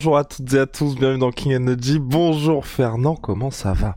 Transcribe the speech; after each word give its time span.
Bonjour 0.00 0.16
à 0.16 0.24
toutes 0.24 0.54
et 0.54 0.58
à 0.58 0.64
tous, 0.64 0.94
bienvenue 0.94 1.18
dans 1.18 1.30
King 1.30 1.56
Energy. 1.56 1.98
Bonjour 1.98 2.64
Fernand, 2.64 3.16
comment 3.16 3.50
ça 3.50 3.74
va? 3.74 3.96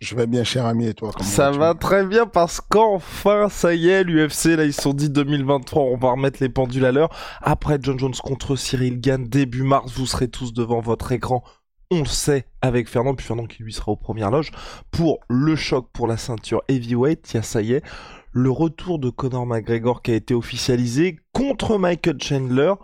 Je 0.00 0.16
vais 0.16 0.26
bien, 0.26 0.42
cher 0.42 0.66
ami, 0.66 0.88
et 0.88 0.94
toi 0.94 1.12
comment 1.12 1.24
Ça 1.24 1.52
va 1.52 1.74
très 1.74 2.04
bien 2.04 2.26
parce 2.26 2.60
qu'enfin, 2.60 3.48
ça 3.48 3.72
y 3.72 3.90
est, 3.90 4.02
l'UFC, 4.02 4.56
là, 4.56 4.64
ils 4.64 4.72
se 4.72 4.82
sont 4.82 4.92
dit 4.92 5.08
2023, 5.08 5.84
on 5.84 5.96
va 5.96 6.10
remettre 6.10 6.42
les 6.42 6.48
pendules 6.48 6.84
à 6.84 6.90
l'heure. 6.90 7.10
Après 7.42 7.78
John 7.80 7.96
Jones 7.96 8.16
contre 8.24 8.56
Cyril 8.56 9.00
Gann, 9.00 9.24
début 9.24 9.62
mars, 9.62 9.92
vous 9.92 10.04
serez 10.04 10.26
tous 10.26 10.52
devant 10.52 10.80
votre 10.80 11.12
écran. 11.12 11.44
On 11.92 12.00
le 12.00 12.06
sait 12.06 12.46
avec 12.60 12.88
Fernand, 12.88 13.14
puis 13.14 13.24
Fernand 13.24 13.46
qui 13.46 13.62
lui 13.62 13.72
sera 13.72 13.92
aux 13.92 13.96
premières 13.96 14.32
loges. 14.32 14.50
Pour 14.90 15.20
le 15.28 15.54
choc 15.54 15.90
pour 15.92 16.08
la 16.08 16.16
ceinture 16.16 16.62
heavyweight, 16.66 17.32
il 17.32 17.36
y 17.36 17.38
a 17.38 17.44
ça 17.44 17.62
y 17.62 17.74
est, 17.74 17.84
le 18.32 18.50
retour 18.50 18.98
de 18.98 19.10
Conor 19.10 19.46
McGregor 19.46 20.02
qui 20.02 20.10
a 20.10 20.16
été 20.16 20.34
officialisé 20.34 21.20
contre 21.32 21.78
Michael 21.78 22.20
Chandler 22.20 22.74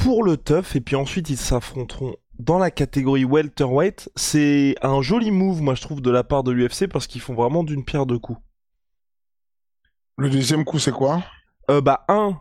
pour 0.00 0.24
le 0.24 0.36
tough 0.36 0.74
et 0.74 0.80
puis 0.80 0.96
ensuite 0.96 1.30
ils 1.30 1.36
s'affronteront 1.36 2.16
dans 2.38 2.58
la 2.58 2.70
catégorie 2.70 3.24
welterweight. 3.24 4.10
C'est 4.16 4.74
un 4.82 5.02
joli 5.02 5.30
move, 5.30 5.60
moi 5.62 5.74
je 5.74 5.82
trouve, 5.82 6.00
de 6.00 6.10
la 6.10 6.24
part 6.24 6.42
de 6.42 6.50
l'UFC 6.50 6.86
parce 6.86 7.06
qu'ils 7.06 7.20
font 7.20 7.34
vraiment 7.34 7.64
d'une 7.64 7.84
pierre 7.84 8.06
deux 8.06 8.18
coups. 8.18 8.40
Le 10.16 10.28
deuxième 10.30 10.64
coup, 10.64 10.78
c'est 10.78 10.92
quoi? 10.92 11.22
Euh, 11.70 11.80
bah 11.80 12.04
un, 12.08 12.40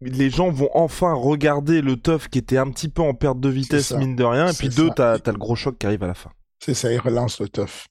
les 0.00 0.30
gens 0.30 0.50
vont 0.50 0.70
enfin 0.74 1.12
regarder 1.12 1.80
le 1.80 1.96
tough 1.96 2.28
qui 2.30 2.38
était 2.38 2.58
un 2.58 2.70
petit 2.70 2.88
peu 2.88 3.02
en 3.02 3.14
perte 3.14 3.40
de 3.40 3.48
vitesse 3.48 3.92
mine 3.92 4.16
de 4.16 4.24
rien, 4.24 4.48
et 4.48 4.52
puis 4.52 4.68
deux, 4.68 4.90
t'as 4.90 5.18
le 5.18 5.38
gros 5.38 5.54
choc 5.54 5.78
qui 5.78 5.86
arrive 5.86 6.02
à 6.02 6.08
la 6.08 6.14
fin. 6.14 6.30
C'est 6.58 6.74
ça, 6.74 6.92
ils 6.92 6.98
relancent 6.98 7.40
le 7.40 7.48
tough. 7.48 7.86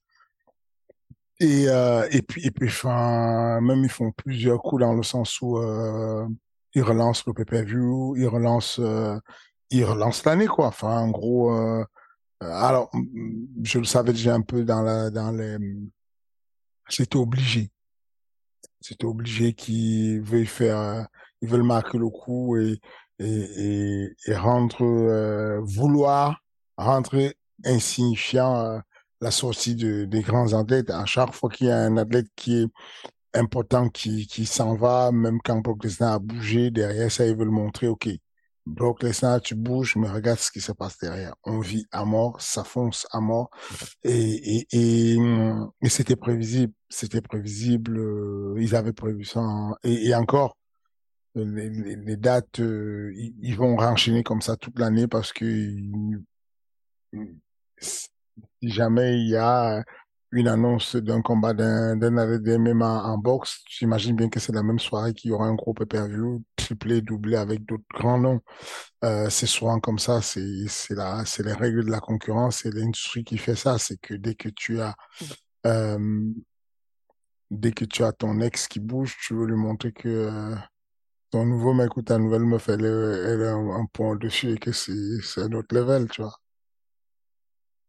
Et, 1.39 1.65
euh, 1.67 2.07
et 2.11 2.21
puis, 2.21 2.45
et 2.45 2.51
puis 2.51 2.67
enfin, 2.67 3.59
même 3.61 3.83
ils 3.83 3.89
font 3.89 4.11
plusieurs 4.11 4.61
coups 4.61 4.81
dans 4.81 4.93
le 4.93 5.03
sens 5.03 5.41
où 5.41 5.57
euh, 5.57 6.27
ils 6.73 6.83
relancent 6.83 7.25
le 7.25 7.33
pay-per-view, 7.33 8.15
ils 8.15 8.27
relancent, 8.27 8.79
euh, 8.79 9.17
ils 9.69 9.85
relancent 9.85 10.25
l'année, 10.25 10.47
quoi. 10.47 10.67
Enfin, 10.67 10.99
en 10.99 11.09
gros, 11.09 11.53
euh, 11.53 11.83
euh, 12.43 12.51
alors, 12.51 12.91
je 13.63 13.79
le 13.79 13.85
savais 13.85 14.13
déjà 14.13 14.35
un 14.35 14.41
peu 14.41 14.63
dans 14.63 14.81
la, 14.81 15.09
dans 15.09 15.31
les, 15.31 15.57
c'était 16.89 17.17
obligé. 17.17 17.71
C'était 18.79 19.05
obligé 19.05 19.53
qu'ils 19.53 20.21
veuillent 20.21 20.45
faire, 20.45 20.79
euh, 20.79 21.03
ils 21.41 21.49
veulent 21.49 21.63
marquer 21.63 21.97
le 21.97 22.09
coup 22.09 22.57
et, 22.57 22.79
et, 23.19 23.25
et, 23.27 24.15
et 24.25 24.35
rendre, 24.35 24.81
euh, 24.81 25.59
vouloir 25.61 26.41
rendre 26.77 27.31
insignifiant 27.63 28.81
la 29.19 29.29
sortie 29.29 29.75
de, 29.75 30.05
des 30.05 30.21
grands 30.21 30.53
athlètes. 30.53 30.89
À 30.89 31.05
chaque 31.05 31.33
fois 31.33 31.49
qu'il 31.49 31.67
y 31.67 31.71
a 31.71 31.77
un 31.77 31.95
athlète 31.97 32.25
qui 32.35 32.63
est 32.63 32.67
important, 33.33 33.89
qui, 33.89 34.27
qui 34.27 34.45
s'en 34.45 34.75
va, 34.75 35.11
même 35.11 35.39
quand 35.43 35.57
Brock 35.59 35.83
Lesnar 35.83 36.13
a 36.13 36.19
bougé, 36.19 36.71
derrière 36.71 37.11
ça, 37.11 37.25
ils 37.25 37.35
veulent 37.35 37.49
montrer, 37.49 37.87
OK, 37.87 38.09
Brock 38.65 39.01
Lesnar, 39.03 39.41
tu 39.41 39.55
bouges, 39.55 39.95
mais 39.95 40.09
regarde 40.09 40.39
ce 40.39 40.51
qui 40.51 40.61
se 40.61 40.71
passe 40.71 40.97
derrière. 40.99 41.33
On 41.43 41.59
vit 41.59 41.85
à 41.91 42.05
mort, 42.05 42.39
ça 42.41 42.63
fonce 42.63 43.07
à 43.11 43.19
mort. 43.19 43.49
Et, 44.03 44.57
et, 44.59 44.67
et, 44.71 45.17
et 45.81 45.89
c'était 45.89 46.15
prévisible, 46.15 46.73
c'était 46.89 47.21
prévisible, 47.21 47.97
euh, 47.97 48.55
ils 48.59 48.75
avaient 48.75 48.93
prévu 48.93 49.25
ça. 49.25 49.39
en- 49.41 49.75
Et, 49.83 50.13
encore, 50.15 50.57
les, 51.35 51.69
les- 51.69 51.95
les 51.95 52.17
dates, 52.17 52.59
euh, 52.59 53.11
ils, 53.41 53.55
vont 53.55 53.75
renchaîner 53.77 54.23
comme 54.23 54.41
ça 54.41 54.57
toute 54.57 54.77
l'année 54.79 55.07
parce 55.07 55.33
que 55.33 55.71
si 57.79 58.09
jamais 58.61 59.19
il 59.19 59.29
y 59.29 59.35
a 59.35 59.83
une 60.31 60.47
annonce 60.47 60.95
d'un 60.95 61.21
combat 61.21 61.53
d'un 61.53 61.95
d'un 61.97 62.17
athlète 62.17 62.43
de 62.43 62.57
MMA 62.57 63.03
en 63.03 63.17
boxe, 63.17 63.63
j'imagine 63.69 64.15
bien 64.15 64.29
que 64.29 64.39
c'est 64.39 64.53
la 64.53 64.63
même 64.63 64.79
soirée 64.79 65.13
qu'il 65.13 65.31
y 65.31 65.33
aura 65.33 65.45
un 65.45 65.55
gros 65.55 65.73
pay-per-view, 65.73 66.43
triplé, 66.55 67.01
doublé 67.01 67.35
avec 67.35 67.65
d'autres 67.65 67.83
grands 67.93 68.17
noms. 68.19 68.41
Euh, 69.03 69.29
c'est 69.29 69.47
souvent 69.47 69.79
comme 69.79 69.99
ça, 69.99 70.21
c'est 70.21 70.67
c'est 70.67 70.95
la 70.95 71.25
c'est 71.25 71.43
les 71.45 71.53
règles 71.53 71.85
de 71.85 71.91
la 71.91 71.99
concurrence, 71.99 72.59
c'est 72.63 72.73
l'industrie 72.73 73.23
qui 73.23 73.37
fait 73.37 73.55
ça, 73.55 73.77
c'est 73.77 73.97
que 73.99 74.13
dès 74.15 74.35
que 74.35 74.49
tu 74.49 74.81
as 74.81 74.95
euh, 75.67 75.99
dès 77.51 77.71
que 77.71 77.85
tu 77.85 78.03
as 78.03 78.11
ton 78.13 78.39
ex 78.41 78.67
qui 78.67 78.79
bouge, 78.79 79.17
tu 79.25 79.33
veux 79.35 79.45
lui 79.45 79.55
montrer 79.55 79.91
que 79.91 80.09
euh, 80.09 80.55
ton 81.31 81.45
nouveau 81.45 81.73
mec 81.73 81.97
ou 81.97 82.03
ta 82.03 82.17
nouvelle 82.19 82.43
meuf, 82.45 82.69
elle 82.69 82.85
est, 82.85 82.87
elle 82.87 83.41
est 83.41 83.47
un, 83.49 83.69
un 83.71 83.85
point 83.87 84.11
au-dessus 84.11 84.51
et 84.53 84.57
que 84.59 84.71
c'est 84.71 85.21
c'est 85.23 85.41
un 85.43 85.53
autre 85.53 85.75
level, 85.75 86.09
tu 86.09 86.21
vois. 86.23 86.40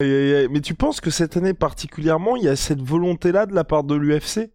Mais 0.02 0.60
tu 0.60 0.74
penses 0.74 1.00
que 1.00 1.10
cette 1.10 1.36
année 1.36 1.54
particulièrement, 1.54 2.36
il 2.36 2.44
y 2.44 2.48
a 2.48 2.56
cette 2.56 2.82
volonté-là 2.82 3.46
de 3.46 3.54
la 3.54 3.64
part 3.64 3.84
de 3.84 3.94
l'UFC 3.94 4.50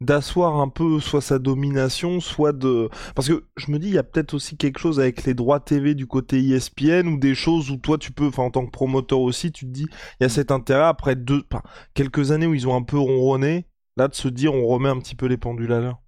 d'asseoir 0.00 0.60
un 0.60 0.68
peu 0.68 1.00
soit 1.00 1.20
sa 1.20 1.38
domination, 1.38 2.20
soit 2.20 2.52
de... 2.52 2.88
Parce 3.14 3.28
que 3.28 3.48
je 3.56 3.70
me 3.70 3.78
dis, 3.78 3.88
il 3.88 3.94
y 3.94 3.98
a 3.98 4.04
peut-être 4.04 4.34
aussi 4.34 4.56
quelque 4.56 4.78
chose 4.78 5.00
avec 5.00 5.24
les 5.24 5.34
droits 5.34 5.60
TV 5.60 5.94
du 5.94 6.06
côté 6.06 6.38
ESPN 6.38 7.08
ou 7.08 7.18
des 7.18 7.34
choses 7.34 7.70
où 7.70 7.76
toi 7.76 7.98
tu 7.98 8.12
peux, 8.12 8.28
enfin 8.28 8.44
en 8.44 8.50
tant 8.50 8.64
que 8.64 8.70
promoteur 8.70 9.20
aussi, 9.20 9.50
tu 9.50 9.66
te 9.66 9.70
dis, 9.70 9.86
il 10.20 10.24
y 10.24 10.26
a 10.26 10.28
cet 10.28 10.50
intérêt 10.52 10.84
après 10.84 11.16
deux, 11.16 11.42
enfin, 11.50 11.62
quelques 11.94 12.30
années 12.30 12.46
où 12.46 12.54
ils 12.54 12.68
ont 12.68 12.76
un 12.76 12.82
peu 12.82 12.98
ronronné, 12.98 13.66
là 13.96 14.08
de 14.08 14.14
se 14.14 14.28
dire 14.28 14.54
on 14.54 14.66
remet 14.66 14.88
un 14.88 14.98
petit 14.98 15.16
peu 15.16 15.26
les 15.26 15.36
pendules 15.36 15.72
à 15.72 15.80
l'heure. 15.80 16.00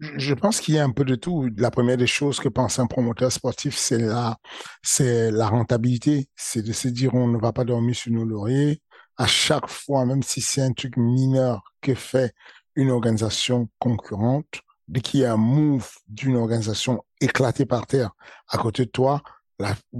Je 0.00 0.34
pense 0.34 0.60
qu'il 0.60 0.74
y 0.74 0.78
a 0.78 0.84
un 0.84 0.90
peu 0.90 1.04
de 1.04 1.14
tout. 1.14 1.48
La 1.56 1.70
première 1.70 1.96
des 1.96 2.06
choses 2.06 2.40
que 2.40 2.48
pense 2.48 2.78
un 2.78 2.86
promoteur 2.86 3.30
sportif, 3.30 3.76
c'est 3.76 3.98
la, 3.98 4.36
c'est 4.82 5.30
la 5.30 5.48
rentabilité. 5.48 6.28
C'est 6.34 6.62
de 6.62 6.72
se 6.72 6.88
dire, 6.88 7.14
on 7.14 7.28
ne 7.28 7.38
va 7.38 7.52
pas 7.52 7.64
dormir 7.64 7.94
sur 7.94 8.12
nos 8.12 8.24
lauriers. 8.24 8.82
À 9.16 9.26
chaque 9.26 9.68
fois, 9.68 10.04
même 10.04 10.22
si 10.22 10.40
c'est 10.40 10.62
un 10.62 10.72
truc 10.72 10.96
mineur 10.96 11.62
que 11.80 11.94
fait 11.94 12.34
une 12.74 12.90
organisation 12.90 13.68
concurrente, 13.78 14.60
dès 14.88 15.00
qu'il 15.00 15.20
y 15.20 15.24
a 15.24 15.32
un 15.34 15.36
move 15.36 15.88
d'une 16.08 16.36
organisation 16.36 17.04
éclatée 17.20 17.64
par 17.64 17.86
terre 17.86 18.10
à 18.48 18.58
côté 18.58 18.86
de 18.86 18.90
toi, 18.90 19.22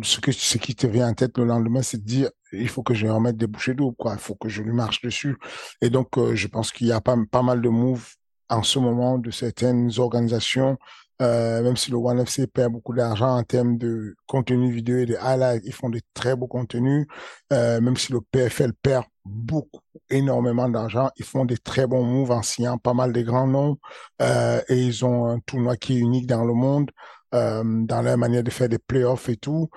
ce 0.03 0.59
qui 0.59 0.75
te 0.75 0.87
vient 0.88 1.09
en 1.09 1.15
tête 1.15 1.38
le 1.38 1.44
lendemain, 1.44 1.82
c'est 1.82 1.99
de 1.99 2.05
dire, 2.05 2.31
il 2.53 2.69
faut 2.69 2.82
que 2.82 2.94
je 2.94 3.06
remette 3.06 3.37
des 3.37 3.47
bouchées 3.47 3.75
d'eau, 3.75 3.93
quoi. 3.93 4.15
Il 4.15 4.19
faut 4.19 4.34
que 4.34 4.49
je 4.49 4.62
lui 4.62 4.72
marche 4.72 5.00
dessus. 5.03 5.37
Et 5.81 5.91
donc, 5.91 6.19
euh, 6.19 6.34
je 6.34 6.49
pense 6.49 6.72
qu'il 6.72 6.88
y 6.88 6.93
a 6.93 7.00
pas, 7.00 7.16
pas 7.31 7.43
mal 7.43 7.62
de 7.62 7.69
moves 7.69 8.15
en 8.49 8.62
ce 8.62 8.78
moment 8.78 9.19
de 9.19 9.31
certaines 9.31 9.91
organisations, 9.99 10.77
euh, 11.22 11.62
même 11.62 11.77
si 11.77 11.91
le 11.91 11.97
One 11.97 12.21
FC 12.21 12.47
perd 12.47 12.72
beaucoup 12.72 12.93
d'argent 12.93 13.37
en 13.37 13.43
termes 13.44 13.78
de 13.78 14.16
contenu 14.27 14.72
vidéo 14.72 14.99
et 14.99 15.06
de 15.06 15.16
highlights, 15.21 15.62
ils 15.65 15.72
font 15.72 15.88
de 15.88 16.00
très 16.12 16.34
beaux 16.34 16.49
contenus. 16.49 17.06
Euh, 17.52 17.81
même 17.81 17.96
si 17.96 18.12
le 18.12 18.20
PFL 18.20 18.73
perd 18.82 19.05
beaucoup, 19.25 19.81
énormément 20.11 20.69
d'argent, 20.69 21.11
ils 21.17 21.25
font 21.25 21.44
des 21.44 21.56
très 21.58 21.87
bons 21.87 22.05
moves 22.05 22.32
en 22.32 22.43
signant 22.43 22.79
pas 22.79 22.94
mal 22.94 23.12
de 23.12 23.23
grands 23.23 23.46
noms. 23.46 23.79
Euh, 24.23 24.61
et 24.69 24.76
ils 24.82 25.05
ont 25.05 25.26
un 25.26 25.38
tournoi 25.40 25.76
qui 25.76 25.94
est 25.97 26.00
unique 26.00 26.26
dans 26.26 26.44
le 26.44 26.55
monde, 26.55 26.90
dans 27.32 28.02
leur 28.02 28.17
manière 28.17 28.44
de 28.44 28.50
faire 28.50 28.69
des 28.69 28.79
playoffs 28.79 29.29
et 29.29 29.37
tout. 29.37 29.69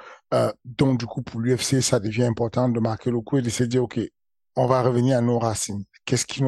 Donc, 0.63 0.99
du 0.99 1.07
coup, 1.07 1.23
pour 1.23 1.39
l'UFC, 1.39 1.81
ça 1.81 1.99
devient 1.99 2.25
important 2.25 2.69
de 2.69 2.79
marquer 2.79 3.09
le 3.09 3.19
coup 3.21 3.39
et 3.39 3.41
de 3.41 3.49
se 3.49 3.63
dire, 3.63 3.83
OK, 3.83 3.99
on 4.57 4.65
va 4.65 4.81
revenir 4.81 5.17
à 5.17 5.21
nos 5.21 5.39
racines. 5.39 5.85
Qu'est-ce 6.03 6.25
qui 6.25 6.41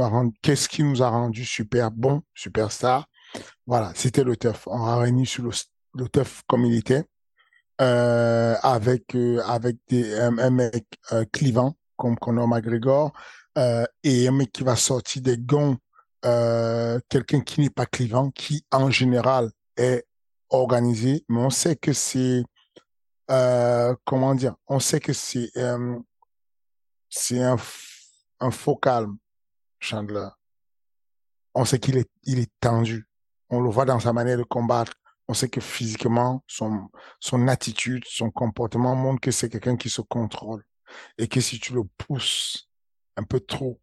nous 0.84 1.04
a 1.04 1.10
rendu, 1.10 1.46
super 1.46 1.92
bon, 1.92 2.24
superstar? 2.34 3.08
Voilà, 3.68 3.92
c'était 3.96 4.24
le 4.24 4.36
teuf. 4.36 4.68
On 4.68 4.84
a 4.84 4.98
réuni 4.98 5.28
sur 5.28 5.44
le, 5.44 5.52
le 5.94 6.10
teuf 6.10 6.42
comme 6.48 6.66
il 6.66 6.76
était, 6.76 7.06
euh, 7.82 8.56
avec, 8.64 9.16
euh, 9.16 9.42
avec 9.46 9.78
un, 9.92 10.50
mec 10.50 10.86
euh, 11.12 11.24
clivant, 11.32 11.76
comme 11.98 12.18
Conor 12.18 12.48
McGregor, 12.48 13.14
et 14.04 14.28
un 14.28 14.32
mec 14.32 14.54
qui 14.54 14.64
va 14.64 14.76
sortir 14.76 15.22
des 15.22 15.38
gonds, 15.38 15.78
quelqu'un 17.10 17.42
qui 17.42 17.62
n'est 17.62 17.70
pas 17.70 17.86
clivant, 17.86 18.32
qui 18.32 18.66
en 18.72 18.90
général 18.90 19.52
est 19.76 20.06
organisé, 20.50 21.26
mais 21.28 21.42
on 21.42 21.50
sait 21.50 21.76
que 21.76 21.92
c'est 21.94 22.44
comment 23.28 24.34
dire, 24.34 24.56
on 24.68 24.80
sait 24.80 25.02
que 25.02 25.12
c'est 25.12 25.52
c'est 27.10 27.44
un, 27.44 27.58
un 28.40 28.52
faux 28.52 28.76
calme, 28.76 29.18
Chandler. 29.80 30.30
On 31.54 31.66
sait 31.66 31.80
qu'il 31.80 31.98
est, 31.98 32.52
tendu. 32.60 33.08
On 33.50 33.62
le 33.62 33.70
voit 33.70 33.86
dans 33.86 34.00
sa 34.00 34.14
manière 34.14 34.38
de 34.38 34.44
combattre. 34.44 34.94
On 35.28 35.34
sait 35.34 35.50
que 35.50 35.62
physiquement, 35.62 36.44
son, 36.48 36.90
attitude, 37.48 38.04
son 38.06 38.32
comportement 38.32 38.96
montre 38.96 39.22
que 39.22 39.32
c'est 39.32 39.50
quelqu'un 39.50 39.76
qui 39.76 39.90
se 39.90 40.02
contrôle. 40.02 40.64
Et 41.18 41.28
que 41.28 41.42
si 41.42 41.60
tu 41.60 41.74
le 41.74 41.84
pousses 41.84 42.70
un 43.16 43.24
peu 43.24 43.40
trop, 43.40 43.80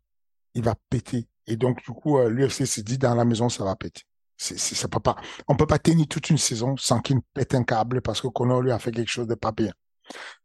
il 0.54 0.62
va 0.62 0.74
péter. 0.90 1.28
Et 1.46 1.56
donc, 1.56 1.84
du 1.84 1.92
coup, 1.92 2.18
euh, 2.18 2.28
l'UFC 2.28 2.66
s'est 2.66 2.82
dit, 2.82 2.98
dans 2.98 3.14
la 3.14 3.24
maison, 3.24 3.48
ça 3.48 3.64
va 3.64 3.76
péter. 3.76 4.02
C'est, 4.36 4.58
c'est, 4.58 4.74
ça 4.74 4.88
peut 4.88 5.00
pas, 5.00 5.16
on 5.48 5.56
peut 5.56 5.66
pas 5.66 5.78
tenir 5.78 6.06
toute 6.08 6.30
une 6.30 6.38
saison 6.38 6.76
sans 6.76 7.00
qu'il 7.00 7.20
pète 7.34 7.54
un 7.54 7.64
câble 7.64 8.02
parce 8.02 8.20
que 8.20 8.28
Connor 8.28 8.62
lui 8.62 8.70
a 8.70 8.78
fait 8.78 8.90
quelque 8.90 9.10
chose 9.10 9.26
de 9.26 9.34
pas 9.34 9.52
bien. 9.52 9.72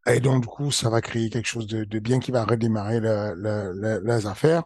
Et 0.08 0.20
donc, 0.20 0.42
du 0.42 0.48
coup, 0.48 0.72
ça 0.72 0.90
va 0.90 1.02
créer 1.02 1.30
quelque 1.30 1.48
chose 1.48 1.68
de, 1.68 2.00
bien 2.00 2.20
qui 2.20 2.32
va 2.32 2.44
redémarrer 2.44 3.00
le, 3.00 3.34
le, 3.36 4.02
les 4.04 4.26
affaires. 4.28 4.64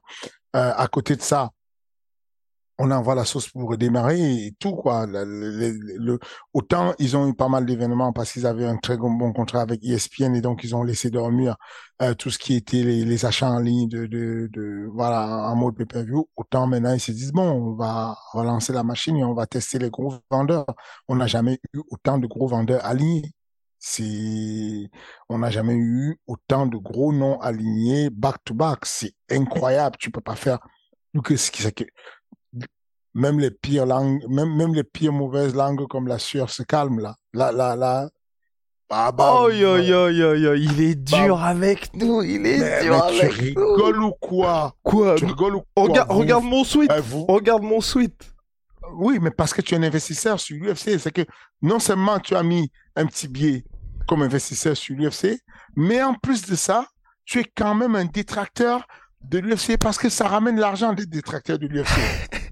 Euh, 0.55 0.73
à 0.75 0.87
côté 0.87 1.15
de 1.15 1.21
ça, 1.21 1.51
on 2.77 2.91
envoie 2.91 3.15
la 3.15 3.25
sauce 3.25 3.49
pour 3.49 3.69
redémarrer 3.69 4.19
et 4.47 4.55
tout 4.59 4.75
quoi. 4.75 5.05
Le, 5.05 5.23
le, 5.23 6.19
autant 6.53 6.93
ils 6.99 7.15
ont 7.15 7.27
eu 7.27 7.33
pas 7.33 7.47
mal 7.47 7.65
d'événements 7.65 8.11
parce 8.13 8.33
qu'ils 8.33 8.45
avaient 8.45 8.65
un 8.65 8.77
très 8.77 8.97
bon 8.97 9.31
contrat 9.33 9.61
avec 9.61 9.83
ESPN 9.83 10.35
et 10.35 10.41
donc 10.41 10.63
ils 10.63 10.75
ont 10.75 10.83
laissé 10.83 11.09
dormir 11.09 11.55
euh, 12.01 12.13
tout 12.13 12.29
ce 12.29 12.37
qui 12.37 12.55
était 12.55 12.83
les, 12.83 13.25
achats 13.25 13.49
en 13.49 13.59
ligne 13.59 13.87
de 13.87 14.89
voilà 14.93 15.49
en 15.49 15.55
mode 15.55 15.75
pay-per-view. 15.77 16.27
Autant 16.35 16.67
maintenant 16.67 16.93
ils 16.93 16.99
se 16.99 17.11
disent 17.11 17.31
bon 17.31 17.49
on 17.49 17.75
va 17.75 18.17
relancer 18.33 18.73
la 18.73 18.83
machine 18.83 19.15
et 19.17 19.23
on 19.23 19.33
va 19.33 19.45
tester 19.47 19.79
les 19.79 19.89
gros 19.89 20.15
vendeurs. 20.29 20.65
On 21.07 21.15
n'a 21.15 21.27
jamais 21.27 21.59
eu 21.73 21.81
autant 21.89 22.17
de 22.17 22.27
gros 22.27 22.47
vendeurs 22.47 22.85
alignés. 22.85 23.34
C'est, 23.87 24.89
on 25.29 25.37
n'a 25.37 25.51
jamais 25.51 25.75
eu 25.75 26.17
autant 26.25 26.65
de 26.65 26.75
gros 26.75 27.13
noms 27.13 27.39
alignés 27.39 28.09
back 28.09 28.37
to 28.43 28.55
back. 28.55 28.79
C'est 28.83 29.13
incroyable. 29.29 29.95
Tu 29.99 30.09
peux 30.09 30.21
pas 30.21 30.35
faire 30.35 30.57
que 31.23 31.37
ce 31.37 31.51
qui, 31.51 31.85
même 33.13 33.39
les 33.39 33.51
pires 33.51 33.85
langues, 33.85 34.25
même, 34.27 34.55
même 34.55 34.73
les 34.73 34.83
pires 34.83 35.13
mauvaises 35.13 35.53
langues 35.53 35.87
comme 35.87 36.07
la 36.07 36.17
sueur 36.17 36.49
se 36.49 36.63
calme 36.63 36.99
là. 36.99 37.15
Là, 37.31 37.51
là, 37.51 37.75
là. 37.75 38.09
Bah, 38.89 39.11
bah, 39.11 39.35
oh, 39.35 39.51
yo, 39.51 39.77
yo, 39.77 40.09
yo, 40.09 40.33
yo, 40.33 40.55
il 40.55 40.81
est 40.81 40.95
dur 40.95 41.39
avec 41.43 41.93
nous, 41.93 42.23
il 42.23 42.43
est 42.43 42.81
dur 42.81 43.03
avec 43.03 43.23
nous. 43.23 43.29
Tu 43.29 43.59
rigoles 43.59 44.01
ou 44.01 44.13
quoi? 44.19 44.75
Quoi? 44.81 45.13
Tu 45.13 45.25
rigoles 45.25 45.57
ou 45.57 45.61
quoi 45.75 45.83
Regarde, 45.83 46.11
regarde 46.11 46.43
mon 46.43 46.63
suite. 46.63 46.91
regarde 47.27 47.61
mon 47.61 47.81
suite. 47.81 48.33
Oui, 48.93 49.19
mais 49.21 49.31
parce 49.31 49.53
que 49.53 49.61
tu 49.61 49.75
es 49.75 49.77
un 49.77 49.83
investisseur 49.83 50.39
sur 50.39 50.57
l'UFC, 50.57 50.97
c'est 50.97 51.11
que 51.11 51.25
non 51.61 51.77
seulement 51.77 52.17
tu 52.17 52.35
as 52.35 52.41
mis 52.41 52.71
un 52.95 53.05
petit 53.05 53.27
billet 53.27 53.63
comme 54.07 54.21
investisseur 54.21 54.75
sur 54.77 54.95
l'UFC, 54.95 55.41
mais 55.75 56.01
en 56.01 56.13
plus 56.13 56.45
de 56.45 56.55
ça, 56.55 56.87
tu 57.25 57.39
es 57.39 57.45
quand 57.45 57.75
même 57.75 57.95
un 57.95 58.05
détracteur 58.05 58.85
de 59.23 59.39
l'UFC 59.39 59.77
parce 59.77 59.97
que 59.97 60.09
ça 60.09 60.27
ramène 60.27 60.59
l'argent 60.59 60.93
des 60.93 61.05
détracteurs 61.05 61.57
de 61.57 61.67
l'UFC. 61.67 61.89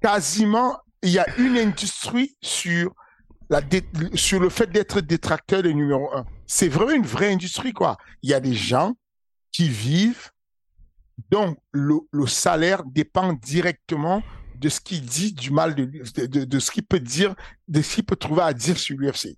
quasiment, 0.00 0.78
il 1.02 1.10
y 1.10 1.18
a 1.18 1.26
une 1.38 1.56
industrie 1.56 2.36
sur, 2.40 2.94
la 3.48 3.60
sur 4.14 4.40
le 4.40 4.48
fait 4.48 4.70
d'être 4.70 5.00
détracteur 5.00 5.62
de 5.62 5.70
numéro 5.70 6.12
un. 6.14 6.24
C'est 6.46 6.68
vraiment 6.68 6.92
une 6.92 7.06
vraie 7.06 7.32
industrie, 7.32 7.72
quoi. 7.72 7.96
Il 8.22 8.30
y 8.30 8.34
a 8.34 8.40
des 8.40 8.54
gens 8.54 8.94
qui 9.52 9.68
vivent, 9.68 10.30
dont 11.30 11.56
le, 11.72 11.94
le 12.12 12.26
salaire 12.26 12.82
dépend 12.84 13.34
directement 13.34 14.22
de 14.56 14.68
ce 14.68 14.80
qu'il 14.80 15.02
dit 15.02 15.32
du 15.32 15.50
mal, 15.50 15.74
de, 15.74 15.84
de, 15.84 16.44
de, 16.44 16.58
ce 16.58 16.70
qu'il 16.70 16.84
peut 16.84 17.00
dire, 17.00 17.34
de 17.68 17.80
ce 17.82 17.94
qu'il 17.94 18.04
peut 18.04 18.16
trouver 18.16 18.42
à 18.42 18.52
dire 18.52 18.78
sur 18.78 18.96
l'UFC. 18.98 19.36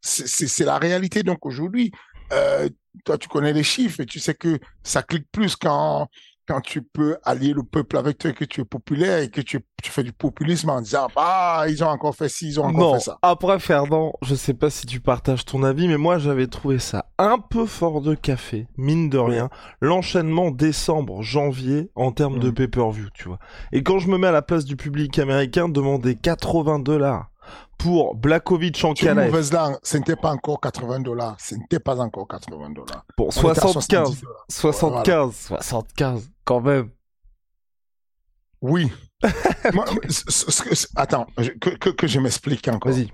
C'est 0.00 0.64
la 0.64 0.78
réalité. 0.78 1.22
Donc 1.22 1.46
aujourd'hui, 1.46 1.92
euh, 2.32 2.68
toi, 3.04 3.18
tu 3.18 3.28
connais 3.28 3.52
les 3.52 3.62
chiffres 3.62 4.00
et 4.00 4.06
tu 4.06 4.18
sais 4.20 4.34
que 4.34 4.58
ça 4.82 5.02
clique 5.02 5.26
plus 5.32 5.56
quand 5.56 6.08
quand 6.48 6.60
tu 6.60 6.82
peux 6.82 7.16
allier 7.24 7.52
le 7.52 7.62
peuple 7.62 7.96
avec 7.96 8.18
toi, 8.18 8.32
que 8.32 8.44
tu 8.44 8.62
es 8.62 8.64
populaire 8.64 9.18
et 9.18 9.30
que 9.30 9.40
tu, 9.40 9.60
tu 9.82 9.90
fais 9.90 10.02
du 10.02 10.12
populisme 10.12 10.70
en 10.70 10.80
disant 10.80 11.08
ah 11.16 11.64
ils 11.68 11.84
ont 11.84 11.88
encore 11.88 12.16
fait 12.16 12.28
ci, 12.28 12.48
ils 12.48 12.60
ont 12.60 12.64
encore 12.64 12.96
fait 12.96 13.04
ça. 13.04 13.18
Après 13.22 13.58
Ferdinand, 13.58 14.12
je 14.22 14.34
sais 14.34 14.54
pas 14.54 14.70
si 14.70 14.86
tu 14.86 15.00
partages 15.00 15.44
ton 15.44 15.62
avis, 15.62 15.88
mais 15.88 15.96
moi 15.96 16.18
j'avais 16.18 16.48
trouvé 16.48 16.78
ça 16.78 17.06
un 17.18 17.38
peu 17.38 17.66
fort 17.66 18.00
de 18.00 18.14
café, 18.14 18.66
mine 18.76 19.08
de 19.08 19.18
rien, 19.18 19.50
l'enchaînement 19.80 20.50
décembre-janvier 20.50 21.90
en 21.94 22.12
termes 22.12 22.38
de 22.38 22.50
mm. 22.50 22.54
pay-per-view, 22.54 23.08
tu 23.14 23.28
vois. 23.28 23.38
Et 23.72 23.82
quand 23.82 23.98
je 23.98 24.08
me 24.08 24.18
mets 24.18 24.28
à 24.28 24.32
la 24.32 24.42
place 24.42 24.64
du 24.64 24.76
public 24.76 25.18
américain, 25.18 25.68
demander 25.68 26.16
80 26.16 26.80
dollars 26.80 27.31
pour 27.82 28.14
Blakovic 28.14 28.84
en 28.84 28.94
Calais. 28.94 29.26
mauvaise 29.26 29.52
langue, 29.52 29.76
ce 29.82 29.96
n'était 29.96 30.16
pas 30.16 30.30
encore 30.30 30.60
80 30.60 31.00
dollars. 31.00 31.36
Ce 31.40 31.54
n'était 31.54 31.80
pas 31.80 31.98
encore 32.00 32.28
80 32.28 32.70
dollars. 32.70 33.04
Pour 33.16 33.32
75, 33.32 34.22
75, 34.48 35.48
75, 35.60 36.30
quand 36.44 36.60
même. 36.60 36.90
Oui. 38.60 38.90
attends, 40.96 41.26
que, 41.60 41.90
que, 41.90 42.06
je 42.06 42.20
m'explique 42.20 42.68
encore. 42.68 42.92
Vas-y. 42.92 43.12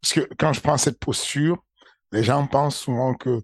Parce 0.00 0.12
que 0.14 0.28
quand 0.38 0.52
je 0.52 0.60
prends 0.60 0.76
cette 0.76 0.98
posture, 0.98 1.62
les 2.10 2.22
gens 2.22 2.46
pensent 2.46 2.76
souvent 2.76 3.14
que 3.14 3.42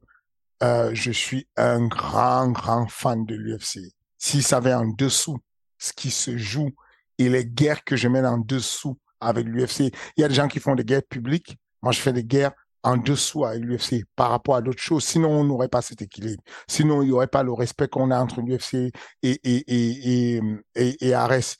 euh, 0.62 0.90
je 0.92 1.12
suis 1.12 1.46
un 1.56 1.86
grand, 1.86 2.50
grand 2.50 2.86
fan 2.88 3.24
de 3.24 3.34
l'UFC. 3.34 3.80
S'ils 4.18 4.42
savaient 4.42 4.74
en 4.74 4.86
dessous 4.86 5.38
ce 5.78 5.92
qui 5.92 6.10
se 6.10 6.36
joue 6.36 6.70
et 7.18 7.28
les 7.28 7.46
guerres 7.46 7.84
que 7.84 7.96
je 7.96 8.08
mène 8.08 8.26
en 8.26 8.38
dessous 8.38 8.98
avec 9.20 9.46
l'UFC. 9.46 9.92
Il 10.16 10.20
y 10.20 10.24
a 10.24 10.28
des 10.28 10.34
gens 10.34 10.48
qui 10.48 10.60
font 10.60 10.74
des 10.74 10.84
guerres 10.84 11.02
publiques. 11.08 11.56
Moi, 11.82 11.92
je 11.92 12.00
fais 12.00 12.12
des 12.12 12.24
guerres 12.24 12.52
en 12.82 12.96
dessous 12.96 13.44
avec 13.44 13.62
l'UFC 13.62 14.04
par 14.16 14.30
rapport 14.30 14.56
à 14.56 14.62
d'autres 14.62 14.82
choses. 14.82 15.04
Sinon, 15.04 15.30
on 15.30 15.44
n'aurait 15.44 15.68
pas 15.68 15.82
cet 15.82 16.02
équilibre. 16.02 16.42
Sinon, 16.68 17.02
il 17.02 17.06
n'y 17.06 17.12
aurait 17.12 17.26
pas 17.26 17.42
le 17.42 17.52
respect 17.52 17.88
qu'on 17.88 18.10
a 18.10 18.18
entre 18.18 18.40
l'UFC 18.40 18.74
et, 18.74 18.92
et, 19.22 19.40
et, 19.44 20.40
et, 20.74 21.08
et, 21.08 21.14
Ares. 21.14 21.56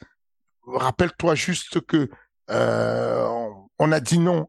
Rappelle-toi 0.67 1.35
juste 1.35 1.81
que 1.87 2.09
euh, 2.51 3.47
on 3.79 3.93
a 3.93 4.01
dit 4.01 4.19
non 4.19 4.49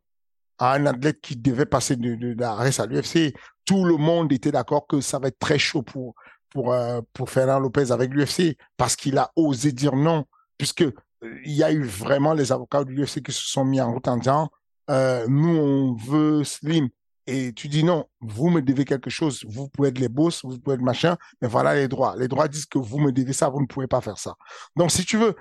à 0.58 0.74
un 0.74 0.86
athlète 0.86 1.22
qui 1.22 1.38
devait 1.38 1.66
passer 1.66 1.96
de, 1.96 2.16
de, 2.16 2.34
d'Ares 2.34 2.80
à 2.80 2.86
l'UFC. 2.86 3.34
Tout 3.66 3.86
le 3.86 3.98
monde 3.98 4.32
était 4.32 4.52
d'accord 4.52 4.88
que 4.88 5.02
ça 5.02 5.20
va 5.20 5.30
être 5.30 5.40
très 5.40 5.60
chaud 5.60 5.82
pour, 5.82 6.16
pour, 6.50 6.74
euh, 6.74 7.02
pour 7.14 7.30
Fernand 7.30 7.60
Lopez 7.60 7.92
avec 7.92 8.14
l'UFC 8.14 8.58
parce 8.78 8.96
qu'il 8.96 9.18
a 9.18 9.32
osé 9.36 9.72
dire 9.72 9.96
non, 9.96 10.26
puisque 10.58 10.86
il 11.22 11.52
y 11.52 11.64
a 11.64 11.72
eu 11.72 11.84
vraiment 11.84 12.34
les 12.34 12.52
avocats 12.52 12.84
de 12.84 12.92
l'UFC 12.92 13.22
qui 13.22 13.32
se 13.32 13.46
sont 13.48 13.66
mis 13.66 13.82
en 13.82 13.92
route 13.92 14.08
en 14.08 14.18
disant 14.18 14.50
euh, 14.90 15.26
nous 15.28 15.58
on 15.58 15.96
veut 15.96 16.44
Slim. 16.44 16.90
Et 17.28 17.54
tu 17.54 17.68
dis 17.68 17.84
non 17.84 18.06
vous 18.22 18.50
me 18.50 18.62
devez 18.62 18.86
quelque 18.86 19.10
chose. 19.10 19.46
Vous 19.48 19.70
pouvez 19.70 19.90
être 19.90 20.00
les 20.00 20.10
boss 20.10 20.44
vous 20.44 20.60
pouvez 20.60 20.76
être 20.76 20.82
machin 20.82 21.18
mais 21.42 21.48
voilà 21.48 21.76
les 21.76 21.88
droits. 21.88 22.16
Les 22.18 22.28
droits 22.28 22.48
disent 22.48 22.66
que 22.66 22.80
vous 22.80 23.00
me 23.00 23.12
devez 23.12 23.34
ça 23.34 23.50
vous 23.50 23.62
ne 23.62 23.68
pouvez 23.68 23.88
pas 23.88 24.02
faire 24.02 24.18
ça. 24.18 24.36
Donc 24.76 24.92
si 24.92 25.06
tu 25.06 25.18
veux 25.18 25.36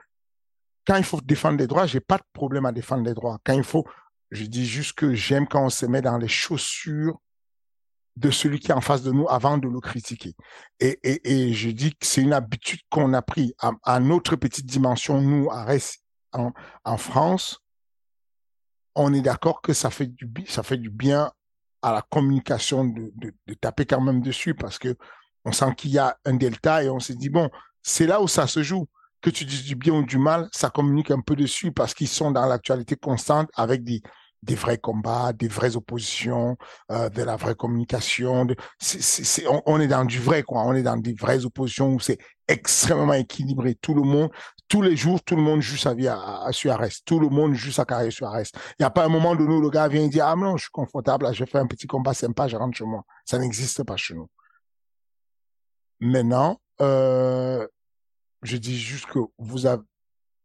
quand 0.86 0.96
il 0.96 1.04
faut 1.04 1.20
défendre 1.20 1.58
les 1.58 1.66
droits 1.66 1.86
j'ai 1.86 2.00
pas 2.00 2.18
de 2.18 2.24
problème 2.32 2.66
à 2.66 2.72
défendre 2.72 3.04
les 3.04 3.14
droits. 3.14 3.38
Quand 3.44 3.54
il 3.54 3.64
faut 3.64 3.86
je 4.30 4.44
dis 4.44 4.66
juste 4.66 4.92
que 4.92 5.14
j'aime 5.14 5.46
quand 5.46 5.64
on 5.64 5.70
se 5.70 5.86
met 5.86 6.02
dans 6.02 6.18
les 6.18 6.28
chaussures 6.28 7.18
de 8.18 8.30
celui 8.30 8.58
qui 8.58 8.70
est 8.70 8.74
en 8.74 8.80
face 8.80 9.02
de 9.02 9.12
nous 9.12 9.28
avant 9.28 9.58
de 9.58 9.68
le 9.68 9.80
critiquer. 9.80 10.34
Et, 10.80 10.98
et, 11.02 11.52
je 11.52 11.70
dis 11.70 11.92
que 11.92 12.04
c'est 12.04 12.20
une 12.20 12.32
habitude 12.32 12.80
qu'on 12.90 13.12
a 13.14 13.22
pris 13.22 13.54
à, 13.58 14.00
notre 14.00 14.36
petite 14.36 14.66
dimension, 14.66 15.20
nous, 15.20 15.48
à 15.50 15.64
Rest, 15.64 16.02
en, 16.32 16.52
en 16.84 16.96
France. 16.96 17.60
On 18.94 19.14
est 19.14 19.20
d'accord 19.20 19.62
que 19.62 19.72
ça 19.72 19.90
fait, 19.90 20.06
du, 20.06 20.28
ça 20.48 20.64
fait 20.64 20.78
du 20.78 20.90
bien 20.90 21.30
à 21.82 21.92
la 21.92 22.02
communication 22.02 22.84
de, 22.84 23.12
de, 23.16 23.54
taper 23.54 23.86
quand 23.86 24.00
même 24.00 24.20
dessus 24.20 24.54
parce 24.54 24.78
que 24.78 24.96
on 25.44 25.52
sent 25.52 25.72
qu'il 25.76 25.92
y 25.92 25.98
a 25.98 26.18
un 26.24 26.34
delta 26.34 26.82
et 26.82 26.88
on 26.88 26.98
s'est 26.98 27.14
dit, 27.14 27.28
bon, 27.28 27.48
c'est 27.82 28.06
là 28.06 28.20
où 28.20 28.26
ça 28.26 28.46
se 28.46 28.62
joue. 28.62 28.88
Que 29.20 29.30
tu 29.30 29.44
dises 29.44 29.64
du 29.64 29.74
bien 29.74 29.94
ou 29.94 30.04
du 30.04 30.18
mal, 30.18 30.48
ça 30.52 30.70
communique 30.70 31.10
un 31.10 31.20
peu 31.20 31.34
dessus 31.34 31.72
parce 31.72 31.94
qu'ils 31.94 32.08
sont 32.08 32.30
dans 32.30 32.46
l'actualité 32.46 32.94
constante 32.96 33.48
avec 33.54 33.82
des, 33.82 34.00
des 34.42 34.54
vrais 34.54 34.78
combats, 34.78 35.32
des 35.32 35.48
vraies 35.48 35.76
oppositions, 35.76 36.56
euh, 36.90 37.08
de 37.08 37.22
la 37.22 37.36
vraie 37.36 37.54
communication. 37.54 38.46
On, 39.66 39.80
est 39.80 39.88
dans 39.88 40.04
du 40.04 40.20
vrai, 40.20 40.42
quoi. 40.42 40.62
On 40.62 40.74
est 40.74 40.82
dans 40.82 40.96
des 40.96 41.14
vraies 41.14 41.44
oppositions 41.44 41.94
où 41.94 42.00
c'est 42.00 42.18
extrêmement 42.46 43.14
équilibré. 43.14 43.74
Tout 43.74 43.94
le 43.94 44.02
monde, 44.02 44.30
tous 44.68 44.82
les 44.82 44.96
jours, 44.96 45.22
tout 45.22 45.36
le 45.36 45.42
monde 45.42 45.60
joue 45.60 45.76
sa 45.76 45.94
vie 45.94 46.08
à, 46.08 46.50
Arrest. 46.66 47.04
Tout 47.04 47.20
le 47.20 47.28
monde 47.28 47.54
joue 47.54 47.72
sa 47.72 47.84
carrière 47.84 48.12
sur 48.12 48.26
Arrest. 48.26 48.54
Il 48.78 48.82
n'y 48.82 48.86
a 48.86 48.90
pas 48.90 49.04
un 49.04 49.08
moment 49.08 49.34
donné 49.34 49.54
où 49.54 49.60
le 49.60 49.70
gars 49.70 49.88
vient 49.88 50.06
dire, 50.06 50.26
ah 50.26 50.36
non, 50.36 50.56
je 50.56 50.64
suis 50.64 50.72
confortable, 50.72 51.24
là, 51.24 51.32
je 51.32 51.44
fais 51.44 51.58
un 51.58 51.66
petit 51.66 51.86
combat 51.86 52.14
sympa, 52.14 52.48
je 52.48 52.56
rentre 52.56 52.76
chez 52.76 52.84
moi. 52.84 53.04
Ça 53.24 53.38
n'existe 53.38 53.82
pas 53.82 53.96
chez 53.96 54.14
nous. 54.14 54.28
Maintenant, 56.00 56.60
euh, 56.80 57.66
je 58.42 58.56
dis 58.56 58.78
juste 58.78 59.06
que 59.06 59.18
vous 59.38 59.66
avez 59.66 59.82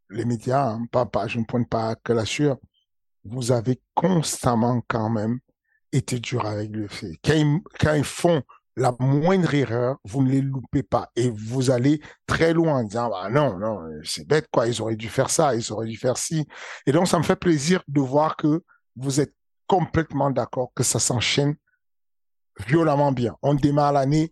les 0.09 0.25
médias, 0.25 0.71
hein, 0.71 0.85
pas, 0.91 1.05
pas, 1.05 1.27
je 1.27 1.39
ne 1.39 1.45
pointe 1.45 1.69
pas 1.69 1.95
que 1.95 2.13
la 2.13 2.25
sueur, 2.25 2.57
vous 3.25 3.51
avez 3.51 3.81
constamment 3.93 4.81
quand 4.87 5.09
même 5.09 5.39
été 5.91 6.19
dur 6.19 6.45
avec. 6.45 6.71
Quand 7.23 7.33
ils, 7.33 7.59
quand 7.79 7.93
ils 7.93 8.03
font 8.03 8.41
la 8.75 8.93
moindre 8.99 9.53
erreur, 9.53 9.97
vous 10.03 10.23
ne 10.23 10.31
les 10.31 10.41
loupez 10.41 10.83
pas 10.83 11.11
et 11.15 11.29
vous 11.29 11.69
allez 11.69 12.01
très 12.25 12.53
loin 12.53 12.79
en 12.79 12.83
disant 12.83 13.09
bah 13.09 13.29
non 13.29 13.59
non 13.59 13.79
c'est 14.03 14.27
bête 14.27 14.47
quoi 14.51 14.67
ils 14.67 14.81
auraient 14.81 14.95
dû 14.95 15.09
faire 15.09 15.29
ça 15.29 15.55
ils 15.55 15.71
auraient 15.71 15.85
dû 15.85 15.95
faire 15.95 16.17
ci 16.17 16.47
et 16.87 16.91
donc 16.91 17.07
ça 17.07 17.19
me 17.19 17.23
fait 17.23 17.35
plaisir 17.35 17.83
de 17.87 18.01
voir 18.01 18.35
que 18.35 18.63
vous 18.95 19.21
êtes 19.21 19.35
complètement 19.67 20.31
d'accord 20.31 20.71
que 20.73 20.81
ça 20.81 20.97
s'enchaîne 20.97 21.55
violemment 22.67 23.11
bien. 23.11 23.35
On 23.41 23.53
démarre 23.53 23.93
l'année. 23.93 24.31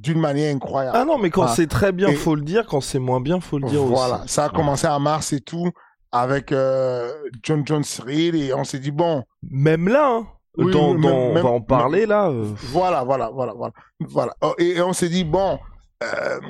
D'une 0.00 0.20
manière 0.20 0.54
incroyable. 0.54 0.96
Ah 1.00 1.04
non, 1.04 1.18
mais 1.18 1.30
quand 1.30 1.44
Ah. 1.44 1.52
c'est 1.54 1.66
très 1.66 1.92
bien, 1.92 2.08
Et- 2.08 2.14
faut 2.14 2.34
le 2.34 2.42
dire. 2.42 2.66
Quand 2.66 2.80
c'est 2.80 2.98
moins 2.98 3.20
bien, 3.20 3.40
faut 3.40 3.58
le 3.58 3.68
dire 3.68 3.82
Voilà, 3.82 4.20
aussi. 4.24 4.28
ça 4.34 4.44
a 4.44 4.48
commencé 4.48 4.86
en 4.86 5.00
mars 5.00 5.32
et 5.32 5.40
tout 5.40 5.70
avec 6.12 6.52
euh, 6.52 7.10
John 7.42 7.66
Jones 7.66 7.84
Cyril 7.84 8.34
et 8.36 8.54
on 8.54 8.64
s'est 8.64 8.78
dit 8.78 8.90
bon, 8.90 9.24
Même 9.42 9.88
là, 9.88 10.08
hein, 10.08 10.26
Oui, 10.56 10.72
dans, 10.72 10.92
oui, 10.94 11.00
dans- 11.02 11.08
même- 11.08 11.12
on 11.18 11.34
même- 11.34 11.42
va 11.42 11.48
en 11.50 11.60
parler 11.60 12.06
là. 12.06 12.28
euh, 12.28 12.46
voilà, 12.72 13.04
voilà, 13.04 13.30
voilà, 13.32 13.52
voilà, 13.54 13.72
voilà. 14.08 14.34
Oh, 14.42 14.54
Et, 14.58 14.76
et 14.76 14.82
on 14.82 14.92
s'est 14.92 15.08
dit 15.08 15.24
bon, 15.24 15.58
euh, 16.02 16.40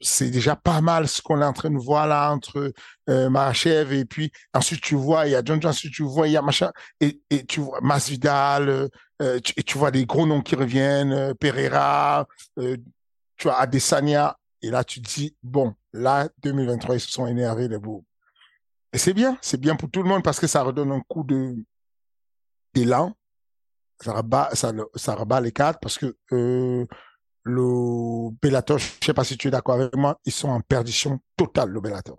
c'est 0.00 0.30
déjà 0.30 0.56
pas 0.56 0.80
mal 0.80 1.06
ce 1.08 1.20
qu'on 1.20 1.40
est 1.42 1.44
en 1.44 1.52
train 1.52 1.70
de 1.70 1.78
voir 1.78 2.06
là 2.06 2.32
entre 2.32 2.72
euh, 3.08 3.90
et 3.90 4.04
puis 4.04 4.32
ensuite 4.54 4.80
tu 4.80 4.94
vois 4.94 5.26
il 5.26 5.32
y 5.32 5.34
a 5.34 5.42
John 5.44 5.60
ensuite 5.64 5.92
tu 5.92 6.02
vois 6.02 6.26
il 6.26 6.32
y 6.32 6.36
a 6.36 6.42
machin 6.42 6.70
et, 7.00 7.20
tu 7.46 7.60
vois 7.60 7.80
Masvidal, 7.82 8.68
euh, 8.68 8.88
euh, 9.22 9.40
et 9.56 9.62
tu 9.62 9.78
vois 9.78 9.90
des 9.90 10.06
gros 10.06 10.26
noms 10.26 10.40
qui 10.40 10.54
reviennent, 10.54 11.12
euh, 11.12 11.34
Pereira, 11.34 12.26
tu 12.56 13.44
vois 13.44 13.60
Adesanya 13.60 14.36
et 14.62 14.70
là 14.70 14.84
tu 14.84 15.02
te 15.02 15.08
dis 15.08 15.36
bon 15.42 15.74
là 15.92 16.28
2023 16.42 16.96
ils 16.96 17.00
se 17.00 17.10
sont 17.10 17.26
énervés 17.26 17.68
les 17.68 17.78
beaux. 17.78 18.04
Et 18.92 18.98
c'est 18.98 19.14
bien, 19.14 19.38
c'est 19.40 19.60
bien 19.60 19.76
pour 19.76 19.90
tout 19.90 20.02
le 20.02 20.08
monde 20.08 20.24
parce 20.24 20.40
que 20.40 20.46
ça 20.46 20.62
redonne 20.62 20.92
un 20.92 21.00
coup 21.00 21.22
de 21.22 21.56
d'élan. 22.74 23.14
Ça 24.02 24.14
rabat, 24.14 24.48
ça, 24.54 24.72
ça 24.94 25.14
rabat 25.14 25.42
les 25.42 25.52
cartes 25.52 25.78
parce 25.82 25.98
que 25.98 26.16
le 27.44 28.30
Bellator, 28.42 28.78
je 28.78 28.86
sais 29.04 29.14
pas 29.14 29.24
si 29.24 29.36
tu 29.36 29.48
es 29.48 29.50
d'accord 29.50 29.76
avec 29.76 29.96
moi, 29.96 30.18
ils 30.24 30.32
sont 30.32 30.48
en 30.48 30.60
perdition 30.60 31.18
totale, 31.36 31.70
le 31.70 31.80
Bellator. 31.80 32.16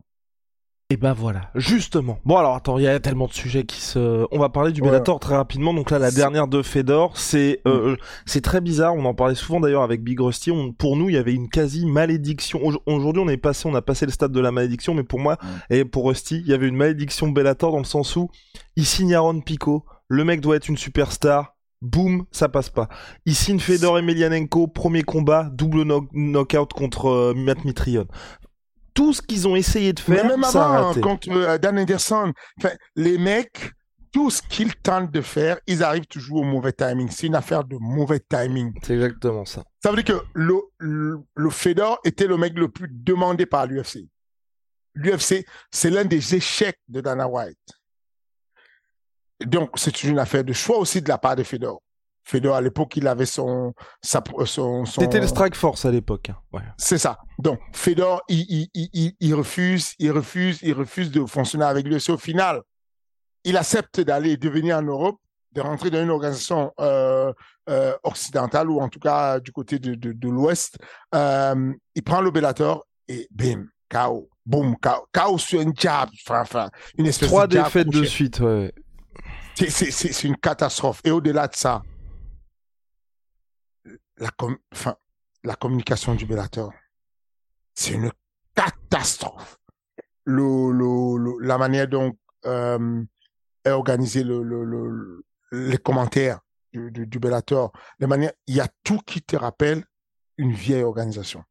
Et 0.89 0.97
ben 0.97 1.13
voilà, 1.13 1.51
justement. 1.55 2.19
Bon 2.25 2.35
alors 2.35 2.53
attends, 2.53 2.77
il 2.77 2.83
y 2.83 2.87
a 2.87 2.99
tellement 2.99 3.27
de 3.27 3.31
sujets 3.33 3.63
qui 3.63 3.79
se. 3.79 4.27
On 4.29 4.39
va 4.39 4.49
parler 4.49 4.73
du 4.73 4.81
Ouais. 4.81 4.89
Bellator 4.89 5.21
très 5.21 5.37
rapidement. 5.37 5.73
Donc 5.73 5.89
là, 5.89 5.99
la 5.99 6.11
dernière 6.11 6.49
de 6.49 6.61
Fedor, 6.61 7.15
c'est 7.17 7.61
Mm. 7.65 7.69
euh, 7.69 7.95
c'est 8.25 8.41
très 8.41 8.59
bizarre. 8.59 8.93
On 8.95 9.05
en 9.05 9.13
parlait 9.13 9.35
souvent 9.35 9.61
d'ailleurs 9.61 9.83
avec 9.83 10.03
Big 10.03 10.19
Rusty. 10.19 10.51
On- 10.51 10.73
pour 10.73 10.97
nous, 10.97 11.07
il 11.07 11.15
y 11.15 11.17
avait 11.17 11.33
une 11.33 11.47
quasi 11.47 11.85
malédiction. 11.85 12.59
Au- 12.61 12.81
Aujourd'hui, 12.87 13.23
on 13.25 13.29
est 13.29 13.37
passé, 13.37 13.69
on 13.69 13.75
a 13.75 13.81
passé 13.81 14.05
le 14.05 14.11
stade 14.11 14.33
de 14.33 14.39
la 14.41 14.51
malédiction, 14.51 14.93
mais 14.93 15.03
pour 15.03 15.19
moi 15.19 15.37
Mm. 15.41 15.47
et 15.75 15.85
pour 15.85 16.09
Rusty, 16.09 16.41
il 16.41 16.47
y 16.47 16.53
avait 16.53 16.67
une 16.67 16.75
malédiction 16.75 17.29
Bellator 17.29 17.71
dans 17.71 17.77
le 17.77 17.85
sens 17.85 18.17
où 18.17 18.29
il 18.75 18.85
signe 18.85 19.13
Aaron 19.15 19.39
Pico, 19.39 19.85
le 20.09 20.25
mec 20.25 20.41
doit 20.41 20.57
être 20.57 20.67
une 20.67 20.75
superstar. 20.77 21.55
Boum, 21.81 22.25
ça 22.31 22.47
passe 22.49 22.69
pas. 22.69 22.87
Signe 23.27 23.59
Fedor 23.59 23.97
Emelianenko, 23.97 24.67
premier 24.67 25.01
combat, 25.03 25.49
double 25.51 25.81
knock- 25.83 26.09
knockout 26.13 26.73
contre 26.73 27.07
euh, 27.07 27.33
Matt 27.33 27.65
Mitrione. 27.65 28.07
Tout 28.93 29.13
ce 29.13 29.21
qu'ils 29.21 29.47
ont 29.47 29.55
essayé 29.55 29.93
de 29.93 30.01
Mais 30.07 30.17
faire, 30.17 30.27
même 30.27 30.43
ça 30.43 30.65
a 30.69 30.77
avant, 30.77 30.87
raté. 30.89 31.01
contre 31.01 31.29
euh, 31.31 31.57
Dan 31.57 31.79
Anderson, 31.79 32.33
les 32.95 33.17
mecs, 33.17 33.71
tout 34.11 34.29
ce 34.29 34.41
qu'ils 34.41 34.75
tentent 34.75 35.11
de 35.11 35.21
faire, 35.21 35.57
ils 35.65 35.81
arrivent 35.81 36.05
toujours 36.07 36.41
au 36.41 36.43
mauvais 36.43 36.73
timing. 36.73 37.09
C'est 37.09 37.27
une 37.27 37.35
affaire 37.35 37.63
de 37.63 37.77
mauvais 37.79 38.19
timing. 38.19 38.73
C'est 38.83 38.93
exactement 38.95 39.45
ça. 39.45 39.63
Ça 39.81 39.89
veut 39.91 40.03
dire 40.03 40.15
que 40.17 40.23
le, 40.33 40.55
le, 40.79 41.17
le 41.35 41.49
Fedor 41.49 41.99
était 42.03 42.27
le 42.27 42.37
mec 42.37 42.53
le 42.59 42.67
plus 42.67 42.89
demandé 42.91 43.45
par 43.45 43.65
l'UFC. 43.65 43.99
L'UFC, 44.93 45.45
c'est 45.71 45.89
l'un 45.89 46.03
des 46.03 46.35
échecs 46.35 46.77
de 46.89 46.99
Dana 46.99 47.27
White. 47.27 47.57
Donc, 49.45 49.71
c'est 49.75 50.03
une 50.03 50.19
affaire 50.19 50.43
de 50.43 50.53
choix 50.53 50.77
aussi 50.77 51.01
de 51.01 51.09
la 51.09 51.17
part 51.17 51.35
de 51.35 51.43
Fedor. 51.43 51.81
Fedor, 52.23 52.55
à 52.55 52.61
l'époque, 52.61 52.95
il 52.97 53.07
avait 53.07 53.25
son, 53.25 53.73
sa, 54.01 54.23
son, 54.45 54.85
son, 54.85 55.01
C'était 55.01 55.19
le 55.19 55.27
Strike 55.27 55.55
Force 55.55 55.85
à 55.85 55.91
l'époque. 55.91 56.29
hein. 56.29 56.37
Ouais. 56.53 56.61
c'est 56.77 56.99
ça. 56.99 57.17
Donc, 57.39 57.59
Fedor, 57.73 58.21
il, 58.29 58.45
il, 58.47 58.67
il, 58.73 58.89
il, 58.93 59.13
il 59.19 59.33
refuse, 59.33 59.93
il 59.97 60.11
refuse, 60.11 60.59
il 60.61 60.73
refuse 60.73 61.09
de 61.11 61.25
fonctionner 61.25 61.65
avec 61.65 61.85
lui. 61.87 61.95
Au 62.09 62.17
final, 62.17 62.61
il 63.43 63.57
accepte 63.57 63.99
d'aller 64.01 64.37
devenir 64.37 64.77
en 64.77 64.83
Europe, 64.83 65.17
de 65.53 65.61
rentrer 65.61 65.89
dans 65.89 66.01
une 66.01 66.11
organisation 66.11 66.71
euh, 66.79 67.33
euh, 67.69 67.93
occidentale 68.03 68.69
ou 68.69 68.79
en 68.79 68.87
tout 68.87 68.99
cas 68.99 69.39
du 69.39 69.51
côté 69.51 69.79
de, 69.79 69.95
de, 69.95 70.11
de 70.13 70.29
l'Ouest. 70.29 70.77
Euh, 71.15 71.73
il 71.95 72.03
prend 72.03 72.21
le 72.21 72.29
Bellator 72.31 72.85
et 73.07 73.27
bim, 73.31 73.65
KO. 73.89 74.29
Boum, 74.45 74.75
KO. 74.77 75.07
KO 75.13 75.37
sur 75.37 75.59
un 75.59 75.71
jab. 75.75 76.09
Enfin, 76.29 76.69
une 76.97 77.07
espèce 77.07 77.27
Trois 77.29 77.47
de 77.47 77.53
jab 77.57 77.65
défaites 77.65 77.89
de 77.89 78.03
suite. 78.03 78.39
Ouais. 78.39 78.71
C'est- 79.69 80.23
une 80.23 80.37
catastrophe. 80.37 81.01
Et 81.03 81.11
au-delà 81.11 81.47
de 81.47 81.55
ça, 81.55 81.83
la, 84.17 84.29
com- 84.31 84.57
la 85.43 85.55
communication 85.55 86.15
du 86.15 86.25
Bellator, 86.25 86.71
c'est 87.73 87.93
une 87.93 88.11
catastrophe. 88.55 89.57
Le, 90.25 90.71
le, 90.71 91.45
la 91.45 91.57
manière 91.57 91.87
dont 91.87 92.13
euh, 92.45 93.03
est 93.65 93.71
organisé 93.71 94.23
le, 94.23 94.43
le, 94.43 94.63
le- 94.63 95.25
les 95.51 95.77
commentaires 95.77 96.39
du, 96.71 96.91
du, 96.91 97.19
Bellator, 97.19 97.71
il 97.99 98.55
y 98.55 98.59
a 98.61 98.67
tout 98.83 98.99
qui 98.99 99.21
te 99.21 99.35
rappelle 99.35 99.83
une 100.37 100.53
vieille 100.53 100.83
organisation. 100.83 101.43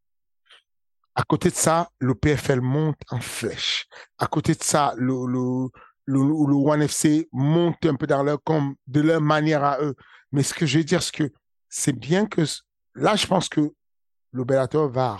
À 1.15 1.23
côté 1.25 1.51
de 1.51 1.55
ça, 1.55 1.91
le 1.99 2.15
PFL 2.15 2.61
monte 2.61 2.97
en 3.11 3.21
flèche. 3.21 3.87
À 4.19 4.27
côté 4.27 4.55
de 4.55 4.63
ça, 4.63 4.95
le, 4.97 5.69
le, 6.11 6.21
le, 6.23 6.55
One 6.55 6.83
FC 6.83 7.29
monte 7.33 7.85
un 7.87 7.95
peu 7.95 8.07
dans 8.07 8.23
leur 8.23 8.43
comme 8.43 8.75
de 8.87 9.01
leur 9.01 9.21
manière 9.21 9.63
à 9.65 9.79
eux. 9.83 9.95
Mais 10.33 10.43
ce 10.43 10.55
que 10.55 10.67
je 10.67 10.79
veux 10.79 10.85
dire, 10.85 11.03
c'est 11.03 11.15
que 11.15 11.33
c'est 11.69 11.93
bien 11.97 12.27
que 12.27 12.43
là, 12.95 13.17
je 13.17 13.27
pense 13.27 13.49
que 13.49 13.73
le 14.33 14.45
Bellator 14.45 14.89
va 14.89 15.17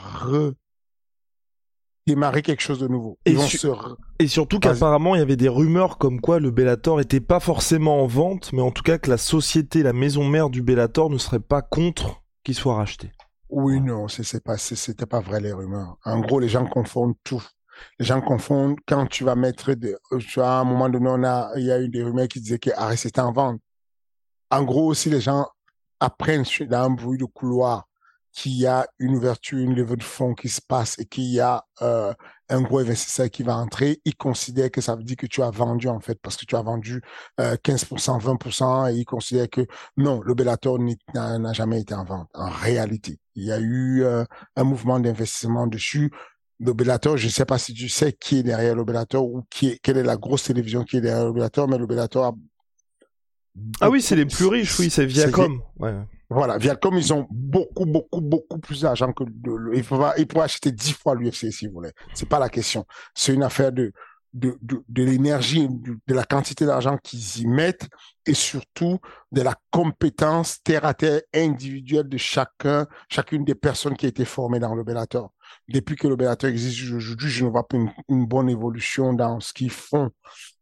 redémarrer 2.07 2.43
quelque 2.43 2.61
chose 2.63 2.79
de 2.81 2.89
nouveau. 2.89 3.19
Et 3.27 3.33
Ils 3.33 3.37
vont 3.37 3.47
su- 3.47 3.59
se 3.59 3.67
re- 3.69 3.97
Et 4.19 4.27
surtout 4.29 4.59
qu'apparemment, 4.59 5.15
il 5.15 5.19
y 5.19 5.23
avait 5.23 5.37
des 5.37 5.49
rumeurs 5.49 5.99
comme 5.99 6.21
quoi 6.21 6.41
le 6.41 6.51
Bellator 6.51 7.01
était 7.01 7.21
pas 7.21 7.41
forcément 7.41 8.03
en 8.03 8.07
vente, 8.07 8.53
mais 8.53 8.63
en 8.63 8.71
tout 8.71 8.83
cas 8.83 8.99
que 8.99 9.11
la 9.11 9.17
société, 9.19 9.83
la 9.83 9.93
maison 9.93 10.25
mère 10.25 10.51
du 10.51 10.63
Bellator 10.63 11.11
ne 11.11 11.19
serait 11.19 11.41
pas 11.41 11.63
contre 11.63 12.23
qu'il 12.45 12.55
soit 12.55 12.75
racheté. 12.75 13.13
Oui, 13.49 13.81
non, 13.81 14.07
c'est 14.09 14.43
pas, 14.45 14.57
c'était 14.59 15.07
pas 15.07 15.21
vrai 15.21 15.41
les 15.41 15.53
rumeurs. 15.53 15.97
En 16.05 16.21
gros, 16.21 16.39
les 16.39 16.49
gens 16.49 16.67
confondent 16.67 17.17
tout. 17.25 17.43
Les 17.99 18.07
gens 18.07 18.21
confondent 18.21 18.79
quand 18.87 19.07
tu 19.07 19.25
vas 19.25 19.35
mettre 19.35 19.75
des, 19.75 19.97
tu 20.19 20.41
vois, 20.41 20.59
à 20.59 20.61
un 20.61 20.65
moment 20.65 20.89
donné, 20.89 21.09
on 21.09 21.25
a, 21.25 21.51
il 21.57 21.65
y 21.65 21.73
a 21.73 21.81
eu 21.81 21.89
des 21.89 22.03
rumeurs 22.03 22.29
qui 22.29 22.41
disaient 22.41 22.59
que 22.59 22.71
Arrête 22.77 23.05
était 23.05 23.21
en 23.21 23.33
vente. 23.33 23.61
En 24.51 24.63
gros, 24.65 24.87
aussi, 24.87 25.11
les 25.11 25.21
gens 25.21 25.47
apprennent 26.01 26.45
dans 26.69 26.85
un 26.85 26.91
bruit 26.91 27.19
de 27.19 27.25
couloir 27.25 27.87
qu'il 28.33 28.53
y 28.53 28.67
a 28.67 28.87
une 28.99 29.17
ouverture, 29.17 29.59
une 29.59 29.75
levée 29.75 29.97
de 29.97 30.03
fonds 30.03 30.35
qui 30.35 30.49
se 30.49 30.61
passe 30.61 30.99
et 30.99 31.05
qu'il 31.05 31.25
y 31.25 31.41
a 31.41 31.65
euh, 31.83 32.15
un 32.49 32.63
gros 32.63 32.79
investisseur 32.79 33.29
qui 33.31 33.43
va 33.43 33.57
entrer, 33.57 34.01
ils 34.05 34.17
considèrent 34.17 34.71
que 34.71 34.81
ça 34.81 34.95
veut 34.97 35.03
dire 35.03 35.17
que 35.17 35.27
tu 35.27 35.43
as 35.43 35.51
vendu 35.51 35.89
en 35.89 36.01
fait, 36.01 36.19
parce 36.21 36.37
que 36.37 36.45
tu 36.45 36.57
as 36.57 36.63
vendu 36.63 37.03
euh, 37.41 37.57
15%, 37.57 38.21
20%, 38.21 38.93
et 38.93 38.99
ils 38.99 39.05
considèrent 39.05 39.51
que 39.51 39.67
non, 39.97 40.21
le 40.21 40.35
Bellator 40.35 40.79
n'a 41.15 41.53
jamais 41.53 41.81
été 41.81 41.95
en 41.95 42.05
vente. 42.05 42.29
En 42.35 42.51
réalité, 42.51 43.19
il 43.35 43.45
y 43.45 43.53
a 43.53 43.59
eu 43.59 44.03
euh, 44.03 44.25
un 44.57 44.65
mouvement 44.65 45.01
d'investissement 45.01 45.67
dessus. 45.67 46.13
Le 46.61 46.73
Bellator, 46.75 47.17
je 47.17 47.27
ne 47.27 47.31
sais 47.31 47.45
pas 47.47 47.59
si 47.59 47.73
tu 47.73 47.89
sais 47.89 48.13
qui 48.13 48.39
est 48.39 48.43
derrière 48.43 48.75
le 48.75 48.85
Bellator 48.85 49.25
ou 49.25 49.43
qui 49.51 49.69
est, 49.69 49.79
quelle 49.83 49.97
est 49.97 50.03
la 50.03 50.17
grosse 50.17 50.45
télévision 50.45 50.85
qui 50.85 50.99
est 50.99 51.01
derrière 51.01 51.25
le 51.27 51.33
Bellator, 51.33 51.67
mais 51.69 51.79
le 51.79 51.87
Bellator 51.87 52.25
a 52.27 52.33
Ah 53.81 53.89
oui, 53.91 54.03
c'est 54.03 54.17
les 54.17 54.27
plus 54.27 54.47
riches, 54.47 54.79
oui, 54.79 54.91
c'est 54.91 55.07
Viacom. 55.07 55.61
Ouais. 55.79 55.95
voilà, 56.29 56.59
Viacom, 56.59 56.97
ils 56.97 57.13
ont 57.13 57.27
beaucoup, 57.31 57.87
beaucoup, 57.87 58.21
beaucoup 58.21 58.59
plus 58.59 58.83
d'argent 58.83 59.13
que 59.13 59.25
le, 59.25 59.57
le- 59.57 59.77
il, 59.77 59.83
faut, 59.83 59.99
il 60.19 60.27
pourrait 60.27 60.45
acheter 60.45 60.71
dix 60.71 60.93
fois 60.93 61.15
l'UFC 61.15 61.51
si 61.51 61.67
vous 61.67 61.73
voulez. 61.75 61.93
C'est 62.15 62.29
pas 62.29 62.39
la 62.39 62.49
question. 62.49 62.85
C'est 63.15 63.33
une 63.35 63.43
affaire 63.43 63.73
de, 63.73 63.93
de, 64.35 64.57
de, 64.63 64.83
de 64.89 65.03
l'énergie, 65.03 65.67
de, 65.69 65.97
de 66.07 66.15
la 66.15 66.25
quantité 66.25 66.67
d'argent 66.67 66.99
qu'ils 67.03 67.41
y 67.41 67.47
mettent 67.47 67.89
et 68.27 68.35
surtout 68.35 68.99
de 69.33 69.41
la 69.43 69.57
compétence 69.71 70.63
terre 70.63 70.85
à 70.85 70.95
terre 70.95 71.23
individuelle 71.35 72.09
de 72.09 72.19
chacun, 72.19 72.87
chacune 73.09 73.45
des 73.45 73.55
personnes 73.57 73.97
qui 73.97 74.07
a 74.07 74.11
été 74.11 74.25
formée 74.25 74.61
dans 74.61 74.75
le 74.75 74.85
Bellator. 74.85 75.33
Depuis 75.73 75.95
que 75.95 76.09
Bellator 76.09 76.51
existe 76.51 76.93
aujourd'hui, 76.93 77.29
je 77.31 77.45
ne 77.45 77.51
vois 77.51 77.67
pas 77.69 77.77
une, 77.77 77.93
une 78.09 78.27
bonne 78.27 78.49
évolution 78.49 79.13
dans 79.13 79.39
ce 79.39 79.53
qu'ils 79.53 79.71
font. 79.71 80.11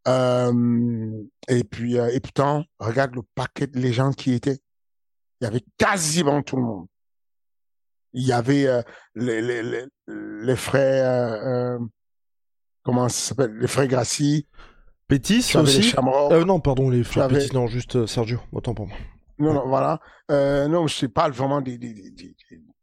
Euh, 0.06 1.22
et 1.48 1.64
puis, 1.64 1.98
euh, 1.98 2.10
et 2.12 2.20
pourtant, 2.20 2.64
regarde 2.78 3.14
le 3.14 3.22
paquet 3.34 3.66
de 3.66 3.78
légendes 3.78 4.14
qui 4.16 4.34
étaient. 4.34 4.58
Il 5.40 5.44
y 5.44 5.46
avait 5.46 5.64
quasiment 5.78 6.42
tout 6.42 6.56
le 6.56 6.62
monde. 6.62 6.86
Il 8.12 8.22
y 8.26 8.32
avait 8.32 8.66
euh, 8.66 8.82
les, 9.14 9.40
les, 9.40 9.62
les, 9.62 9.84
les 10.08 10.56
frères, 10.56 11.78
comment 12.82 13.08
ça 13.08 13.28
s'appelle, 13.28 13.56
les 13.56 13.66
frères 13.66 13.86
Gracie. 13.88 14.46
Pétis 15.06 15.52
les 15.54 15.56
aussi? 15.60 15.94
Non, 16.46 16.60
pardon, 16.60 16.90
les 16.90 17.02
frères 17.02 17.24
avais- 17.24 17.38
Pétis, 17.38 17.54
non, 17.54 17.66
juste 17.66 18.04
Sergio, 18.04 18.40
autant 18.52 18.74
pour 18.74 18.86
moi. 18.88 18.96
Non, 19.38 19.54
non, 19.54 19.66
voilà. 19.68 20.00
Non, 20.28 20.86
je 20.86 21.06
parle 21.06 21.32
vraiment 21.32 21.62
des, 21.62 21.78
des, 21.78 21.94
des, 21.94 22.36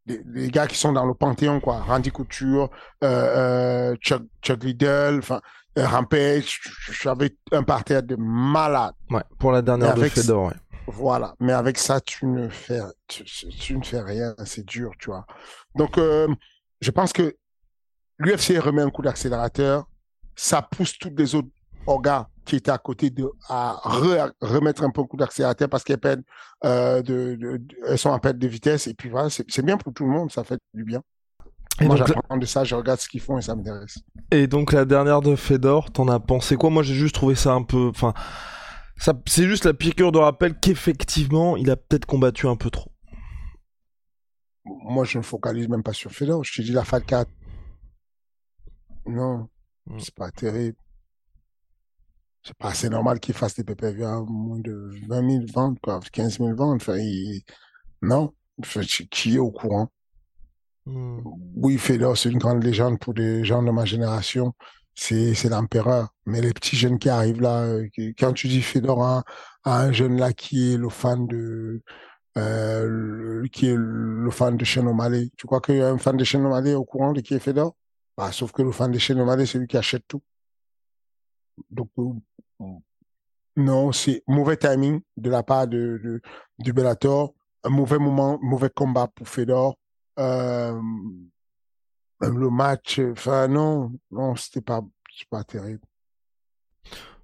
des, 0.05 0.21
des- 0.23 0.49
gars 0.49 0.67
qui 0.67 0.77
sont 0.77 0.91
dans 0.93 1.05
le 1.05 1.13
panthéon, 1.13 1.59
quoi. 1.59 1.79
Randy 1.79 2.11
Couture, 2.11 2.69
euh, 3.03 3.91
euh, 3.91 3.95
Chuck, 3.97 4.23
Chuck 4.41 4.63
Liddell, 4.63 5.19
enfin, 5.19 5.41
euh, 5.77 5.87
Rampage. 5.87 6.59
J'avais 7.01 7.35
un 7.51 7.63
parterre 7.63 8.03
de 8.03 8.15
malades. 8.17 8.93
Ouais, 9.09 9.23
pour 9.39 9.51
la 9.51 9.61
dernière 9.61 9.89
Mais 9.89 9.95
de 9.95 9.99
avec- 10.01 10.13
Fedor, 10.13 10.47
ouais. 10.47 10.53
Voilà. 10.87 11.33
Mais 11.39 11.53
avec 11.53 11.77
ça, 11.79 11.99
tu 11.99 12.25
ne 12.27 12.47
fais, 12.47 12.79
tu, 13.07 13.23
tu 13.25 13.75
ne 13.77 13.83
fais 13.83 14.01
rien. 14.01 14.35
C'est 14.45 14.65
dur, 14.65 14.91
tu 14.99 15.09
vois. 15.09 15.25
Donc, 15.75 15.97
euh, 15.97 16.27
je 16.79 16.91
pense 16.91 17.11
que 17.11 17.35
l'UFC 18.19 18.59
remet 18.59 18.83
un 18.83 18.91
coup 18.91 19.01
d'accélérateur. 19.01 19.85
Ça 20.35 20.61
pousse 20.61 20.97
toutes 20.99 21.17
les 21.17 21.33
autres 21.33 21.47
organes 21.87 22.25
qui 22.45 22.55
étaient 22.55 22.71
à 22.71 22.77
côté 22.77 23.09
de 23.09 23.29
à 23.49 23.79
re- 23.83 24.31
remettre 24.41 24.83
un 24.83 24.91
peu 24.91 25.01
un 25.01 25.05
coup 25.05 25.17
d'accélérateur 25.17 25.67
parce 25.69 25.83
qu'elles 25.83 25.97
perdent 25.99 26.23
euh, 26.63 27.01
de, 27.01 27.35
de- 27.35 27.57
de- 27.57 27.75
elles 27.87 27.97
sont 27.97 28.09
en 28.09 28.19
perte 28.19 28.37
de 28.37 28.47
vitesse. 28.47 28.87
Et 28.87 28.93
puis 28.93 29.09
voilà 29.09 29.29
c'est 29.29 29.61
bien 29.65 29.77
pour 29.77 29.93
tout 29.93 30.05
le 30.05 30.11
monde 30.11 30.31
ça 30.31 30.43
fait 30.43 30.59
du 30.73 30.83
bien. 30.83 31.01
Et 31.81 31.85
moi 31.87 31.97
j'apprends 31.97 32.37
de 32.37 32.45
ça 32.45 32.63
je 32.63 32.73
regarde 32.75 32.99
ce 32.99 33.09
qu'ils 33.09 33.19
font 33.21 33.37
et 33.37 33.41
ça 33.41 33.55
m'intéresse. 33.55 33.97
Et 34.31 34.47
donc 34.47 34.71
la 34.71 34.85
dernière 34.85 35.21
de 35.21 35.35
Fedor, 35.35 35.91
t'en 35.91 36.07
as 36.07 36.19
pensé 36.21 36.55
quoi? 36.55 36.69
Moi 36.69 36.83
j'ai 36.83 36.93
juste 36.95 37.15
trouvé 37.15 37.35
ça 37.35 37.51
un 37.53 37.63
peu... 37.63 37.89
Enfin, 37.89 38.13
ça, 38.97 39.13
c'est 39.27 39.45
juste 39.47 39.65
la 39.65 39.73
piqûre 39.73 40.13
de 40.13 40.19
rappel 40.19 40.57
qu'effectivement 40.57 41.57
il 41.57 41.69
a 41.69 41.75
peut-être 41.75 42.05
combattu 42.05 42.47
un 42.47 42.55
peu 42.55 42.69
trop. 42.69 42.91
moi 44.65 45.03
je 45.03 45.17
ne 45.17 45.23
focalise 45.23 45.67
même 45.67 45.83
pas 45.83 45.93
sur 45.93 46.11
Fedor. 46.11 46.43
Je 46.45 46.53
te 46.53 46.61
dis 46.61 46.71
la 46.71 46.83
4 46.83 47.29
non 49.07 49.47
Mm. 49.87 49.99
c'est 49.99 50.15
pas 50.15 50.31
terrible 50.31 50.77
c'est 52.45 52.57
pas 52.57 52.69
assez 52.69 52.89
normal 52.89 53.19
qu'il 53.19 53.33
fasse 53.35 53.55
des 53.55 53.63
PPV 53.63 54.05
à 54.05 54.21
moins 54.21 54.59
de 54.59 54.91
20 55.07 55.21
000 55.23 55.45
ventes 55.53 55.79
quoi 55.81 55.99
15 56.11 56.39
000 56.39 56.55
ventes 56.55 56.81
enfin, 56.81 56.97
il- 56.97 57.43
non 58.01 58.33
qui 59.11 59.35
est 59.35 59.39
au 59.39 59.51
courant 59.51 59.89
Hmm. 60.85 61.19
Oui, 61.55 61.77
Fedor, 61.77 62.17
c'est 62.17 62.29
une 62.29 62.37
grande 62.37 62.63
légende 62.63 62.99
pour 62.99 63.13
des 63.13 63.43
gens 63.43 63.63
de 63.63 63.71
ma 63.71 63.85
génération. 63.85 64.53
C'est, 64.93 65.33
l'empereur. 65.49 66.09
Mais 66.25 66.41
les 66.41 66.53
petits 66.53 66.75
jeunes 66.77 66.99
qui 66.99 67.09
arrivent 67.09 67.41
là, 67.41 67.63
euh, 67.63 67.87
quand 68.19 68.33
tu 68.33 68.47
dis 68.47 68.61
Fedor 68.61 69.03
à, 69.03 69.23
à 69.63 69.81
un 69.81 69.91
jeune 69.91 70.17
là 70.19 70.31
qui 70.33 70.73
est 70.73 70.77
le 70.77 70.89
fan 70.89 71.27
de, 71.27 71.81
euh, 72.37 72.85
le- 72.87 73.47
qui 73.49 73.67
est 73.67 73.75
le 73.77 74.29
fan 74.31 74.57
de 74.57 74.79
O'Malley, 74.81 75.31
tu 75.37 75.47
crois 75.47 75.61
qu'il 75.61 75.77
y 75.77 75.81
a 75.81 75.89
un 75.89 75.97
fan 75.97 76.17
de 76.17 76.37
O'Malley 76.37 76.75
au 76.75 76.85
courant 76.85 77.13
de 77.13 77.21
qui 77.21 77.33
est 77.35 77.39
Fedor? 77.39 77.75
Bah, 78.17 78.31
sauf 78.31 78.51
que 78.51 78.61
le 78.61 78.71
fan 78.71 78.91
de 78.91 79.13
O'Malley, 79.21 79.45
c'est 79.45 79.59
lui 79.59 79.67
qui 79.67 79.77
achète 79.77 80.03
tout. 80.07 80.21
Donc, 81.75 81.89
euh, 81.99 82.65
non, 83.57 83.91
c'est 83.91 84.23
mauvais 84.27 84.57
timing 84.57 85.01
de 85.17 85.29
la 85.29 85.43
part 85.43 85.67
de, 85.67 86.21
du 86.59 86.73
Bellator. 86.73 87.33
Un 87.63 87.69
mauvais 87.69 87.99
moment, 87.99 88.37
mauvais 88.41 88.69
combat 88.69 89.07
pour 89.07 89.27
Fedor. 89.27 89.77
Euh, 90.19 90.79
le 92.21 92.49
match, 92.49 92.99
enfin 92.99 93.47
non, 93.47 93.91
non, 94.11 94.35
c'était 94.35 94.61
pas, 94.61 94.81
pas 95.29 95.43
terrible. 95.43 95.81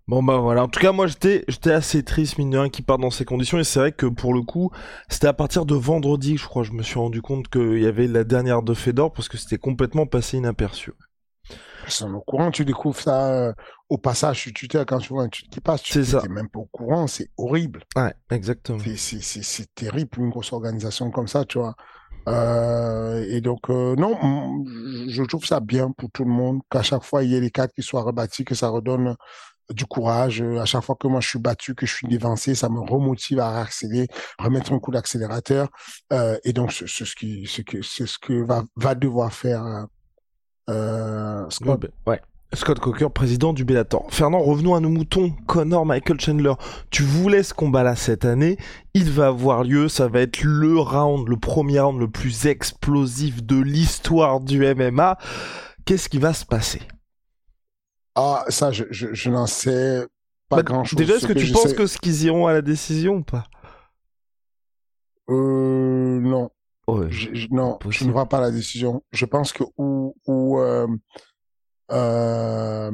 Bon 0.08 0.22
bah 0.24 0.38
voilà, 0.38 0.63
en 0.63 0.67
tout 0.67 0.79
cas 0.79 0.91
moi 0.91 1.08
j'étais 1.08 1.46
j'étais 1.48 1.72
assez 1.72 2.03
triste 2.03 2.38
mine 2.38 2.50
de 2.50 2.58
rien 2.58 2.70
qu'il 2.70 2.84
parte 2.84 3.00
dans 3.00 3.12
ces 3.12 3.24
conditions 3.24 3.60
et 3.60 3.63
c'est 3.63 3.79
vrai 3.79 3.91
que 3.91 4.08
pour 4.08 4.34
le 4.34 4.41
coup 4.41 4.72
c'était 5.08 5.27
à 5.27 5.34
partir 5.34 5.65
de 5.65 5.75
vendredi 5.75 6.38
je 6.38 6.46
crois 6.48 6.63
je 6.63 6.72
me 6.74 6.81
suis 6.84 7.00
rendu 7.00 7.22
compte 7.22 7.48
qu'il 7.48 7.79
y 7.79 7.86
avait 7.86 8.08
la 8.08 8.24
dernière 8.25 8.62
de 8.63 8.74
Fedor 8.74 9.13
parce 9.13 9.29
que 9.29 9.38
c'était 9.38 9.60
complètement 9.60 10.08
passé 10.08 10.38
inaperçu. 10.38 10.91
Personne 11.84 12.15
au 12.15 12.22
courant, 12.22 12.51
tu 12.51 12.63
découvres 12.63 13.00
ça 13.00 13.31
euh, 13.31 13.53
au 13.89 13.98
passage 13.98 14.41
sur 14.41 14.53
Twitter 14.53 14.84
quand 14.88 15.00
tu 15.00 15.10
vois 15.10 15.24
un 15.24 15.29
tweet 15.29 15.50
qui 15.50 15.60
passe, 15.60 15.81
tu 15.81 16.00
n'es 16.00 16.27
même 16.29 16.50
pas 16.50 16.60
au 16.60 16.70
courant, 16.72 17.08
c'est 17.08 17.29
horrible. 17.38 17.84
Ouais, 17.96 18.13
exactement. 18.29 18.79
C'est, 18.96 19.75
terrible 19.75 20.09
pour 20.09 20.24
une 20.24 20.29
grosse 20.29 20.53
organisation 20.53 21.11
comme 21.11 21.27
ça, 21.27 21.44
tu 21.46 21.57
vois. 21.57 21.75
Euh, 22.29 23.25
et 23.27 23.42
donc, 23.42 23.70
euh, 23.70 23.96
non, 23.96 24.16
je 25.07 25.24
trouve 25.24 25.46
ça 25.46 25.59
bien 25.59 25.92
pour 25.92 26.11
tout 26.11 26.24
le 26.24 26.31
monde, 26.31 26.61
qu'à 26.70 26.83
chaque 26.83 27.03
fois, 27.03 27.24
il 27.24 27.31
y 27.31 27.35
ait 27.35 27.42
les 27.42 27.50
cadres 27.51 27.74
qui 27.74 27.81
soient 27.81 28.03
rebâtis, 28.03 28.46
que 28.46 28.55
ça 28.55 28.70
redonne 28.70 29.16
du 29.72 29.85
courage. 29.85 30.42
À 30.42 30.66
chaque 30.66 30.83
fois 30.83 30.96
que 30.96 31.07
moi, 31.07 31.20
je 31.20 31.29
suis 31.29 31.40
battu, 31.40 31.75
que 31.75 31.85
je 31.85 31.94
suis 31.94 32.07
dévancé, 32.07 32.55
ça 32.55 32.70
me 32.70 32.79
remotive 32.79 33.40
à 33.40 33.61
accélérer, 33.61 34.07
remettre 34.37 34.72
un 34.74 34.79
coup 34.79 34.92
d'accélérateur. 34.92 35.70
Euh, 36.14 36.37
et 36.44 36.53
donc, 36.53 36.72
c'est 36.72 36.87
ce 36.87 37.16
qui, 37.16 37.48
c'est 37.48 37.64
que, 37.64 37.81
c'est 37.81 38.07
ce 38.07 38.20
que 38.20 38.46
va, 38.46 38.64
va 38.75 38.96
devoir 38.96 39.33
faire 39.33 39.87
Scott. 41.50 41.86
Ouais. 42.07 42.22
Scott 42.53 42.79
Coker, 42.79 43.10
président 43.12 43.53
du 43.53 43.64
Bellator. 43.64 44.05
Fernand, 44.10 44.42
revenons 44.42 44.75
à 44.75 44.81
nos 44.81 44.90
moutons. 44.90 45.31
Connor 45.48 45.86
Michael 45.86 46.20
Chandler, 46.20 46.51
tu 46.90 47.03
voulais 47.03 47.44
ce 47.44 47.53
combat-là 47.53 47.96
cette 47.96 48.25
année. 48.25 48.57
Il 48.94 49.10
va 49.10 49.27
avoir 49.27 49.64
lieu. 49.64 49.88
Ça 49.88 50.10
va 50.10 50.20
être 50.20 50.42
le 50.44 50.77
round, 50.77 51.29
le 51.29 51.38
premier 51.38 51.79
round 51.79 51.98
le 52.00 52.10
plus 52.10 52.48
explosif 52.48 53.42
de 53.44 53.57
l'histoire 53.62 54.42
du 54.42 54.66
MMA. 54.75 55.18
Qu'est-ce 55.86 56.10
qui 56.10 56.18
va 56.18 56.34
se 56.34 56.46
passer? 56.46 56.81
Ah, 58.16 58.44
ça, 58.50 58.74
je, 58.74 58.84
je, 58.92 59.14
je 59.14 59.29
n'en 59.29 59.48
sais 59.48 60.05
pas 60.50 60.57
Bah, 60.57 60.64
grand-chose. 60.64 60.98
Déjà, 60.98 61.14
Ce 61.14 61.18
est-ce 61.20 61.27
que, 61.27 61.34
tu 61.40 61.46
je 61.46 61.53
penses 61.53 61.70
sais- 61.70 61.75
que 61.75 61.88
ce 61.88 61.98
qu'ils 61.98 62.24
iront 62.25 62.48
à 62.48 62.51
la 62.53 62.62
décision 62.62 63.14
ou 63.16 63.24
pas? 63.24 63.46
Euh, 65.29 66.20
non. 66.20 66.50
Je, 67.10 67.48
non, 67.51 67.77
je 67.90 68.06
ne 68.06 68.12
vois 68.12 68.27
pas 68.27 68.40
la 68.42 68.51
décision. 68.51 69.04
Je 69.12 69.25
pense 69.25 69.54
que 69.54 69.64
où, 69.77 70.16
où 70.27 70.60
euh, 70.60 70.88
euh, 71.92 72.92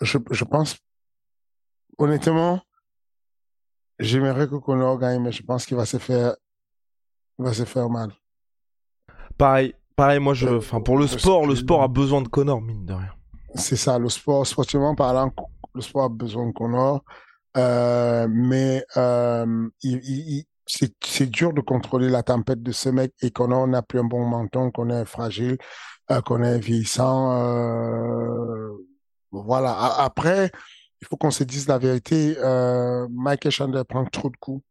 je, 0.00 0.18
je 0.30 0.44
pense 0.44 0.76
honnêtement, 1.98 2.60
j'aimerais 3.98 4.48
que 4.48 4.56
Conor 4.56 4.98
gagne, 4.98 5.22
mais 5.22 5.32
je 5.32 5.42
pense 5.42 5.66
qu'il 5.66 5.76
va 5.76 5.86
se 5.86 5.98
faire, 5.98 6.36
il 7.38 7.44
va 7.44 7.52
se 7.52 7.64
faire 7.64 7.88
mal. 7.88 8.12
Pareil, 9.36 9.74
pareil. 9.96 10.20
Moi, 10.20 10.34
je, 10.34 10.46
Euh, 10.48 10.58
enfin, 10.58 10.80
pour 10.80 10.98
le 10.98 11.06
sport, 11.06 11.46
le 11.46 11.54
sport 11.56 11.82
a 11.82 11.88
besoin 11.88 12.22
de 12.22 12.28
Connor, 12.28 12.60
mine 12.60 12.84
de 12.84 12.94
rien. 12.94 13.12
C'est 13.54 13.76
ça, 13.76 13.98
le 13.98 14.08
sport, 14.08 14.46
sportivement 14.46 14.94
parlant, 14.94 15.32
le 15.74 15.80
sport 15.80 16.04
a 16.04 16.08
besoin 16.08 16.46
de 16.48 16.52
Conor, 16.52 17.02
euh, 17.56 18.28
mais 18.30 18.84
euh, 18.96 19.68
il- 19.82 20.44
c'est, 20.68 21.26
dur 21.30 21.52
de 21.52 21.60
contrôler 21.60 22.08
la 22.08 22.22
tempête 22.22 22.62
de 22.62 22.72
ce 22.72 22.88
mec 22.88 23.12
et 23.22 23.30
Conor 23.30 23.66
n'a 23.66 23.82
plus 23.82 23.98
un 24.00 24.04
bon 24.04 24.24
menton, 24.26 24.70
qu'on 24.70 24.90
est 24.90 25.04
fragile, 25.04 25.58
euh, 26.10 26.20
qu'on 26.20 26.42
est 26.42 26.58
vieillissant. 26.58 27.32
Euh, 27.32 28.72
voilà. 29.32 29.74
Après, 29.98 30.50
il 31.00 31.06
faut 31.06 31.16
qu'on 31.16 31.30
se 31.30 31.44
dise 31.44 31.68
la 31.68 31.78
vérité. 31.78 32.36
Euh, 32.38 33.08
Michael 33.10 33.52
Chandler 33.52 33.82
prend 33.88 34.04
trop 34.06 34.30
de 34.30 34.36
coups. 34.36 34.62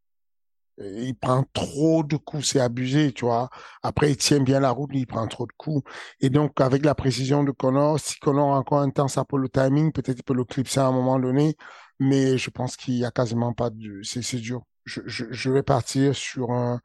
Il 0.79 1.15
prend 1.15 1.43
trop 1.53 2.03
de 2.03 2.17
coups, 2.17 2.45
c'est 2.45 2.59
abusé, 2.59 3.11
tu 3.11 3.25
vois. 3.25 3.49
Après, 3.81 4.11
il 4.11 4.17
tient 4.17 4.39
bien 4.41 4.59
la 4.59 4.69
route, 4.69 4.91
mais 4.93 4.99
il 4.99 5.07
prend 5.07 5.25
trop 5.27 5.47
de 5.47 5.51
coups. 5.57 5.83
Et 6.19 6.29
donc, 6.29 6.61
avec 6.61 6.85
la 6.85 6.93
précision 6.93 7.43
de 7.43 7.51
Connor, 7.51 7.99
si 7.99 8.19
Connor 8.19 8.53
a 8.53 8.59
encore 8.59 8.81
un 8.81 8.91
temps, 8.91 9.07
ça 9.07 9.25
pour 9.25 9.39
le 9.39 9.49
timing, 9.49 9.91
peut-être 9.91 10.19
il 10.19 10.23
peut 10.23 10.35
le 10.35 10.43
clipser 10.45 10.79
à 10.79 10.85
un 10.85 10.91
moment 10.91 11.19
donné, 11.19 11.55
mais 11.99 12.37
je 12.37 12.51
pense 12.51 12.77
qu'il 12.77 12.95
y 12.95 13.05
a 13.05 13.11
quasiment 13.11 13.53
pas 13.53 13.71
de, 13.71 14.01
c'est 14.03 14.37
dur. 14.37 14.61
Je, 14.87 15.01
je, 15.05 15.25
je 15.29 15.51
vais 15.51 15.63
partir 15.63 16.15
sur 16.15 16.51
un, 16.51 16.79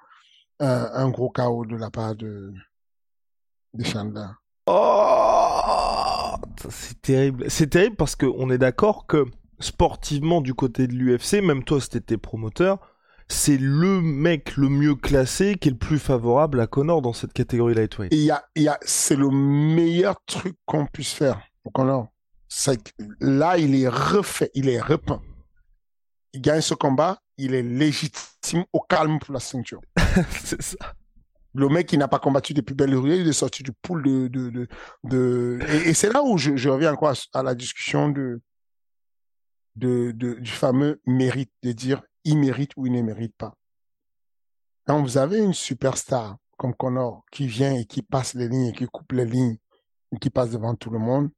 un, 0.58 0.90
un 0.92 1.08
gros 1.08 1.30
chaos 1.30 1.64
de 1.64 1.76
la 1.76 1.88
part 1.88 2.16
de, 2.16 2.52
de 3.74 3.84
Chandler. 3.84 4.26
Oh, 4.66 6.34
c'est 6.68 7.00
terrible. 7.00 7.48
C'est 7.48 7.68
terrible 7.68 7.94
parce 7.94 8.16
qu'on 8.16 8.50
est 8.50 8.58
d'accord 8.58 9.06
que 9.06 9.24
sportivement 9.60 10.40
du 10.40 10.52
côté 10.52 10.88
de 10.88 10.94
l'UFC, 10.94 11.42
même 11.42 11.62
toi 11.62 11.80
c'était 11.80 12.00
tes 12.00 12.16
promoteurs, 12.18 12.80
c'est 13.28 13.56
le 13.56 14.00
mec 14.00 14.56
le 14.56 14.68
mieux 14.68 14.96
classé 14.96 15.54
qui 15.54 15.68
est 15.68 15.72
le 15.72 15.78
plus 15.78 16.00
favorable 16.00 16.60
à 16.60 16.66
Connor 16.66 17.02
dans 17.02 17.12
cette 17.12 17.32
catégorie 17.32 17.74
lightweight. 17.74 18.12
Et 18.12 18.16
il 18.16 18.24
y 18.24 18.32
a, 18.32 18.44
il 18.56 18.64
y 18.64 18.68
a, 18.68 18.80
c'est 18.82 19.14
le 19.14 19.30
meilleur 19.30 20.16
truc 20.26 20.56
qu'on 20.66 20.86
puisse 20.86 21.12
faire 21.12 21.40
pour 21.62 21.72
Connor. 21.72 22.08
Là, 23.20 23.58
il 23.58 23.80
est 23.80 23.88
refait, 23.88 24.50
il 24.54 24.68
est 24.68 24.80
repeint. 24.80 25.22
Il 26.32 26.40
gagne 26.42 26.60
ce 26.60 26.74
combat, 26.74 27.21
il 27.38 27.55
est 27.55 27.62
légitime 27.62 28.64
au 28.73 28.81
calme 28.81 29.18
pour 29.18 29.33
la 29.35 29.40
ceinture. 29.40 29.81
c'est 30.45 30.61
ça. 30.62 30.95
Le 31.55 31.68
mec 31.68 31.87
qui 31.87 31.99
n'a 31.99 32.09
pas 32.09 32.18
combattu 32.18 32.55
depuis 32.55 32.75
belle 32.75 32.90
lurette, 32.90 33.21
il 33.21 33.29
est 33.29 33.33
sorti 33.33 33.62
du 33.62 33.73
pool 33.73 34.03
de, 34.03 34.29
de, 34.29 34.51
de, 34.51 34.68
de... 35.05 35.59
et, 35.68 35.90
et 35.90 35.95
c'est 35.95 36.11
là 36.12 36.23
où 36.23 36.38
je, 36.38 36.57
je 36.57 36.68
reviens 36.68 36.92
encore 36.92 37.11
à, 37.11 37.38
à 37.38 37.42
la 37.42 37.55
discussion 37.55 38.09
de, 38.09 38.40
de, 39.77 40.12
de, 40.12 40.35
du 40.35 40.51
fameux 40.51 41.01
mérite, 41.07 41.53
de 41.62 41.73
dire 41.73 42.03
il 42.25 42.38
mérite 42.38 42.73
ou 42.77 42.87
il 42.87 42.92
ne 42.92 43.03
mérite 43.03 43.35
pas. 43.37 43.55
Quand 44.87 45.03
vous 45.03 45.18
avez 45.18 45.38
une 45.38 45.55
superstar 45.55 46.37
comme 46.57 46.75
Connor 46.75 47.25
qui 47.31 47.47
vient 47.47 47.75
et 47.75 47.85
qui 47.85 48.03
passe 48.03 48.35
les 48.35 48.49
lignes 48.49 48.68
et 48.68 48.73
qui 48.73 48.87
coupe 48.87 49.12
les 49.12 49.25
lignes 49.25 49.59
et 50.12 50.18
qui 50.18 50.31
passe 50.31 50.51
devant 50.51 50.75
tout 50.75 50.90
le 50.90 50.99
monde, 50.99 51.31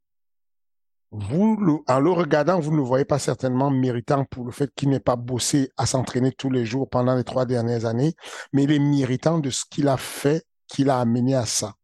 vous, 1.16 1.84
en 1.86 2.00
le 2.00 2.10
regardant, 2.10 2.58
vous 2.58 2.72
ne 2.72 2.78
le 2.78 2.82
voyez 2.82 3.04
pas 3.04 3.20
certainement 3.20 3.70
méritant 3.70 4.24
pour 4.24 4.44
le 4.44 4.50
fait 4.50 4.74
qu'il 4.74 4.88
n'ait 4.88 4.98
pas 4.98 5.14
bossé 5.14 5.70
à 5.76 5.86
s'entraîner 5.86 6.32
tous 6.32 6.50
les 6.50 6.66
jours 6.66 6.90
pendant 6.90 7.14
les 7.14 7.22
trois 7.22 7.46
dernières 7.46 7.84
années, 7.84 8.14
mais 8.52 8.64
il 8.64 8.72
est 8.72 8.80
méritant 8.80 9.38
de 9.38 9.50
ce 9.50 9.64
qu'il 9.64 9.86
a 9.86 9.96
fait, 9.96 10.44
qu'il 10.66 10.90
a 10.90 10.98
amené 10.98 11.36
à 11.36 11.46
ça. 11.46 11.74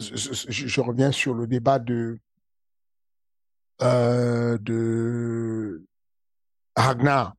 je, 0.00 0.80
reviens 0.80 1.10
sur 1.10 1.34
le 1.34 1.48
débat 1.48 1.80
de 1.80 2.20
euh, 3.82 4.58
de 4.58 5.84
Ragnar. 6.76 7.34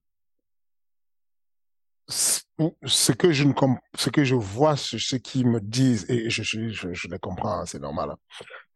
Ce 2.10 3.12
que 3.14 3.32
je 3.32 3.44
ne 3.46 3.54
ce 3.96 4.10
que 4.10 4.24
je 4.26 4.36
vois, 4.36 4.76
ce 4.76 5.16
qu'ils 5.16 5.48
me 5.48 5.62
disent 5.62 6.06
et 6.10 6.30
je 6.30 7.08
les 7.08 7.20
comprends, 7.20 7.62
hein, 7.62 7.66
c'est 7.66 7.80
normal. 7.80 8.12
Hein 8.12 8.18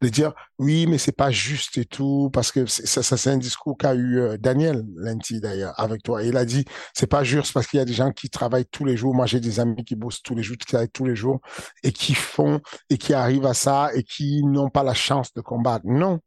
de 0.03 0.09
dire 0.09 0.33
oui, 0.59 0.85
mais 0.85 0.97
c'est 0.97 1.13
pas 1.13 1.31
juste 1.31 1.77
et 1.77 1.85
tout, 1.85 2.29
parce 2.33 2.51
que 2.51 2.65
ça, 2.65 3.01
ça 3.01 3.17
c'est 3.17 3.29
un 3.29 3.37
discours 3.37 3.77
qu'a 3.77 3.95
eu 3.95 4.19
euh, 4.19 4.37
Daniel 4.37 4.85
Lenti 4.95 5.39
d'ailleurs 5.39 5.73
avec 5.79 6.03
toi. 6.03 6.21
il 6.23 6.35
a 6.35 6.45
dit 6.45 6.65
c'est 6.93 7.07
pas 7.07 7.23
juste 7.23 7.53
parce 7.53 7.67
qu'il 7.67 7.77
y 7.77 7.81
a 7.81 7.85
des 7.85 7.93
gens 7.93 8.11
qui 8.11 8.29
travaillent 8.29 8.65
tous 8.65 8.85
les 8.85 8.97
jours. 8.97 9.15
Moi, 9.15 9.25
j'ai 9.25 9.39
des 9.39 9.59
amis 9.59 9.83
qui 9.85 9.95
bossent 9.95 10.21
tous 10.21 10.35
les 10.35 10.43
jours, 10.43 10.57
qui 10.57 10.65
travaillent 10.65 10.89
tous 10.89 11.05
les 11.05 11.15
jours 11.15 11.39
et 11.83 11.91
qui 11.91 12.13
font 12.13 12.59
et 12.89 12.97
qui 12.97 13.13
arrivent 13.13 13.45
à 13.45 13.53
ça 13.53 13.91
et 13.95 14.03
qui 14.03 14.43
n'ont 14.43 14.69
pas 14.69 14.83
la 14.83 14.93
chance 14.93 15.33
de 15.33 15.41
combattre. 15.41 15.85
Non, 15.87 16.19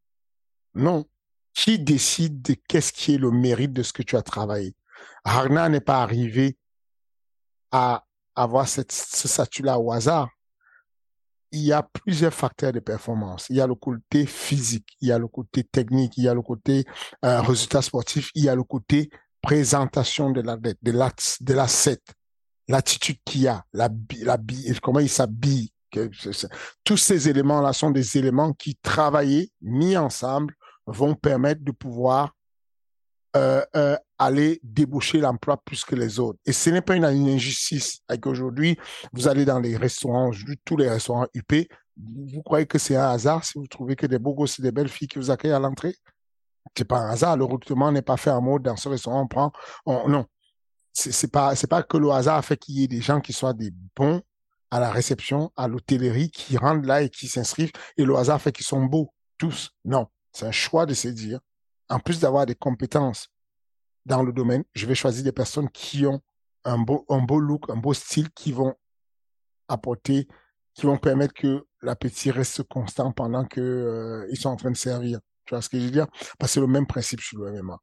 non. 0.75 1.05
Qui 1.55 1.79
décide 1.79 2.43
de 2.43 2.57
qu'est-ce 2.69 2.93
qui 2.93 3.15
est 3.15 3.19
le 3.19 3.31
mérite 3.31 3.73
de 3.73 3.83
ce 3.83 3.93
que 3.93 4.03
tu 4.03 4.17
as 4.17 4.23
travaillé? 4.23 4.75
Harna 5.25 5.69
n'est 5.69 5.81
pas 5.81 6.03
arrivé 6.03 6.57
à 7.73 8.05
avoir 8.35 8.69
cette, 8.69 8.93
ce 8.93 9.29
statut-là 9.29 9.79
au 9.79 9.93
hasard 9.93 10.29
il 11.53 11.63
y 11.63 11.73
a 11.73 11.83
plusieurs 11.83 12.35
facteurs 12.35 12.73
de 12.73 12.81
performance. 12.81 13.47
Il 13.51 13.57
y 13.57 13.61
a 13.61 13.67
le 13.67 13.75
côté 13.75 14.27
physique, 14.27 14.97
il 15.01 15.09
y 15.09 15.13
a 15.13 15.19
le 15.19 15.29
côté 15.29 15.65
technique, 15.65 16.17
il 16.17 16.25
y 16.25 16.29
a 16.29 16.35
le 16.35 16.43
côté 16.43 16.85
euh, 17.25 17.41
résultat 17.41 17.83
sportif, 17.83 18.31
il 18.35 18.45
y 18.45 18.49
a 18.49 18.55
le 18.55 18.65
côté 18.65 19.11
présentation 19.41 20.31
de 20.31 20.41
la 20.41 20.57
de 20.57 20.91
la 20.91 21.13
de 21.41 21.55
l'asset, 21.55 22.01
l'attitude 22.69 23.19
qu'il 23.25 23.47
a, 23.49 23.65
la, 23.73 23.89
la 24.23 24.39
comment 24.83 25.01
il 25.01 25.09
s'habille. 25.09 25.71
Tous 26.85 26.97
ces 26.97 27.29
éléments-là 27.29 27.73
sont 27.73 27.91
des 27.91 28.19
éléments 28.19 28.53
qui, 28.53 28.77
travaillés, 28.77 29.51
mis 29.63 29.97
ensemble, 29.97 30.55
vont 30.87 31.15
permettre 31.15 31.63
de 31.65 31.71
pouvoir 31.71 32.35
euh, 33.37 33.65
euh, 33.77 33.97
aller 34.19 34.61
déboucher 34.63 35.19
l'emploi 35.19 35.57
plus 35.59 35.85
que 35.85 35.95
les 35.95 36.19
autres. 36.19 36.39
Et 36.47 36.53
ce 36.53 36.71
n'est 36.71 36.81
pas 36.81 36.97
une, 36.97 37.05
injustice. 37.05 38.01
Aujourd'hui, 38.25 38.79
vous 39.13 39.29
allez 39.29 39.45
dans 39.45 39.59
les 39.59 39.77
restaurants, 39.77 40.31
tous 40.65 40.77
les 40.77 40.89
restaurants 40.89 41.27
UP, 41.35 41.69
vous 41.97 42.43
croyez 42.43 42.67
que 42.67 42.79
c'est 42.79 42.97
un 42.97 43.09
hasard 43.09 43.45
si 43.45 43.59
vous 43.59 43.67
trouvez 43.67 43.97
que 43.97 44.07
des 44.07 44.19
beaux 44.19 44.35
gosses 44.35 44.59
et 44.59 44.63
des 44.63 44.73
belles 44.73 44.89
filles 44.89 45.09
qui 45.09 45.19
vous 45.19 45.31
accueillent 45.31 45.53
à 45.53 45.59
l'entrée? 45.59 45.95
C'est 46.77 46.85
pas 46.85 46.99
un 46.99 47.11
hasard. 47.11 47.37
Le 47.37 47.45
recrutement 47.45 47.91
n'est 47.93 48.03
pas 48.03 48.17
fait 48.17 48.31
en 48.31 48.43
mode 48.43 48.63
dans 48.63 48.77
ce 48.77 48.89
restaurant, 48.89 49.23
on 49.23 49.29
prend, 49.29 49.53
non. 49.87 50.27
C'est 50.93 51.31
pas, 51.31 51.55
pas 51.69 51.83
que 51.83 51.99
le 51.99 52.11
hasard 52.11 52.43
fait 52.45 52.57
qu'il 52.57 52.79
y 52.79 52.85
ait 52.85 52.89
des 52.89 53.03
gens 53.03 53.21
qui 53.21 53.35
soient 53.35 53.53
des 53.53 53.71
bons 53.95 54.23
à 54.71 54.81
la 54.81 54.91
réception, 54.91 55.53
à 55.57 55.69
l'hôtellerie, 55.69 56.31
qui 56.31 56.57
rentrent 56.57 56.87
là 56.87 57.03
et 57.03 57.11
qui 57.11 57.29
s'inscrivent, 57.29 57.73
et 57.97 58.05
le 58.05 58.17
hasard 58.17 58.41
fait 58.41 58.53
qu'ils 58.53 58.67
sont 58.67 58.83
beaux, 58.83 59.13
tous. 59.39 59.71
Non. 59.85 60.07
C'est 60.33 60.47
un 60.47 60.53
choix 60.53 60.87
de 60.87 60.95
se 60.95 61.09
dire, 61.09 61.41
en 61.89 61.99
plus 61.99 62.21
d'avoir 62.21 62.47
des 62.47 62.55
compétences 62.55 63.29
dans 64.07 64.23
le 64.23 64.33
domaine, 64.33 64.65
je 64.73 64.87
vais 64.87 64.95
choisir 64.95 65.25
des 65.25 65.33
personnes 65.33 65.69
qui 65.69 66.07
ont 66.07 66.23
un 66.65 66.79
beau, 66.79 67.05
un 67.09 67.19
beau 67.19 67.41
look, 67.41 67.69
un 67.69 67.77
beau 67.77 67.93
style, 67.93 68.31
qui 68.31 68.53
vont 68.53 68.75
apporter, 69.69 70.29
qui 70.75 70.87
vont 70.87 70.97
permettre 70.97 71.35
que 71.35 71.67
l'appétit 71.83 72.31
reste 72.31 72.63
constant 72.63 73.13
pendant 73.13 73.45
que 73.45 73.61
euh, 73.61 74.27
ils 74.31 74.39
sont 74.39 74.49
en 74.49 74.57
train 74.57 74.71
de 74.71 74.77
servir. 74.77 75.19
Tu 75.45 75.55
vois 75.55 75.61
ce 75.61 75.69
que 75.69 75.79
je 75.79 75.85
veux 75.85 75.91
dire? 75.91 76.07
Parce 76.39 76.53
que 76.53 76.55
c'est 76.55 76.61
le 76.61 76.69
même 76.69 76.87
principe 76.87 77.21
sur 77.21 77.41
le 77.41 77.63
MMA. 77.63 77.79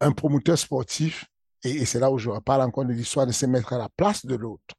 Un 0.00 0.12
promoteur 0.12 0.58
sportif, 0.58 1.24
et, 1.64 1.86
c'est 1.86 2.00
là 2.00 2.10
où 2.10 2.18
je 2.18 2.30
parle 2.40 2.62
encore 2.62 2.84
de 2.84 2.92
l'histoire 2.92 3.26
de 3.26 3.32
se 3.32 3.46
mettre 3.46 3.72
à 3.72 3.78
la 3.78 3.88
place 3.88 4.26
de 4.26 4.34
l'autre. 4.34 4.74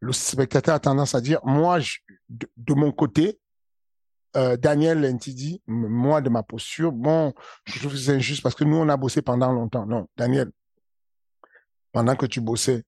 Le 0.00 0.12
spectateur 0.12 0.74
a 0.74 0.80
tendance 0.80 1.14
à 1.14 1.20
dire, 1.20 1.40
moi, 1.44 1.78
de 2.28 2.74
mon 2.74 2.92
côté, 2.92 3.38
euh, 4.36 4.56
Daniel 4.56 5.00
Lentidi, 5.00 5.62
moi 5.66 6.20
de 6.20 6.28
ma 6.28 6.42
posture, 6.42 6.92
bon, 6.92 7.32
je 7.64 7.78
trouve 7.78 7.92
que 7.92 7.98
c'est 7.98 8.14
injuste 8.14 8.42
parce 8.42 8.54
que 8.54 8.64
nous, 8.64 8.76
on 8.76 8.88
a 8.88 8.96
bossé 8.96 9.22
pendant 9.22 9.52
longtemps. 9.52 9.86
Non, 9.86 10.08
Daniel, 10.16 10.50
pendant 11.92 12.14
que 12.16 12.26
tu 12.26 12.40
bossais 12.40 12.84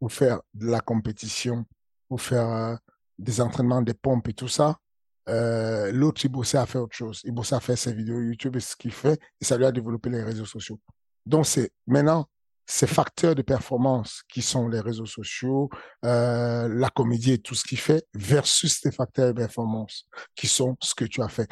pour 0.00 0.12
faire 0.12 0.40
de 0.54 0.66
la 0.66 0.80
compétition, 0.80 1.64
pour 2.08 2.20
faire 2.20 2.48
euh, 2.48 2.76
des 3.18 3.40
entraînements, 3.40 3.82
des 3.82 3.94
pompes 3.94 4.28
et 4.28 4.34
tout 4.34 4.48
ça, 4.48 4.78
euh, 5.28 5.92
l'autre, 5.92 6.24
il 6.24 6.28
bossait 6.28 6.58
à 6.58 6.66
faire 6.66 6.82
autre 6.82 6.96
chose. 6.96 7.20
Il 7.24 7.32
bossait 7.32 7.54
à 7.54 7.60
faire 7.60 7.78
ses 7.78 7.92
vidéos 7.92 8.20
YouTube 8.20 8.56
et 8.56 8.60
ce 8.60 8.76
qu'il 8.76 8.92
fait, 8.92 9.20
et 9.40 9.44
ça 9.44 9.56
lui 9.56 9.64
a 9.64 9.72
développé 9.72 10.10
les 10.10 10.22
réseaux 10.22 10.44
sociaux. 10.44 10.78
Donc, 11.24 11.46
c'est 11.46 11.72
maintenant, 11.86 12.26
ces 12.66 12.86
facteurs 12.86 13.34
de 13.34 13.42
performance 13.42 14.22
qui 14.28 14.42
sont 14.42 14.68
les 14.68 14.80
réseaux 14.80 15.06
sociaux, 15.06 15.68
euh, 16.04 16.68
la 16.68 16.88
comédie 16.90 17.32
et 17.32 17.38
tout 17.38 17.54
ce 17.54 17.64
qu'il 17.64 17.78
fait, 17.78 18.06
versus 18.14 18.80
ces 18.80 18.90
facteurs 18.90 19.28
de 19.28 19.32
performance 19.32 20.06
qui 20.34 20.46
sont 20.46 20.76
ce 20.80 20.94
que 20.94 21.04
tu 21.04 21.22
as 21.22 21.28
fait. 21.28 21.48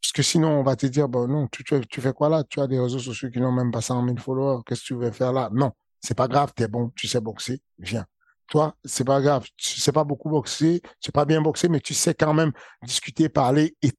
Parce 0.00 0.12
que 0.12 0.22
sinon, 0.22 0.60
on 0.60 0.62
va 0.62 0.76
te 0.76 0.86
dire, 0.86 1.08
bon, 1.08 1.28
non, 1.28 1.48
tu, 1.48 1.64
tu, 1.64 2.00
fais 2.00 2.12
quoi 2.12 2.28
là? 2.28 2.42
Tu 2.44 2.60
as 2.60 2.66
des 2.66 2.80
réseaux 2.80 2.98
sociaux 2.98 3.30
qui 3.30 3.40
n'ont 3.40 3.52
même 3.52 3.70
pas 3.70 3.80
100 3.80 4.04
000 4.04 4.16
followers. 4.16 4.62
Qu'est-ce 4.64 4.80
que 4.82 4.86
tu 4.86 4.94
veux 4.94 5.10
faire 5.10 5.32
là? 5.32 5.50
Non, 5.52 5.72
c'est 6.00 6.16
pas 6.16 6.28
grave, 6.28 6.52
t'es 6.54 6.68
bon, 6.68 6.90
tu 6.96 7.06
sais 7.06 7.20
boxer, 7.20 7.60
viens. 7.78 8.06
Toi, 8.48 8.74
c'est 8.84 9.04
pas 9.04 9.20
grave, 9.20 9.46
tu 9.56 9.80
sais 9.80 9.92
pas 9.92 10.02
beaucoup 10.02 10.28
boxer, 10.28 10.80
tu 10.82 10.90
sais 11.00 11.12
pas 11.12 11.24
bien 11.24 11.40
boxer, 11.40 11.68
mais 11.68 11.78
tu 11.80 11.94
sais 11.94 12.14
quand 12.14 12.34
même 12.34 12.52
discuter, 12.82 13.28
parler 13.28 13.76
et 13.82 13.92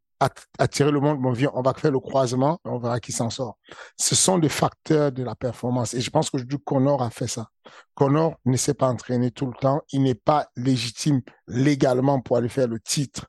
attirer 0.60 0.92
le 0.92 1.00
monde, 1.00 1.20
on 1.24 1.62
va 1.62 1.74
faire 1.74 1.92
le 1.92 2.00
croisement, 2.00 2.60
on 2.64 2.78
verra 2.78 3.00
qui 3.00 3.12
s'en 3.12 3.30
sort. 3.30 3.58
Ce 3.98 4.16
sont 4.16 4.38
des 4.38 4.50
facteurs 4.50 5.12
de 5.12 5.24
la 5.24 5.36
performance. 5.36 5.94
Et 5.96 6.02
je 6.02 6.10
pense 6.12 6.30
que 6.30 6.38
du 6.38 6.60
Connor 6.60 7.02
a 7.02 7.10
fait 7.10 7.28
ça. 7.28 7.50
Connor 7.96 8.36
ne 8.46 8.56
s'est 8.56 8.76
pas 8.76 8.88
entraîné 8.88 9.32
tout 9.32 9.48
le 9.48 9.54
temps. 9.54 9.82
Il 9.92 10.04
n'est 10.04 10.16
pas 10.16 10.50
légitime 10.56 11.22
légalement 11.48 12.22
pour 12.22 12.38
aller 12.38 12.50
faire 12.50 12.68
le 12.68 12.80
titre. 12.80 13.28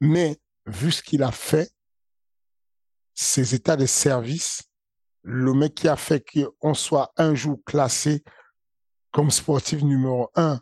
Mais, 0.00 0.38
vu 0.66 0.92
ce 0.92 1.02
qu'il 1.02 1.22
a 1.22 1.30
fait, 1.30 1.70
ses 3.14 3.54
états 3.54 3.76
de 3.76 3.86
service, 3.86 4.62
le 5.22 5.52
mec 5.52 5.74
qui 5.74 5.88
a 5.88 5.96
fait 5.96 6.24
qu'on 6.24 6.74
soit 6.74 7.12
un 7.16 7.34
jour 7.34 7.58
classé 7.64 8.24
comme 9.10 9.30
sportif 9.30 9.82
numéro 9.82 10.30
un 10.34 10.60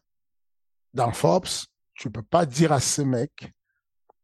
dans 0.92 1.12
Forbes, 1.12 1.46
tu 1.94 2.10
peux 2.10 2.22
pas 2.22 2.46
dire 2.46 2.72
à 2.72 2.80
ce 2.80 3.02
mec, 3.02 3.52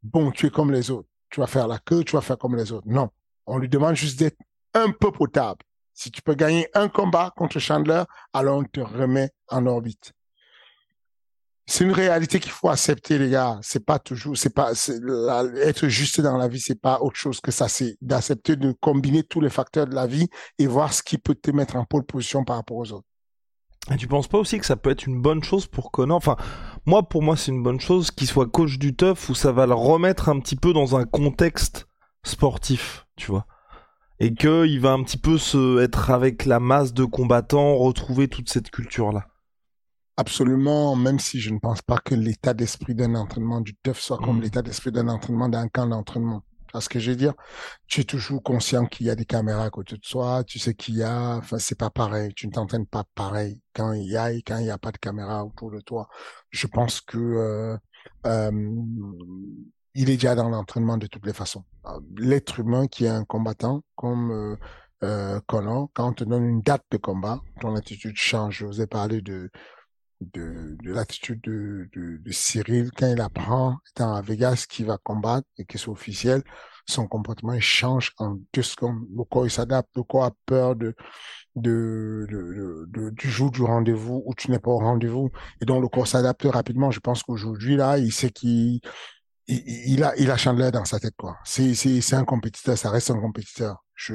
bon, 0.02 0.30
tu 0.30 0.46
es 0.46 0.50
comme 0.50 0.70
les 0.70 0.90
autres 0.90 1.07
tu 1.30 1.40
vas 1.40 1.46
faire 1.46 1.68
la 1.68 1.78
queue, 1.78 2.04
tu 2.04 2.16
vas 2.16 2.22
faire 2.22 2.38
comme 2.38 2.56
les 2.56 2.72
autres. 2.72 2.86
Non. 2.86 3.10
On 3.46 3.58
lui 3.58 3.68
demande 3.68 3.96
juste 3.96 4.18
d'être 4.18 4.38
un 4.74 4.90
peu 4.90 5.10
potable. 5.10 5.60
Si 5.94 6.10
tu 6.10 6.22
peux 6.22 6.34
gagner 6.34 6.68
un 6.74 6.88
combat 6.88 7.32
contre 7.36 7.58
Chandler, 7.58 8.04
alors 8.32 8.58
on 8.58 8.64
te 8.64 8.80
remet 8.80 9.30
en 9.48 9.66
orbite. 9.66 10.12
C'est 11.66 11.84
une 11.84 11.92
réalité 11.92 12.40
qu'il 12.40 12.52
faut 12.52 12.70
accepter, 12.70 13.18
les 13.18 13.28
gars. 13.28 13.58
C'est 13.62 13.84
pas 13.84 13.98
toujours, 13.98 14.38
c'est 14.38 14.54
pas, 14.54 14.72
être 15.62 15.88
juste 15.88 16.20
dans 16.20 16.38
la 16.38 16.48
vie, 16.48 16.60
c'est 16.60 16.80
pas 16.80 17.00
autre 17.00 17.16
chose 17.16 17.40
que 17.40 17.50
ça. 17.50 17.68
C'est 17.68 17.98
d'accepter 18.00 18.56
de 18.56 18.72
combiner 18.80 19.22
tous 19.22 19.40
les 19.40 19.50
facteurs 19.50 19.86
de 19.86 19.94
la 19.94 20.06
vie 20.06 20.28
et 20.58 20.66
voir 20.66 20.94
ce 20.94 21.02
qui 21.02 21.18
peut 21.18 21.34
te 21.34 21.50
mettre 21.50 21.76
en 21.76 21.84
pole 21.84 22.04
position 22.04 22.44
par 22.44 22.56
rapport 22.56 22.78
aux 22.78 22.92
autres. 22.92 23.07
Et 23.90 23.96
tu 23.96 24.06
penses 24.06 24.28
pas 24.28 24.38
aussi 24.38 24.58
que 24.58 24.66
ça 24.66 24.76
peut 24.76 24.90
être 24.90 25.06
une 25.06 25.20
bonne 25.20 25.42
chose 25.42 25.66
pour 25.66 25.90
Connor 25.90 26.16
Enfin, 26.16 26.36
moi, 26.86 27.08
pour 27.08 27.22
moi, 27.22 27.36
c'est 27.36 27.52
une 27.52 27.62
bonne 27.62 27.80
chose 27.80 28.10
qu'il 28.10 28.26
soit 28.26 28.46
coach 28.46 28.78
du 28.78 28.94
tough 28.94 29.28
où 29.30 29.34
ça 29.34 29.52
va 29.52 29.66
le 29.66 29.74
remettre 29.74 30.28
un 30.28 30.38
petit 30.40 30.56
peu 30.56 30.72
dans 30.72 30.96
un 30.96 31.04
contexte 31.04 31.88
sportif, 32.22 33.06
tu 33.16 33.30
vois. 33.30 33.46
Et 34.20 34.34
qu'il 34.34 34.80
va 34.80 34.92
un 34.92 35.02
petit 35.02 35.16
peu 35.16 35.38
se 35.38 35.80
être 35.80 36.10
avec 36.10 36.44
la 36.44 36.60
masse 36.60 36.92
de 36.92 37.04
combattants, 37.04 37.76
retrouver 37.76 38.28
toute 38.28 38.50
cette 38.50 38.70
culture-là. 38.70 39.26
Absolument, 40.16 40.96
même 40.96 41.20
si 41.20 41.38
je 41.38 41.50
ne 41.50 41.60
pense 41.60 41.80
pas 41.80 41.98
que 41.98 42.14
l'état 42.16 42.52
d'esprit 42.52 42.94
d'un 42.94 43.14
entraînement 43.14 43.60
du 43.60 43.76
tough 43.76 43.94
soit 43.94 44.18
comme 44.18 44.38
mm. 44.38 44.42
l'état 44.42 44.62
d'esprit 44.62 44.90
d'un 44.90 45.06
entraînement 45.08 45.48
d'un 45.48 45.68
camp 45.68 45.86
d'entraînement. 45.86 46.42
Parce 46.72 46.88
que 46.88 46.98
je 46.98 47.10
veux 47.10 47.16
dire, 47.16 47.34
tu 47.86 48.00
es 48.00 48.04
toujours 48.04 48.42
conscient 48.42 48.86
qu'il 48.86 49.06
y 49.06 49.10
a 49.10 49.14
des 49.14 49.24
caméras 49.24 49.64
à 49.64 49.70
côté 49.70 49.96
de 49.96 50.00
toi, 50.00 50.44
tu 50.44 50.58
sais 50.58 50.74
qu'il 50.74 50.96
y 50.96 51.02
a, 51.02 51.36
enfin, 51.36 51.58
c'est 51.58 51.78
pas 51.78 51.90
pareil, 51.90 52.32
tu 52.34 52.46
ne 52.46 52.52
t'entraînes 52.52 52.86
pas 52.86 53.04
pareil 53.14 53.62
quand 53.74 53.92
il 53.92 54.08
y 54.08 54.16
a 54.16 54.32
et 54.32 54.42
quand 54.42 54.58
il 54.58 54.64
n'y 54.64 54.70
a 54.70 54.78
pas 54.78 54.92
de 54.92 54.98
caméra 54.98 55.44
autour 55.44 55.70
de 55.70 55.80
toi. 55.80 56.08
Je 56.50 56.66
pense 56.66 57.00
que, 57.00 57.18
euh, 57.18 57.76
euh, 58.26 58.50
il 59.94 60.10
est 60.10 60.14
déjà 60.14 60.34
dans 60.34 60.48
l'entraînement 60.48 60.96
de 60.96 61.06
toutes 61.06 61.26
les 61.26 61.32
façons. 61.32 61.64
L'être 62.16 62.60
humain 62.60 62.86
qui 62.86 63.04
est 63.04 63.08
un 63.08 63.24
combattant, 63.24 63.82
comme 63.96 64.30
euh, 64.30 64.56
euh 65.02 65.40
Conan, 65.46 65.90
quand 65.94 66.08
on 66.10 66.12
te 66.12 66.24
donne 66.24 66.44
une 66.44 66.62
date 66.62 66.84
de 66.90 66.98
combat, 66.98 67.40
ton 67.60 67.74
attitude 67.76 68.16
change. 68.16 68.58
Je 68.58 68.66
vous 68.66 68.80
ai 68.80 68.86
parlé 68.86 69.22
de 69.22 69.50
de, 70.20 70.76
de 70.82 70.92
l'attitude 70.92 71.40
de, 71.42 71.88
de, 71.94 72.18
de, 72.18 72.32
Cyril 72.32 72.90
quand 72.96 73.06
il 73.08 73.20
apprend, 73.20 73.76
étant 73.90 74.14
à 74.14 74.20
Vegas, 74.22 74.66
qu'il 74.68 74.86
va 74.86 74.98
combattre 74.98 75.46
et 75.58 75.64
que 75.64 75.78
c'est 75.78 75.88
officiel, 75.88 76.42
son 76.86 77.06
comportement 77.06 77.58
change 77.60 78.12
en 78.18 78.38
deux 78.52 78.62
secondes. 78.62 79.04
Le 79.16 79.24
corps 79.24 79.46
il 79.46 79.50
s'adapte, 79.50 79.90
le 79.96 80.02
corps 80.02 80.24
a 80.24 80.32
peur 80.46 80.74
de, 80.74 80.94
de, 81.56 82.26
de, 82.88 83.10
du 83.10 83.30
jour 83.30 83.50
du 83.50 83.62
rendez-vous 83.62 84.22
où 84.26 84.34
tu 84.34 84.50
n'es 84.50 84.58
pas 84.58 84.70
au 84.70 84.78
rendez-vous. 84.78 85.30
Et 85.60 85.64
donc 85.66 85.82
le 85.82 85.88
corps 85.88 86.06
s'adapte 86.06 86.44
rapidement. 86.44 86.90
Je 86.90 87.00
pense 87.00 87.22
qu'aujourd'hui, 87.22 87.76
là, 87.76 87.98
il 87.98 88.12
sait 88.12 88.30
qu'il 88.30 88.80
il, 89.46 89.62
il, 89.94 90.04
a, 90.04 90.14
il 90.16 90.30
a 90.30 90.36
Chandler 90.36 90.70
dans 90.70 90.84
sa 90.84 91.00
tête, 91.00 91.14
quoi. 91.16 91.38
C'est, 91.44 91.74
c'est, 91.74 92.00
c'est 92.00 92.16
un 92.16 92.24
compétiteur, 92.24 92.76
ça 92.76 92.90
reste 92.90 93.10
un 93.10 93.20
compétiteur. 93.20 93.84
Je, 93.94 94.14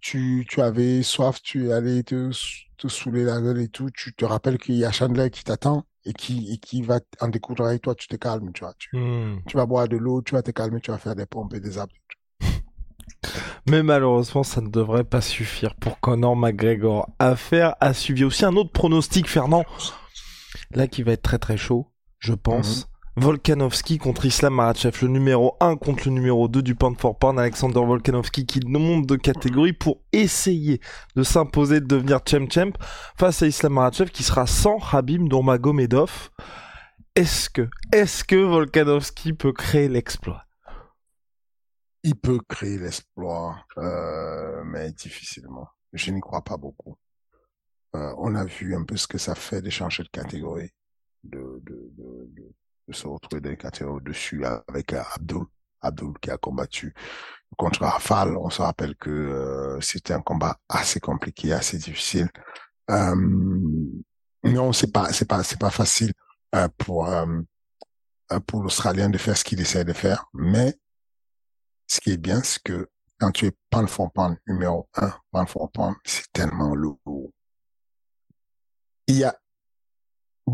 tu, 0.00 0.46
tu 0.48 0.60
avais 0.60 1.02
soif, 1.02 1.40
tu 1.42 1.72
allais 1.72 2.02
te, 2.02 2.30
te 2.76 2.88
saouler 2.88 3.24
la 3.24 3.40
gueule 3.40 3.60
et 3.60 3.68
tout, 3.68 3.90
tu 3.90 4.14
te 4.14 4.24
rappelles 4.24 4.58
qu'il 4.58 4.76
y 4.76 4.84
a 4.84 4.92
Chandler 4.92 5.30
qui 5.30 5.44
t'attend 5.44 5.84
et 6.04 6.12
qui, 6.12 6.52
et 6.52 6.58
qui 6.58 6.82
va 6.82 7.00
en 7.20 7.28
découdre 7.28 7.64
avec 7.66 7.82
toi, 7.82 7.94
tu 7.94 8.08
te 8.08 8.16
calmes, 8.16 8.52
tu 8.52 8.64
vois. 8.64 8.74
Tu, 8.78 8.96
Hmm. 8.96 9.40
tu 9.46 9.56
vas 9.56 9.66
boire 9.66 9.88
de 9.88 9.96
l'eau, 9.96 10.22
tu 10.22 10.34
vas 10.34 10.42
te 10.42 10.50
calmer, 10.50 10.80
tu 10.80 10.90
vas 10.90 10.98
faire 10.98 11.14
des 11.14 11.26
pompes 11.26 11.54
et 11.54 11.60
des 11.60 11.78
abdos. 11.78 11.94
Mais 13.68 13.82
malheureusement, 13.82 14.42
ça 14.42 14.60
ne 14.60 14.68
devrait 14.68 15.04
pas 15.04 15.20
suffire 15.20 15.74
pour 15.74 16.00
Conor 16.00 16.36
McGregor. 16.36 17.10
Affaire 17.18 17.74
à 17.80 17.88
a 17.88 18.24
aussi 18.24 18.44
un 18.44 18.56
autre 18.56 18.72
pronostic, 18.72 19.28
Fernand. 19.28 19.64
Là, 20.70 20.86
qui 20.86 21.02
va 21.02 21.12
être 21.12 21.22
très 21.22 21.38
très 21.38 21.56
chaud, 21.56 21.90
je 22.18 22.32
pense. 22.32 22.88
Volkanovski 23.20 23.98
contre 23.98 24.26
Islam 24.26 24.54
Makhachev, 24.54 24.98
le 25.02 25.08
numéro 25.08 25.56
1 25.58 25.76
contre 25.76 26.06
le 26.06 26.14
numéro 26.14 26.46
2 26.46 26.62
du 26.62 26.76
pound 26.76 26.96
for 27.00 27.18
pound, 27.18 27.38
Alexander 27.40 27.80
Volkanovski 27.80 28.46
qui 28.46 28.60
monte 28.64 29.06
de 29.06 29.16
catégorie 29.16 29.72
pour 29.72 30.00
essayer 30.12 30.80
de 31.16 31.24
s'imposer 31.24 31.80
de 31.80 31.86
devenir 31.86 32.20
champ 32.24 32.48
champ 32.48 32.70
face 33.18 33.42
à 33.42 33.48
Islam 33.48 33.72
Makhachev 33.72 34.10
qui 34.10 34.22
sera 34.22 34.46
sans 34.46 34.78
Habib 34.92 35.20
Nurmagomedov. 35.22 36.30
Est-ce 37.16 37.50
que, 37.50 37.68
est-ce 37.92 38.22
que 38.22 38.36
Volkanovski 38.36 39.32
peut 39.32 39.52
créer 39.52 39.88
l'exploit? 39.88 40.44
Il 42.04 42.14
peut 42.14 42.38
créer 42.48 42.78
l'exploit, 42.78 43.56
euh, 43.78 44.62
mais 44.64 44.92
difficilement. 44.92 45.68
Je 45.92 46.12
n'y 46.12 46.20
crois 46.20 46.42
pas 46.42 46.56
beaucoup. 46.56 46.96
Euh, 47.96 48.14
on 48.18 48.36
a 48.36 48.44
vu 48.44 48.76
un 48.76 48.84
peu 48.84 48.96
ce 48.96 49.08
que 49.08 49.18
ça 49.18 49.34
fait 49.34 49.60
de 49.60 49.70
changer 49.70 50.04
de 50.04 50.08
catégorie, 50.08 50.70
de, 51.24 51.60
de, 51.64 51.90
de, 51.96 52.30
de, 52.36 52.54
de 52.88 52.94
se 52.94 53.06
retrouver 53.06 53.40
dans 53.40 53.50
les 53.50 53.56
catégories 53.56 53.96
au-dessus 53.96 54.44
avec 54.44 54.92
euh, 54.92 55.02
Abdul. 55.14 55.44
Abdul 55.80 56.14
qui 56.20 56.30
a 56.30 56.36
combattu 56.36 56.92
contre 57.56 57.84
Rafal. 57.84 58.36
On 58.36 58.50
se 58.50 58.62
rappelle 58.62 58.96
que 58.96 59.10
euh, 59.10 59.80
c'était 59.80 60.14
un 60.14 60.20
combat 60.20 60.58
assez 60.68 61.00
compliqué, 61.00 61.52
assez 61.52 61.78
difficile. 61.78 62.28
Euh, 62.90 63.14
non, 64.44 64.72
c'est 64.72 64.92
pas, 64.92 65.12
c'est 65.12 65.26
pas, 65.26 65.42
c'est 65.42 65.58
pas 65.58 65.70
facile 65.70 66.12
euh, 66.54 66.68
pour 66.76 67.08
pour 68.46 68.62
l'Australien 68.62 69.08
de 69.08 69.16
faire 69.16 69.36
ce 69.38 69.44
qu'il 69.44 69.58
essaie 69.58 69.86
de 69.86 69.94
faire, 69.94 70.26
mais 70.34 70.78
ce 71.86 71.98
qui 71.98 72.10
est 72.10 72.18
bien, 72.18 72.42
c'est 72.42 72.62
que 72.62 72.90
quand 73.18 73.30
tu 73.30 73.46
es 73.46 73.52
pound 73.70 73.88
for 73.88 74.12
pound 74.12 74.36
numéro 74.46 74.86
un, 74.96 75.14
pound 75.32 75.48
for 75.48 75.70
pound, 75.70 75.96
c'est 76.04 76.30
tellement 76.30 76.74
lourd. 76.74 76.98
Il 79.06 79.16
y 79.16 79.24
a 79.24 79.34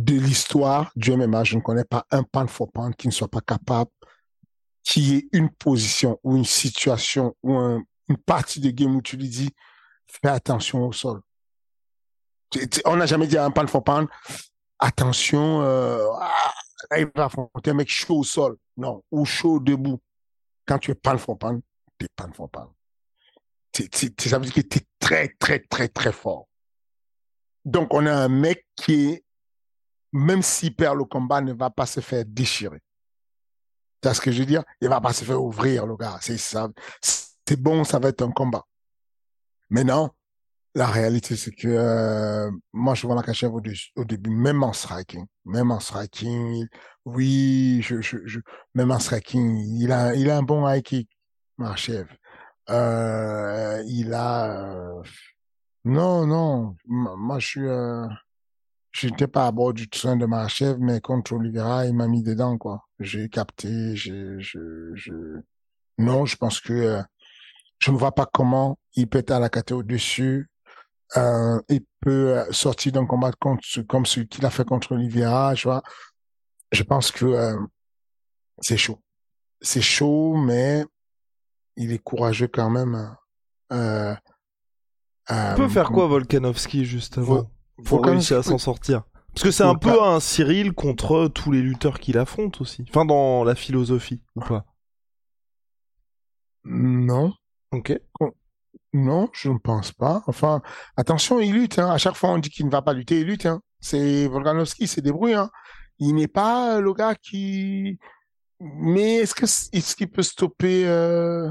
de 0.02 0.14
l'histoire 0.14 0.90
du 0.96 1.12
MMA, 1.16 1.44
je 1.44 1.56
ne 1.56 1.60
connais 1.60 1.84
pas 1.84 2.06
un 2.10 2.22
pound 2.22 2.48
for 2.48 2.70
pound 2.70 2.94
qui 2.96 3.06
ne 3.08 3.12
soit 3.12 3.28
pas 3.28 3.40
capable, 3.40 3.90
qui 4.82 5.14
ait 5.16 5.28
une 5.32 5.50
position 5.50 6.18
ou 6.22 6.36
une 6.36 6.44
situation 6.44 7.34
ou 7.42 7.54
un, 7.56 7.82
une 8.08 8.16
partie 8.18 8.60
de 8.60 8.70
game 8.70 8.94
où 8.96 9.02
tu 9.02 9.16
lui 9.16 9.28
dis, 9.28 9.50
fais 10.06 10.28
attention 10.28 10.86
au 10.86 10.92
sol. 10.92 11.20
Tu- 12.50 12.68
tu- 12.68 12.80
On 12.84 12.96
n'a 12.96 13.06
jamais 13.06 13.26
dit 13.26 13.36
à 13.38 13.44
un 13.44 13.50
pound 13.50 13.68
for 13.68 13.82
pound, 13.82 14.08
attention, 14.78 15.62
euh, 15.62 16.04
il 16.96 17.08
va 17.14 17.24
affronter 17.26 17.70
un 17.70 17.74
mec 17.74 17.88
chaud 17.88 18.18
au 18.18 18.24
sol. 18.24 18.56
Non, 18.76 19.02
ou 19.10 19.24
chaud 19.24 19.60
debout. 19.60 20.00
Quand 20.66 20.78
tu 20.78 20.90
es 20.90 20.94
pound 20.94 21.18
for 21.18 21.38
pound, 21.38 21.62
t'es 21.98 22.08
pound 22.16 22.34
for 22.34 22.48
pound. 22.50 22.68
T'es- 23.72 23.88
t'es- 23.88 24.10
t'es- 24.10 24.28
ça 24.28 24.38
veut 24.38 24.44
dire 24.44 24.54
que 24.54 24.60
tu 24.60 24.78
es 24.78 24.82
très, 24.98 25.28
très, 25.38 25.60
très, 25.60 25.88
très 25.88 26.12
fort. 26.12 26.46
Donc, 27.64 27.92
on 27.94 28.04
a 28.06 28.12
un 28.14 28.28
mec 28.28 28.66
qui 28.76 29.10
est, 29.10 29.24
même 30.14 30.42
s'il 30.42 30.74
perd 30.74 30.96
le 30.96 31.04
combat, 31.04 31.40
ne 31.42 31.52
va 31.52 31.68
pas 31.68 31.86
se 31.86 32.00
faire 32.00 32.24
déchirer. 32.24 32.80
Vois 34.02 34.14
ce 34.14 34.20
que 34.20 34.30
je 34.30 34.38
veux 34.38 34.46
dire? 34.46 34.62
Il 34.80 34.88
va 34.88 35.00
pas 35.00 35.12
se 35.12 35.24
faire 35.24 35.42
ouvrir, 35.42 35.86
le 35.86 35.96
gars. 35.96 36.18
C'est 36.20 36.38
ça. 36.38 36.68
C'est 37.02 37.60
bon, 37.60 37.84
ça 37.84 37.98
va 37.98 38.08
être 38.10 38.22
un 38.22 38.30
combat. 38.30 38.64
Mais 39.70 39.82
non, 39.82 40.10
la 40.74 40.86
réalité, 40.86 41.36
c'est 41.36 41.50
que 41.50 41.68
euh, 41.68 42.50
moi, 42.72 42.94
je 42.94 43.06
vois 43.06 43.16
au, 43.16 43.60
dé- 43.60 43.74
au 43.96 44.04
début, 44.04 44.30
même 44.30 44.62
en 44.62 44.72
striking, 44.72 45.26
même 45.44 45.70
en 45.70 45.80
striking, 45.80 46.66
oui, 47.04 47.80
je, 47.82 48.00
je, 48.00 48.18
je, 48.24 48.40
même 48.74 48.90
en 48.90 48.98
striking, 48.98 49.56
il 49.80 49.90
a, 49.90 50.14
il 50.14 50.30
a 50.30 50.36
un 50.36 50.42
bon 50.42 50.68
high 50.68 50.82
kick, 50.82 51.10
Makachev. 51.58 52.06
Euh, 52.70 53.82
il 53.86 54.14
a, 54.14 54.74
euh, 54.74 55.02
non, 55.84 56.26
non, 56.26 56.76
moi, 56.86 57.38
je 57.38 57.46
suis, 57.46 57.68
euh, 58.94 58.98
je 58.98 59.08
n'étais 59.08 59.26
pas 59.26 59.46
à 59.46 59.52
bord 59.52 59.72
du 59.74 59.88
train 59.88 60.16
de 60.16 60.26
Makachev, 60.26 60.76
mais 60.78 61.00
contre 61.00 61.32
Oliveira, 61.34 61.86
il 61.86 61.94
m'a 61.94 62.06
mis 62.08 62.22
dedans, 62.22 62.56
quoi. 62.58 62.84
J'ai 63.00 63.28
capté, 63.28 63.96
j'ai, 63.96 64.38
je, 64.38 64.92
je, 64.94 65.12
non, 65.98 66.26
je 66.26 66.36
pense 66.36 66.60
que 66.60 66.72
euh, 66.72 67.02
je 67.78 67.90
ne 67.90 67.96
vois 67.96 68.12
pas 68.12 68.26
comment 68.26 68.78
il 68.94 69.08
peut 69.08 69.18
être 69.18 69.32
à 69.32 69.40
la 69.40 69.48
catégorie 69.48 69.84
au-dessus. 69.84 70.48
Euh, 71.16 71.60
il 71.68 71.84
peut 72.00 72.38
euh, 72.38 72.52
sortir 72.52 72.92
d'un 72.92 73.06
combat 73.06 73.32
contre, 73.32 73.62
comme 73.88 74.06
celui 74.06 74.26
qu'il 74.28 74.46
a 74.46 74.50
fait 74.50 74.64
contre 74.64 74.92
Oliveira, 74.92 75.54
tu 75.54 75.68
vois. 75.68 75.82
Je 76.72 76.82
pense 76.82 77.10
que 77.10 77.24
euh, 77.26 77.56
c'est 78.60 78.76
chaud. 78.76 79.00
C'est 79.60 79.82
chaud, 79.82 80.36
mais 80.36 80.84
il 81.76 81.92
est 81.92 81.98
courageux 81.98 82.48
quand 82.48 82.70
même. 82.70 83.16
Euh, 83.72 84.14
Il 85.30 85.54
peut 85.56 85.68
faire 85.68 85.90
quoi 85.90 86.06
Volkanovski 86.06 86.84
justement? 86.84 87.26
Vol- 87.26 87.46
pour 87.76 87.98
Volkanovski 87.98 88.34
réussir 88.34 88.38
à 88.38 88.42
s'en 88.42 88.58
sortir 88.58 89.02
Parce 89.34 89.42
que 89.44 89.50
c'est 89.50 89.64
un 89.64 89.74
peu 89.74 90.02
un 90.02 90.20
Cyril 90.20 90.72
contre 90.72 91.28
tous 91.28 91.50
les 91.52 91.60
lutteurs 91.62 91.98
qu'il 91.98 92.18
affronte 92.18 92.60
aussi. 92.60 92.84
Enfin, 92.88 93.04
dans 93.04 93.44
la 93.44 93.54
philosophie, 93.54 94.22
ou 94.36 94.40
pas? 94.40 94.64
Non, 96.64 97.34
Ok. 97.72 97.98
non, 98.92 99.28
je 99.32 99.50
ne 99.50 99.58
pense 99.58 99.92
pas. 99.92 100.22
Enfin, 100.26 100.62
attention, 100.96 101.40
il 101.40 101.52
lutte. 101.52 101.78
Hein. 101.78 101.90
À 101.90 101.98
chaque 101.98 102.14
fois, 102.14 102.30
on 102.30 102.38
dit 102.38 102.48
qu'il 102.50 102.66
ne 102.66 102.70
va 102.70 102.82
pas 102.82 102.92
lutter, 102.92 103.20
il 103.20 103.26
lutte. 103.26 103.46
Hein. 103.46 103.60
C'est 103.80 104.26
Volkanovski, 104.28 104.86
c'est 104.86 105.00
débrouille. 105.02 105.34
Hein. 105.34 105.50
Il 105.98 106.14
n'est 106.14 106.28
pas 106.28 106.80
le 106.80 106.92
gars 106.94 107.14
qui. 107.14 107.98
Mais 108.60 109.16
est-ce 109.16 109.34
que 109.34 109.44
est-ce 109.44 109.96
qu'il 109.96 110.10
peut 110.10 110.22
stopper 110.22 110.86
euh... 110.86 111.50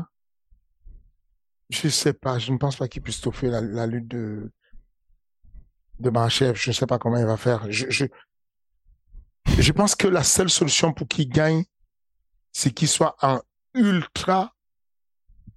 Je 1.70 1.90
sais 1.90 2.14
pas. 2.14 2.40
Je 2.40 2.52
ne 2.52 2.58
pense 2.58 2.78
pas 2.78 2.88
qu'il 2.88 3.02
puisse 3.02 3.18
stopper 3.18 3.48
la, 3.48 3.62
la 3.62 3.86
lutte 3.88 4.08
de 4.08 4.52
de 6.04 6.10
Makhachev. 6.10 6.56
Je 6.56 6.70
ne 6.70 6.74
sais 6.74 6.86
pas 6.86 7.00
comment 7.00 7.18
il 7.18 7.26
va 7.26 7.38
faire. 7.38 7.66
Je, 7.72 7.90
je 7.90 8.06
je 9.46 9.72
pense 9.72 9.96
que 9.96 10.08
la 10.08 10.24
seule 10.24 10.50
solution 10.50 10.94
pour 10.94 11.08
qu'il 11.08 11.30
gagne, 11.30 11.66
c'est 12.52 12.72
qu'il 12.72 12.88
soit 12.88 13.16
en 13.22 13.42
ultra 13.74 14.56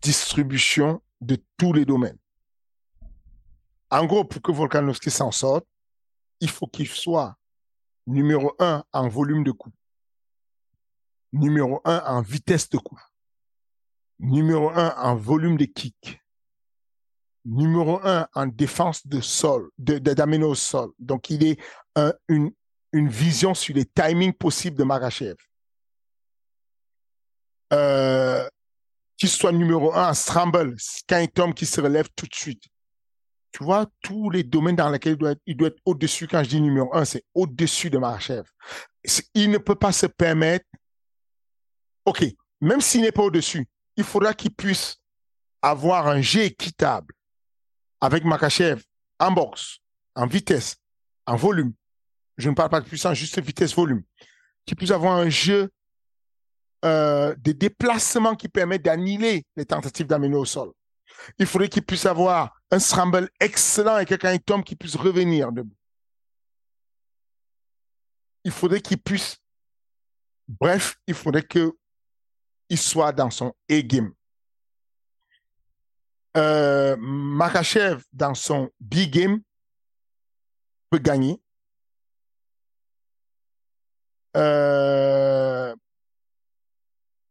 distribution 0.03 1.03
de 1.21 1.39
tous 1.57 1.73
les 1.73 1.85
domaines. 1.85 2.19
En 3.91 4.05
gros, 4.05 4.25
pour 4.25 4.43
que 4.43 4.53
Volkanovski 4.53 5.11
s'en 5.11 5.31
sorte, 5.31 5.67
il 6.41 6.51
faut 6.51 6.67
qu'il 6.67 6.89
soit 6.89 7.37
numéro 8.07 8.55
un 8.59 8.85
en 8.93 9.09
volume 9.09 9.45
de 9.45 9.53
coups, 9.53 9.77
numéro 11.33 11.81
un 11.85 12.03
en 12.07 12.21
vitesse 12.21 12.69
de 12.69 12.79
coups, 12.79 13.03
numéro 14.19 14.71
un 14.71 14.95
en 14.97 15.17
volume 15.17 15.57
de 15.57 15.65
kick, 15.65 16.21
numéro 17.47 18.01
un 18.05 18.27
en 18.35 18.47
défense 18.47 19.07
de 19.07 19.21
sol, 19.21 19.71
de, 19.79 19.99
de- 19.99 20.13
d'amener 20.15 20.45
au 20.45 20.55
sol. 20.55 20.91
Donc, 20.99 21.31
il 21.31 21.45
est 21.45 21.61
un- 21.95 22.13
une, 22.29 22.53
une 22.93 23.09
vision 23.09 23.55
sur 23.55 23.75
les 23.75 23.85
timings 23.87 24.33
possibles 24.33 24.77
de 24.77 24.85
Marachev. 24.85 25.37
Euh, 27.73 28.49
qu'il 29.17 29.29
soit 29.29 29.53
numéro 29.53 29.93
un 29.95 30.11
en 30.11 30.15
scramble, 30.15 30.77
quand 31.09 31.19
il 31.19 31.29
tombe, 31.29 31.59
se 31.59 31.81
relève 31.81 32.09
tout 32.15 32.27
de 32.27 32.35
suite. 32.35 32.65
Tu 33.53 33.65
vois, 33.65 33.87
tous 34.03 34.29
les 34.29 34.43
domaines 34.43 34.77
dans 34.77 34.91
lesquels 34.91 35.15
il 35.15 35.19
doit 35.19 35.31
être, 35.31 35.41
il 35.47 35.57
doit 35.57 35.69
être 35.69 35.81
au-dessus. 35.87 36.29
Quand 36.29 36.45
je 36.45 36.51
dis 36.51 36.61
numéro 36.61 36.95
un, 36.95 37.05
c'est 37.05 37.25
au-dessus 37.35 37.89
de 37.89 37.97
Marachev. 37.99 38.45
Il 39.35 39.51
ne 39.51 39.59
peut 39.59 39.75
pas 39.75 39.93
se 39.93 40.07
permettre. 40.07 40.67
OK, 42.05 42.25
même 42.61 42.81
s'il 42.81 43.01
n'est 43.01 43.13
pas 43.13 43.23
au-dessus, 43.23 43.67
il 43.97 44.05
faudra 44.05 44.35
qu'il 44.35 44.55
puisse 44.55 44.99
avoir 45.63 46.07
un 46.07 46.21
jeu 46.21 46.43
équitable 46.43 47.15
avec 48.07 48.25
Makachev 48.25 48.83
en 49.19 49.33
boxe, 49.33 49.81
en 50.15 50.27
vitesse, 50.27 50.77
en 51.27 51.35
volume. 51.35 51.73
Je 52.39 52.49
ne 52.49 52.55
parle 52.55 52.71
pas 52.71 52.81
de 52.81 52.87
puissance, 52.87 53.15
juste 53.15 53.41
vitesse-volume. 53.41 54.03
Qu'il 54.65 54.77
puisse 54.77 54.93
avoir 54.93 55.17
un 55.17 55.29
jeu 55.29 55.71
euh, 56.85 57.35
de 57.39 57.51
déplacement 57.51 58.37
qui 58.37 58.49
permet 58.49 58.79
d'annihiler 58.79 59.45
les 59.57 59.67
tentatives 59.67 60.07
d'amener 60.07 60.37
au 60.37 60.45
sol. 60.45 60.73
Il 61.39 61.47
faudrait 61.47 61.69
qu'il 61.69 61.85
puisse 61.85 62.07
avoir 62.07 62.61
un 62.71 62.79
scramble 62.79 63.29
excellent 63.41 63.99
et 63.99 64.07
que 64.07 64.15
quand 64.15 64.37
tombe, 64.45 64.63
qu'il 64.63 64.77
puisse 64.77 64.95
revenir 64.95 65.51
debout. 65.51 65.77
Il 68.45 68.53
faudrait 68.53 68.81
qu'il 68.81 68.99
puisse, 68.99 69.39
bref, 70.47 70.97
il 71.09 71.15
faudrait 71.15 71.43
que 71.43 71.77
il 72.69 72.79
soit 72.79 73.13
dans 73.13 73.31
son 73.31 73.53
A-game. 73.69 74.13
Euh, 76.37 76.97
Makachev, 76.99 78.03
dans 78.13 78.35
son 78.35 78.71
B-game, 78.81 79.41
peut 80.91 80.99
gagner. 80.99 81.41
Euh, 84.37 85.75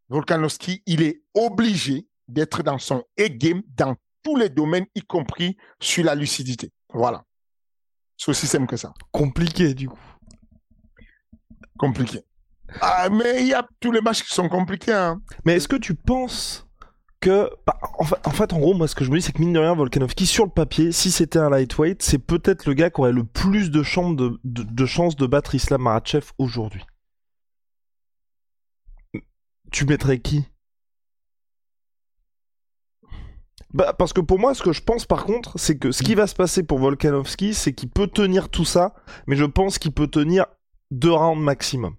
Volkanovski, 0.09 0.81
il 0.85 1.03
est 1.03 1.21
obligé 1.35 2.07
d'être 2.27 2.63
dans 2.63 2.79
son 2.79 3.03
A-game 3.19 3.61
dans 3.75 3.95
tous 4.23 4.35
les 4.35 4.49
domaines, 4.49 4.87
y 4.95 5.01
compris 5.01 5.55
sur 5.79 6.03
la 6.03 6.15
lucidité. 6.15 6.71
Voilà. 6.91 7.23
C'est 8.17 8.29
aussi 8.31 8.47
simple 8.47 8.65
que 8.65 8.77
ça. 8.77 8.93
Compliqué 9.11 9.73
du 9.73 9.89
coup. 9.89 9.99
compliqué. 11.77 12.23
Ah, 12.81 13.09
mais 13.09 13.41
il 13.41 13.47
y 13.47 13.53
a 13.53 13.67
tous 13.79 13.91
les 13.91 14.01
matchs 14.01 14.23
qui 14.23 14.33
sont 14.33 14.49
compliqués. 14.49 14.93
Hein. 14.93 15.21
Mais 15.45 15.53
est-ce 15.53 15.67
que 15.67 15.75
tu 15.75 15.93
penses 15.93 16.65
Bah, 17.29 17.79
en, 17.97 18.31
fait, 18.31 18.53
en, 18.53 18.59
gros, 18.59 18.73
moi, 18.73 18.87
ce 18.87 18.95
que 18.95 19.03
je 19.03 19.11
me 19.11 19.17
dis, 19.17 19.21
c'est 19.21 19.31
que 19.31 19.39
mine 19.39 19.53
de 19.53 19.59
rien, 19.59 19.73
Volkanovski, 19.73 20.25
sur 20.25 20.45
le 20.45 20.51
papier, 20.51 20.91
si 20.91 21.11
c'était 21.11 21.39
un 21.39 21.49
lightweight, 21.49 22.03
c'est 22.03 22.19
peut-être 22.19 22.65
le 22.65 22.73
gars 22.73 22.89
qui 22.89 23.01
aurait 23.01 23.11
le 23.11 23.23
plus 23.23 23.71
de, 23.71 23.83
chances 23.83 24.15
de 24.15 25.25
battre 25.25 25.55
Islam 25.55 25.81
Makhachev 25.81 26.31
aujourd'hui. 26.37 26.83
Tu 29.71 29.85
mettrais 29.85 30.19
qui? 30.19 30.45
Bah, 33.73 33.93
parce 33.93 34.13
que 34.13 34.21
pour 34.21 34.39
moi, 34.39 34.53
ce 34.53 34.63
que 34.63 34.71
je 34.71 34.81
pense 34.81 35.05
par 35.05 35.25
contre, 35.25 35.59
c'est 35.59 35.77
que 35.77 35.91
ce 35.91 36.03
qui 36.03 36.15
va 36.15 36.27
se 36.27 36.35
passer 36.35 36.63
pour 36.63 36.79
Volkanovski, 36.79 37.53
c'est 37.53 37.73
qu'il 37.73 37.89
peut 37.89 38.07
tenir 38.07 38.49
tout 38.49 38.63
ça, 38.63 38.93
mais 39.27 39.35
je 39.35 39.43
pense 39.43 39.79
qu'il 39.79 39.91
peut 39.91 40.07
tenir 40.07 40.45
deux 40.91 41.11
rounds 41.11 41.41
maximum. 41.41 41.95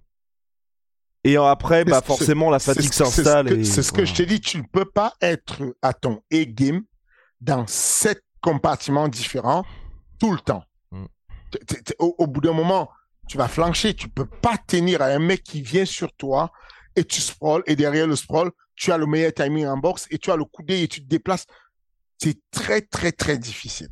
Et 1.26 1.36
après, 1.36 1.84
bah, 1.84 2.02
forcément, 2.04 2.50
la 2.50 2.58
fatigue 2.58 2.92
s'installe. 2.92 3.64
C'est 3.64 3.82
ce, 3.82 3.92
que 3.92 4.04
je 4.04 4.14
t'ai 4.14 4.26
dit, 4.26 4.40
tu 4.40 4.58
ne 4.58 4.62
peux 4.62 4.84
pas 4.84 5.14
être 5.20 5.62
à 5.82 5.92
ton 5.92 6.22
A-game 6.32 6.82
dans 7.40 7.66
sept 7.66 8.22
compartiments 8.40 9.08
différents 9.08 9.64
tout 10.20 10.32
le 10.32 10.38
temps. 10.38 10.62
Mm. 10.92 11.04
au, 11.98 12.26
bout 12.26 12.40
d'un 12.40 12.52
moment, 12.52 12.88
tu 13.28 13.38
vas 13.38 13.48
flancher. 13.48 13.94
Tu 13.94 14.08
peux 14.08 14.26
pas 14.26 14.56
tenir 14.56 15.02
à 15.02 15.06
un 15.06 15.18
mec 15.18 15.42
qui 15.42 15.62
vient 15.62 15.84
sur 15.84 16.12
toi 16.12 16.52
et 16.94 17.04
tu 17.04 17.20
sprawl, 17.20 17.62
et 17.66 17.76
derrière 17.76 18.06
le 18.06 18.16
sprawl, 18.16 18.50
tu 18.74 18.92
as 18.92 18.96
le 18.96 19.06
meilleur 19.06 19.32
timing 19.34 19.66
en 19.66 19.76
boxe 19.76 20.06
et 20.10 20.18
tu 20.18 20.30
as 20.30 20.36
le 20.36 20.44
coup 20.44 20.62
et 20.68 20.88
tu 20.88 21.02
te 21.02 21.08
déplaces 21.08 21.46
c'est 22.18 22.40
très, 22.50 22.80
très, 22.80 23.12
très 23.12 23.38
difficile. 23.38 23.88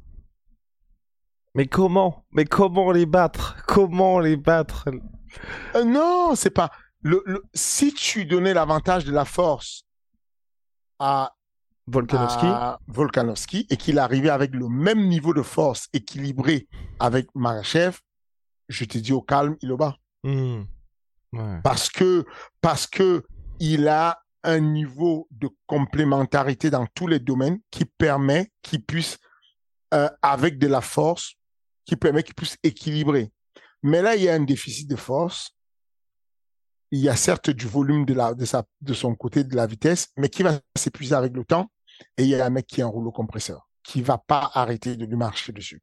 Mais 1.54 1.66
comment? 1.66 2.24
Mais 2.32 2.44
comment 2.44 2.90
les 2.90 3.06
battre? 3.06 3.56
Comment 3.66 4.18
les 4.18 4.36
battre? 4.36 4.88
Euh, 5.76 5.84
Non, 5.84 6.34
c'est 6.34 6.50
pas. 6.50 6.70
Le, 7.04 7.22
si 7.54 7.92
tu 7.94 8.24
donnais 8.24 8.54
l'avantage 8.54 9.04
de 9.04 9.12
la 9.12 9.24
force 9.24 9.84
à 10.98 11.32
Volkanovski, 11.86 13.66
et 13.68 13.76
qu'il 13.76 13.98
arrivait 13.98 14.30
avec 14.30 14.54
le 14.54 14.68
même 14.68 15.06
niveau 15.06 15.34
de 15.34 15.42
force 15.42 15.88
équilibré 15.92 16.66
avec 16.98 17.28
Marachev, 17.34 17.98
je 18.68 18.84
te 18.86 18.96
dis 18.96 19.12
au 19.12 19.20
calme, 19.20 19.56
il 19.60 19.70
est 19.70 19.76
bas. 19.76 19.96
Hmm. 20.22 20.64
Parce 21.62 21.90
que 21.90 22.24
parce 22.60 22.86
que 22.86 23.24
il 23.60 23.88
a 23.88 24.22
un 24.42 24.60
niveau 24.60 25.26
de 25.30 25.48
complémentarité 25.66 26.70
dans 26.70 26.86
tous 26.94 27.06
les 27.06 27.18
domaines 27.18 27.58
qui 27.70 27.84
permet 27.84 28.50
qu'il 28.62 28.84
puisse, 28.84 29.18
euh, 29.92 30.08
avec 30.22 30.58
de 30.58 30.66
la 30.66 30.80
force, 30.80 31.34
qui 31.84 31.96
permet 31.96 32.22
qu'il 32.22 32.34
puisse 32.34 32.56
équilibrer. 32.62 33.32
Mais 33.82 34.02
là, 34.02 34.16
il 34.16 34.22
y 34.22 34.28
a 34.28 34.34
un 34.34 34.44
déficit 34.44 34.88
de 34.88 34.96
force. 34.96 35.53
Il 36.94 37.00
y 37.00 37.08
a 37.08 37.16
certes 37.16 37.50
du 37.50 37.66
volume 37.66 38.04
de, 38.04 38.44
sa, 38.44 38.62
de 38.80 38.94
son 38.94 39.16
côté, 39.16 39.42
de 39.42 39.56
la 39.56 39.66
vitesse, 39.66 40.12
mais 40.16 40.28
qui 40.28 40.44
va 40.44 40.60
s'épuiser 40.76 41.16
avec 41.16 41.34
le 41.34 41.44
temps. 41.44 41.68
Et 42.16 42.22
il 42.22 42.28
y 42.28 42.36
a 42.36 42.46
un 42.46 42.50
mec 42.50 42.68
qui 42.68 42.82
est 42.82 42.84
un 42.84 42.86
rouleau 42.86 43.10
compresseur, 43.10 43.68
qui 43.82 44.00
va 44.00 44.16
pas 44.16 44.48
arrêter 44.54 44.94
de 44.94 45.04
lui 45.04 45.16
marcher 45.16 45.52
dessus. 45.52 45.82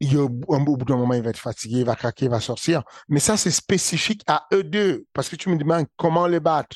Il 0.00 0.14
y 0.14 0.16
a, 0.16 0.22
un 0.22 0.60
bout 0.60 0.78
d'un 0.78 0.96
moment, 0.96 1.12
il 1.12 1.22
va 1.22 1.28
être 1.28 1.36
fatigué, 1.36 1.80
il 1.80 1.84
va 1.84 1.94
craquer, 1.94 2.24
il 2.24 2.30
va 2.30 2.40
sortir. 2.40 2.84
Mais 3.10 3.20
ça, 3.20 3.36
c'est 3.36 3.50
spécifique 3.50 4.22
à 4.26 4.46
eux 4.54 4.64
deux. 4.64 5.04
Parce 5.12 5.28
que 5.28 5.36
tu 5.36 5.50
me 5.50 5.58
demandes 5.58 5.84
comment 5.98 6.26
les 6.26 6.40
battre. 6.40 6.74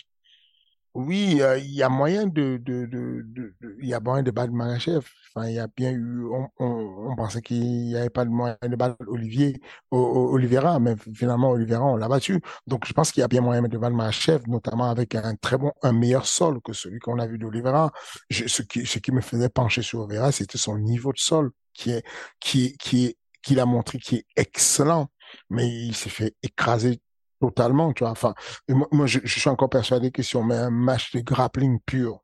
Oui, 0.94 1.38
euh, 1.42 1.58
il 1.58 1.72
y 1.72 1.82
a 1.82 1.88
moyen 1.88 2.26
de, 2.28 2.56
de, 2.58 2.86
de, 2.86 3.22
de, 3.26 3.54
il 3.82 3.88
y 3.88 3.94
a 3.94 3.98
moyen 4.00 4.22
de 4.22 4.30
battre 4.30 4.52
Marachev. 4.52 5.04
Enfin, 5.34 5.48
il 5.48 5.54
y 5.54 5.58
a 5.58 5.66
bien 5.66 5.90
eu, 5.90 6.24
on, 6.26 6.48
on, 6.60 7.08
on 7.10 7.16
pensait 7.16 7.42
qu'il 7.42 7.60
n'y 7.62 7.96
avait 7.96 8.10
pas 8.10 8.24
de 8.24 8.30
moyen 8.30 8.56
de 8.62 8.76
battre 8.76 8.96
Olivier, 9.08 9.60
Olivera, 9.90 10.78
mais 10.78 10.94
finalement 11.12 11.50
Olivera, 11.50 11.84
on 11.84 11.96
l'a 11.96 12.06
battu. 12.08 12.40
Donc, 12.68 12.86
je 12.86 12.92
pense 12.92 13.10
qu'il 13.10 13.22
y 13.22 13.24
a 13.24 13.28
bien 13.28 13.40
moyen 13.40 13.62
de 13.62 13.76
battre 13.76 13.96
Marachev, 13.96 14.44
notamment 14.46 14.88
avec 14.88 15.16
un 15.16 15.34
très 15.34 15.58
bon, 15.58 15.72
un 15.82 15.92
meilleur 15.92 16.26
sol 16.26 16.60
que 16.62 16.72
celui 16.72 17.00
qu'on 17.00 17.18
a 17.18 17.26
vu 17.26 17.38
d'Olivera. 17.38 17.90
Ce 18.30 18.62
qui, 18.62 18.86
ce 18.86 19.00
qui 19.00 19.10
me 19.10 19.20
faisait 19.20 19.48
pencher 19.48 19.82
sur 19.82 20.02
Olivera, 20.02 20.30
c'était 20.30 20.58
son 20.58 20.78
niveau 20.78 21.12
de 21.12 21.18
sol 21.18 21.50
qui 21.72 21.90
est, 21.90 22.04
qui, 22.40 22.76
qui 22.78 23.16
qu'il 23.42 23.60
a 23.60 23.66
montré 23.66 23.98
qui 23.98 24.16
est 24.16 24.26
excellent, 24.36 25.08
mais 25.50 25.68
il 25.68 25.94
s'est 25.94 26.08
fait 26.08 26.34
écraser 26.42 27.00
totalement, 27.40 27.92
tu 27.92 28.04
vois. 28.04 28.10
Enfin, 28.10 28.34
moi, 28.68 29.06
je, 29.06 29.20
suis 29.26 29.48
encore 29.48 29.70
persuadé 29.70 30.10
que 30.10 30.22
si 30.22 30.36
on 30.36 30.44
met 30.44 30.56
un 30.56 30.70
match 30.70 31.12
de 31.12 31.20
grappling 31.20 31.80
pur, 31.84 32.20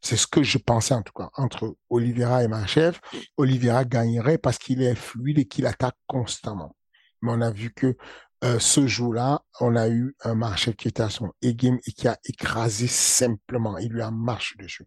c'est 0.00 0.16
ce 0.16 0.26
que 0.26 0.42
je 0.42 0.58
pensais 0.58 0.94
en 0.94 1.02
tout 1.02 1.14
cas, 1.14 1.30
entre 1.34 1.76
Oliveira 1.88 2.44
et 2.44 2.48
Machev, 2.48 2.98
Oliveira 3.36 3.84
gagnerait 3.84 4.38
parce 4.38 4.58
qu'il 4.58 4.82
est 4.82 4.94
fluide 4.94 5.38
et 5.38 5.46
qu'il 5.46 5.66
attaque 5.66 5.96
constamment. 6.06 6.76
Mais 7.22 7.32
on 7.32 7.40
a 7.40 7.50
vu 7.50 7.72
que 7.72 7.96
euh, 8.44 8.58
ce 8.58 8.86
jour-là, 8.86 9.42
on 9.60 9.74
a 9.74 9.88
eu 9.88 10.14
un 10.22 10.34
Machev 10.34 10.76
qui 10.76 10.88
était 10.88 11.02
à 11.02 11.08
son 11.08 11.32
e-game 11.42 11.78
et 11.86 11.92
qui 11.92 12.06
a 12.06 12.18
écrasé 12.24 12.86
simplement. 12.86 13.78
Il 13.78 13.92
lui 13.92 14.02
a 14.02 14.10
marché 14.10 14.56
dessus. 14.58 14.84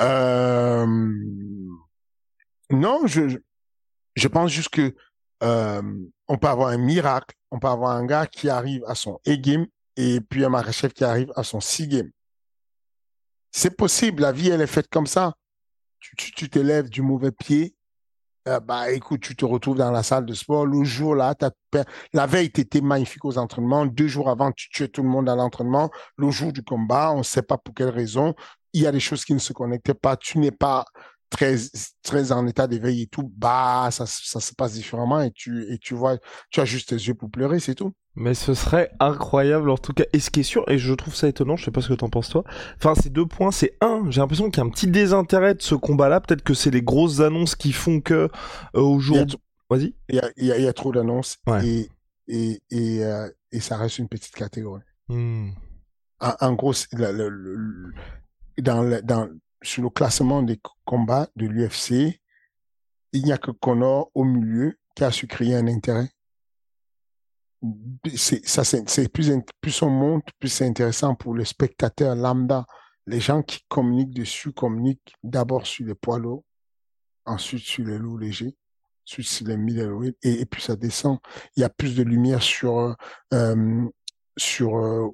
Euh... 0.00 0.86
Non, 2.70 3.06
je, 3.06 3.38
je 4.14 4.28
pense 4.28 4.50
juste 4.50 4.70
que 4.70 4.94
euh, 5.42 5.82
on 6.28 6.38
peut 6.38 6.48
avoir 6.48 6.68
un 6.68 6.78
miracle, 6.78 7.34
on 7.50 7.58
peut 7.58 7.68
avoir 7.68 7.92
un 7.92 8.04
gars 8.04 8.26
qui 8.26 8.48
arrive 8.48 8.82
à 8.86 8.94
son 8.94 9.20
A-game 9.26 9.66
et 9.96 10.20
puis 10.20 10.44
un 10.44 10.48
Marachev 10.48 10.92
qui 10.92 11.04
arrive 11.04 11.32
à 11.36 11.42
son 11.42 11.60
C-game. 11.60 12.10
C'est 13.50 13.76
possible, 13.76 14.22
la 14.22 14.32
vie, 14.32 14.50
elle 14.50 14.60
est 14.60 14.66
faite 14.66 14.88
comme 14.90 15.06
ça. 15.06 15.34
Tu, 15.98 16.48
t'élèves 16.50 16.88
du 16.88 17.02
mauvais 17.02 17.32
pied, 17.32 17.74
euh, 18.48 18.60
bah 18.60 18.92
écoute, 18.92 19.20
tu 19.20 19.34
te 19.34 19.44
retrouves 19.44 19.78
dans 19.78 19.90
la 19.90 20.02
salle 20.02 20.24
de 20.24 20.34
sport. 20.34 20.66
Le 20.66 20.84
jour 20.84 21.16
là, 21.16 21.34
la 22.12 22.26
veille, 22.26 22.52
tu 22.52 22.60
étais 22.60 22.80
magnifique 22.80 23.24
aux 23.24 23.38
entraînements. 23.38 23.86
Deux 23.86 24.06
jours 24.06 24.30
avant, 24.30 24.52
tu 24.52 24.68
tuais 24.68 24.88
tout 24.88 25.02
le 25.02 25.08
monde 25.08 25.28
à 25.28 25.34
l'entraînement. 25.34 25.90
Le 26.16 26.30
jour 26.30 26.52
du 26.52 26.62
combat, 26.62 27.12
on 27.12 27.18
ne 27.18 27.22
sait 27.22 27.42
pas 27.42 27.58
pour 27.58 27.74
quelle 27.74 27.88
raison. 27.88 28.34
Il 28.72 28.82
y 28.82 28.86
a 28.86 28.92
des 28.92 29.00
choses 29.00 29.24
qui 29.24 29.34
ne 29.34 29.38
se 29.40 29.52
connectaient 29.52 29.94
pas. 29.94 30.16
Tu 30.16 30.38
n'es 30.38 30.52
pas 30.52 30.84
très 31.30 31.56
très 32.02 32.32
en 32.32 32.46
état 32.46 32.66
d'éveil 32.66 33.02
et 33.02 33.06
tout, 33.06 33.32
bah 33.36 33.88
ça, 33.90 34.04
ça 34.06 34.40
se 34.40 34.54
passe 34.54 34.74
différemment 34.74 35.20
et 35.20 35.30
tu 35.32 35.72
et 35.72 35.78
tu 35.78 35.94
vois, 35.94 36.18
tu 36.50 36.60
as 36.60 36.64
juste 36.64 36.90
tes 36.90 36.94
yeux 36.96 37.14
pour 37.14 37.30
pleurer, 37.30 37.60
c'est 37.60 37.74
tout. 37.74 37.92
Mais 38.14 38.32
ce 38.32 38.54
serait 38.54 38.90
incroyable 38.98 39.68
en 39.68 39.76
tout 39.76 39.92
cas. 39.92 40.04
Et 40.14 40.20
ce 40.20 40.30
qui 40.30 40.40
est 40.40 40.44
sûr, 40.44 40.64
et 40.68 40.78
je 40.78 40.94
trouve 40.94 41.14
ça 41.14 41.28
étonnant, 41.28 41.56
je 41.56 41.66
sais 41.66 41.70
pas 41.70 41.82
ce 41.82 41.88
que 41.88 41.94
t'en 41.94 42.08
penses 42.08 42.30
toi. 42.30 42.44
Enfin, 42.78 42.94
ces 42.94 43.10
deux 43.10 43.26
points, 43.26 43.50
c'est 43.50 43.76
un, 43.82 44.04
j'ai 44.08 44.20
l'impression 44.20 44.50
qu'il 44.50 44.62
y 44.62 44.64
a 44.64 44.66
un 44.66 44.70
petit 44.70 44.86
désintérêt 44.86 45.54
de 45.54 45.62
ce 45.62 45.74
combat-là. 45.74 46.20
Peut-être 46.20 46.42
que 46.42 46.54
c'est 46.54 46.70
les 46.70 46.82
grosses 46.82 47.20
annonces 47.20 47.54
qui 47.54 47.72
font 47.72 48.00
que 48.00 48.14
euh, 48.14 48.80
aujourd'hui. 48.80 49.36
Vas-y. 49.68 49.94
Il 50.08 50.14
y 50.14 50.20
a, 50.20 50.30
il 50.36 50.46
y, 50.46 50.52
a, 50.52 50.58
y 50.58 50.66
a 50.66 50.72
trop 50.72 50.92
d'annonces 50.92 51.38
et 51.62 51.90
et 52.28 52.62
et, 52.70 53.04
euh, 53.04 53.28
et 53.52 53.60
ça 53.60 53.76
reste 53.76 53.98
une 53.98 54.08
petite 54.08 54.34
catégorie. 54.34 54.82
Hmm. 55.08 55.50
En, 56.20 56.54
gros, 56.54 56.72
le, 56.92 57.12
le, 57.28 57.92
dans, 58.58 58.82
le, 58.82 59.02
dans 59.02 59.28
sur 59.62 59.82
le 59.82 59.90
classement 59.90 60.42
des 60.42 60.60
combats 60.84 61.28
de 61.36 61.46
l'UFC, 61.46 62.20
il 63.12 63.24
n'y 63.24 63.32
a 63.32 63.38
que 63.38 63.50
Connor 63.50 64.10
au 64.14 64.24
milieu 64.24 64.78
qui 64.94 65.04
a 65.04 65.10
su 65.10 65.26
créer 65.26 65.54
un 65.54 65.66
intérêt. 65.68 66.10
Ça, 68.14 68.64
c'est, 68.64 69.08
plus, 69.08 69.82
on 69.82 69.90
monte, 69.90 70.28
plus 70.38 70.48
c'est 70.48 70.66
intéressant 70.66 71.14
pour 71.14 71.34
le 71.34 71.44
spectateur 71.44 72.14
lambda. 72.14 72.66
Les 73.06 73.20
gens 73.20 73.42
qui 73.42 73.60
communiquent 73.68 74.14
dessus 74.14 74.52
communiquent 74.52 75.14
d'abord 75.22 75.66
sur 75.66 75.86
les 75.86 75.94
poids 75.94 76.18
lourds, 76.18 76.44
ensuite 77.24 77.64
sur 77.64 77.84
les 77.84 77.98
lourds 77.98 78.18
légers, 78.18 78.54
ensuite 79.06 79.26
sur 79.26 79.46
les 79.46 79.56
middleweight, 79.56 80.16
et, 80.22 80.40
et 80.40 80.46
puis 80.46 80.62
ça 80.62 80.76
descend. 80.76 81.18
Il 81.56 81.60
y 81.60 81.64
a 81.64 81.68
plus 81.68 81.96
de 81.96 82.02
lumière 82.02 82.42
sur, 82.42 82.96
euh, 83.32 83.84
sur 84.36 84.76
euh, 84.76 85.10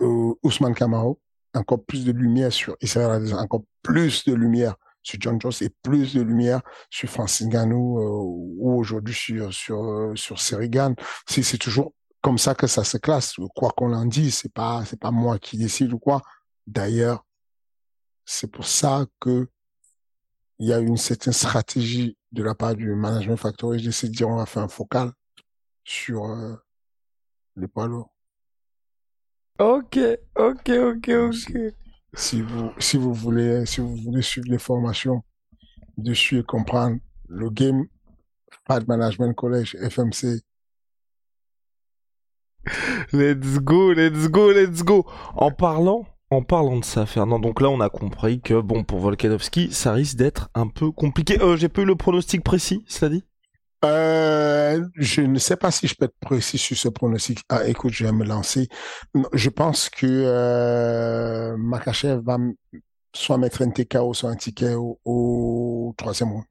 euh, 0.00 0.34
Ousmane 0.42 0.74
Kamaro 0.74 1.20
encore 1.54 1.84
plus 1.84 2.04
de 2.04 2.12
lumière 2.12 2.52
sur 2.52 2.76
Israël 2.80 3.34
encore 3.34 3.62
plus 3.82 4.24
de 4.24 4.34
lumière 4.34 4.76
sur 5.02 5.20
John 5.20 5.40
Jones 5.40 5.52
et 5.60 5.70
plus 5.82 6.14
de 6.14 6.22
lumière 6.22 6.62
sur 6.90 7.08
Francis 7.08 7.46
Ngannou 7.46 7.98
euh, 7.98 8.22
ou 8.58 8.78
aujourd'hui 8.78 9.14
sur 9.14 9.52
sur 9.52 9.84
euh, 9.84 10.16
sur 10.16 10.40
Serigan. 10.40 10.94
C'est 11.26 11.58
toujours 11.58 11.92
comme 12.20 12.38
ça 12.38 12.54
que 12.54 12.66
ça 12.66 12.84
se 12.84 12.96
classe. 12.96 13.34
Quoi 13.54 13.70
qu'on 13.76 13.92
en 13.92 14.06
dise, 14.06 14.38
c'est 14.38 14.52
pas 14.52 14.84
c'est 14.86 14.98
pas 14.98 15.10
moi 15.10 15.38
qui 15.38 15.58
décide 15.58 15.92
ou 15.92 15.98
quoi. 15.98 16.22
D'ailleurs, 16.66 17.24
c'est 18.24 18.50
pour 18.50 18.66
ça 18.66 19.06
que 19.20 19.46
il 20.58 20.68
y 20.68 20.72
a 20.72 20.78
une 20.78 20.96
certaine 20.96 21.32
stratégie 21.32 22.16
de 22.32 22.42
la 22.42 22.54
part 22.54 22.74
du 22.74 22.94
management 22.94 23.36
factory 23.36 23.82
de 23.82 24.06
dire 24.08 24.28
on 24.28 24.36
va 24.36 24.46
faire 24.46 24.62
un 24.62 24.68
focal 24.68 25.12
sur 25.84 26.24
euh, 26.24 26.54
les 27.56 27.68
poids 27.68 27.86
lourds. 27.86 28.13
Ok, 29.58 29.98
ok, 30.34 30.68
ok, 30.68 31.08
ok. 31.08 31.52
Si 32.14 32.42
vous, 32.42 32.72
si 32.78 32.96
vous 32.96 33.14
voulez, 33.14 33.64
si 33.66 33.80
vous 33.80 33.94
voulez 33.96 34.22
suivre 34.22 34.48
les 34.50 34.58
formations 34.58 35.22
dessus 35.96 36.40
et 36.40 36.42
comprendre 36.42 36.98
le 37.28 37.50
game 37.50 37.86
Fight 38.66 38.88
Management 38.88 39.32
College 39.34 39.76
FMC. 39.80 40.40
Let's 43.12 43.60
go, 43.60 43.92
let's 43.92 44.28
go, 44.28 44.50
let's 44.50 44.82
go. 44.82 45.06
En 45.36 45.52
parlant, 45.52 46.06
en 46.30 46.42
parlant 46.42 46.78
de 46.78 46.84
ça, 46.84 47.06
Fernand, 47.06 47.38
donc 47.38 47.60
là 47.60 47.68
on 47.70 47.80
a 47.80 47.90
compris 47.90 48.40
que 48.40 48.60
bon 48.60 48.82
pour 48.82 48.98
Volkanovski, 48.98 49.70
ça 49.70 49.92
risque 49.92 50.16
d'être 50.16 50.50
un 50.54 50.66
peu 50.66 50.90
compliqué. 50.90 51.40
Euh, 51.40 51.56
j'ai 51.56 51.68
pas 51.68 51.82
eu 51.82 51.84
le 51.86 51.94
pronostic 51.94 52.42
précis, 52.42 52.84
cela 52.88 53.10
dit? 53.10 53.24
Euh, 53.84 54.86
je 54.94 55.20
ne 55.20 55.38
sais 55.38 55.56
pas 55.56 55.70
si 55.70 55.86
je 55.86 55.94
peux 55.94 56.06
être 56.06 56.18
précis 56.20 56.58
sur 56.58 56.76
ce 56.76 56.88
pronostic. 56.88 57.40
Ah, 57.48 57.66
écoute, 57.66 57.92
je 57.92 58.04
vais 58.04 58.12
me 58.12 58.24
lancer. 58.24 58.68
Je 59.32 59.50
pense 59.50 59.90
que 59.90 60.06
euh, 60.06 61.56
Makachev 61.58 62.20
va 62.24 62.38
soit 63.14 63.38
mettre 63.38 63.62
un 63.62 63.70
TKO, 63.70 64.14
soit 64.14 64.30
un 64.30 64.36
ticket 64.36 64.74
au, 64.74 65.94
troisième 65.96 66.32
round. 66.32 66.44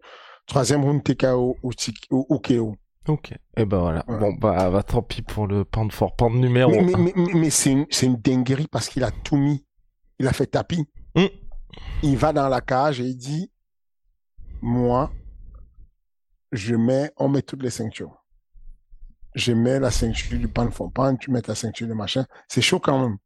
Troisième 0.45 0.84
round 0.84 1.03
TKO 1.03 1.57
ou, 1.63 1.71
ou, 2.11 2.39
KO. 2.39 2.75
Ok. 3.07 3.31
Et 3.31 3.38
eh 3.57 3.65
ben 3.65 3.79
voilà. 3.79 4.03
Bon 4.07 4.34
bah, 4.34 4.69
bah, 4.69 4.84
tant 4.84 5.01
pis 5.01 5.21
pour 5.21 5.47
le 5.47 5.65
pound 5.65 5.91
for 5.91 6.15
pound 6.15 6.36
numéro. 6.36 6.71
Mais, 6.71 6.93
mais, 6.97 7.13
mais, 7.34 7.49
c'est 7.49 7.71
une, 7.71 7.86
une, 8.01 8.15
dinguerie 8.15 8.67
parce 8.71 8.88
qu'il 8.88 9.03
a 9.03 9.11
tout 9.11 9.38
mis. 9.38 9.65
Il 10.19 10.27
a 10.27 10.34
fait 10.34 10.47
tapis. 10.47 10.86
Hmm. 11.15 11.25
Il 12.01 12.17
va 12.17 12.31
dans 12.31 12.47
la 12.47 12.61
cage 12.61 13.01
et 13.01 13.05
il 13.05 13.15
dit, 13.15 13.51
moi, 14.61 15.11
je 16.54 16.76
mets, 16.76 17.12
on 17.18 17.28
met 17.28 17.41
toutes 17.41 17.64
les 17.64 17.70
ceintures. 17.70 18.24
Je 19.36 19.51
mets 19.51 19.80
la 19.80 19.91
ceinture 19.91 20.38
du 20.38 20.47
pan 20.47 20.70
for 20.70 20.91
pan, 20.91 21.16
tu 21.16 21.32
mets 21.32 21.41
ta 21.41 21.56
ceinture 21.56 21.88
de 21.88 21.93
machin. 21.93 22.26
C'est 22.47 22.62
chaud 22.62 22.80
quand 22.80 22.99
même. 22.99 23.18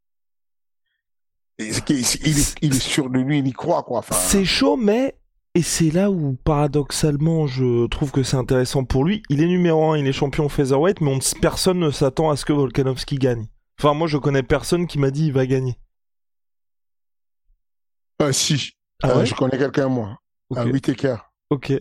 Il, 1.59 1.69
est, 1.69 2.73
sûr 2.79 3.09
de 3.09 3.19
lui, 3.19 3.39
il 3.39 3.47
y 3.47 3.51
croit, 3.51 3.81
quoi. 3.81 4.03
c'est 4.11 4.45
chaud, 4.45 4.77
mais, 4.77 5.17
et 5.55 5.63
c'est 5.63 5.89
là 5.89 6.11
où, 6.11 6.37
paradoxalement, 6.43 7.47
je 7.47 7.87
trouve 7.87 8.11
que 8.11 8.21
c'est 8.21 8.37
intéressant 8.37 8.85
pour 8.85 9.03
lui. 9.03 9.23
Il 9.29 9.41
est 9.41 9.47
numéro 9.47 9.91
1, 9.91 9.97
il 9.97 10.07
est 10.07 10.13
champion 10.13 10.49
featherweight, 10.49 11.01
mais 11.01 11.17
personne 11.41 11.79
ne 11.79 11.89
s'attend 11.89 12.29
à 12.29 12.35
ce 12.35 12.45
que 12.45 12.53
Volkanovski 12.53 13.15
gagne. 13.15 13.47
Enfin, 13.79 13.95
moi, 13.95 14.07
je 14.07 14.17
connais 14.17 14.43
personne 14.43 14.85
qui 14.85 14.99
m'a 14.99 15.09
dit 15.09 15.25
il 15.25 15.33
va 15.33 15.47
gagner. 15.47 15.79
Euh, 18.21 18.31
si. 18.31 18.73
Ah 19.01 19.09
euh, 19.09 19.25
je 19.25 19.33
connais 19.33 19.57
quelqu'un, 19.57 19.89
moi. 19.89 20.19
Okay. 20.51 20.61
Un 20.61 20.71
Whitaker. 20.71 21.17
Ok. 21.49 21.73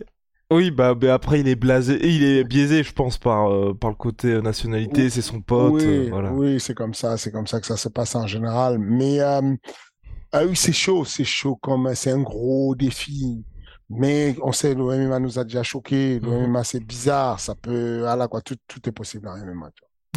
Oui, 0.49 0.71
bah, 0.71 0.93
bah, 0.95 1.13
après 1.13 1.41
il 1.41 1.47
est 1.49 1.55
blasé, 1.55 1.99
il 2.07 2.23
est 2.23 2.43
biaisé, 2.45 2.81
je 2.81 2.93
pense, 2.93 3.17
par 3.17 3.51
euh, 3.51 3.73
par 3.73 3.89
le 3.89 3.97
côté 3.97 4.29
euh, 4.29 4.41
nationalité, 4.41 5.09
c'est 5.09 5.21
son 5.21 5.41
pote. 5.41 5.73
Oui, 5.73 5.83
euh, 5.85 6.07
voilà. 6.09 6.31
oui, 6.31 6.59
c'est 6.59 6.73
comme 6.73 6.93
ça, 6.93 7.17
c'est 7.17 7.31
comme 7.31 7.47
ça 7.47 7.59
que 7.59 7.67
ça 7.67 7.75
se 7.75 7.89
passe 7.89 8.15
en 8.15 8.27
général. 8.27 8.79
Mais 8.79 9.19
ah 9.19 10.45
oui, 10.45 10.55
c'est 10.55 10.73
chaud, 10.73 11.03
c'est 11.03 11.25
chaud 11.25 11.57
comme 11.57 11.93
c'est 11.95 12.11
un 12.11 12.21
gros 12.21 12.75
défi. 12.75 13.43
Mais 13.89 14.35
on 14.41 14.51
sait, 14.51 14.73
le 14.73 14.83
MMA 14.83 15.19
nous 15.19 15.39
a 15.39 15.43
déjà 15.43 15.63
choqué. 15.63 16.19
Le 16.19 16.29
MMA, 16.29 16.59
mhm. 16.59 16.63
c'est 16.63 16.83
bizarre. 16.83 17.39
Ça 17.39 17.55
peut, 17.55 17.99
voilà 17.99 18.27
quoi, 18.27 18.41
tout, 18.41 18.57
tout 18.67 18.87
est 18.87 18.91
possible 18.91 19.27
en 19.27 19.37
MMA. 19.37 19.71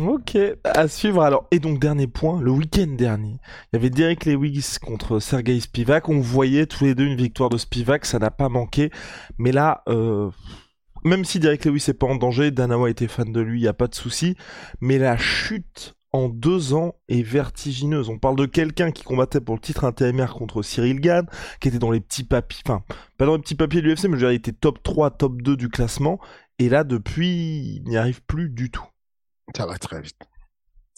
Ok, 0.07 0.39
à 0.65 0.89
suivre 0.89 1.23
alors. 1.23 1.47
Et 1.51 1.59
donc 1.59 1.79
dernier 1.79 2.07
point, 2.07 2.41
le 2.41 2.51
week-end 2.51 2.87
dernier, 2.87 3.39
il 3.73 3.75
y 3.75 3.77
avait 3.77 3.91
Derek 3.91 4.25
Lewis 4.25 4.77
contre 4.81 5.19
Sergei 5.19 5.61
Spivak. 5.61 6.09
On 6.09 6.21
voyait 6.21 6.67
tous 6.67 6.85
les 6.85 6.95
deux 6.95 7.05
une 7.05 7.17
victoire 7.17 7.51
de 7.51 7.59
Spivak, 7.59 8.07
ça 8.07 8.19
n'a 8.19 8.31
pas 8.31 8.49
manqué. 8.49 8.91
Mais 9.37 9.53
là, 9.53 9.83
euh, 9.89 10.31
même 11.05 11.25
si 11.27 11.39
Derek 11.39 11.65
Lewis 11.67 11.85
n'est 11.89 11.95
pas 11.95 12.07
en 12.07 12.17
danger, 12.17 12.51
Dana 12.51 12.77
était 12.89 13.09
fan 13.09 13.31
de 13.31 13.41
lui, 13.41 13.61
il 13.61 13.65
y 13.65 13.69
a 13.69 13.75
pas 13.75 13.89
de 13.89 13.95
souci. 13.95 14.37
Mais 14.81 14.97
la 14.97 15.19
chute 15.19 15.95
en 16.13 16.29
deux 16.29 16.73
ans 16.73 16.95
est 17.09 17.23
vertigineuse. 17.23 18.09
On 18.09 18.19
parle 18.19 18.37
de 18.37 18.47
quelqu'un 18.47 18.93
qui 18.93 19.05
combattait 19.05 19.41
pour 19.41 19.55
le 19.55 19.61
titre 19.61 19.85
intérimaire 19.85 20.33
contre 20.33 20.63
Cyril 20.63 21.01
Gann, 21.01 21.27
qui 21.61 21.69
était 21.69 21.79
dans 21.79 21.91
les 21.91 22.01
petits 22.01 22.25
papiers, 22.25 22.63
enfin, 22.67 22.83
pas 23.19 23.27
dans 23.27 23.37
les 23.37 23.43
petits 23.43 23.55
papiers 23.55 23.83
de 23.83 23.87
l'UFC, 23.87 24.05
mais 24.05 24.17
je 24.17 24.25
dire, 24.25 24.33
il 24.33 24.37
était 24.37 24.53
top 24.53 24.83
3, 24.83 25.11
top 25.11 25.43
2 25.43 25.57
du 25.57 25.69
classement. 25.69 26.19
Et 26.59 26.69
là, 26.69 26.85
depuis, 26.85 27.77
il 27.77 27.85
n'y 27.85 27.97
arrive 27.97 28.23
plus 28.23 28.49
du 28.49 28.71
tout. 28.71 28.90
Ça 29.57 29.67
va 29.67 29.79
très 29.79 30.01
vite. 30.01 30.21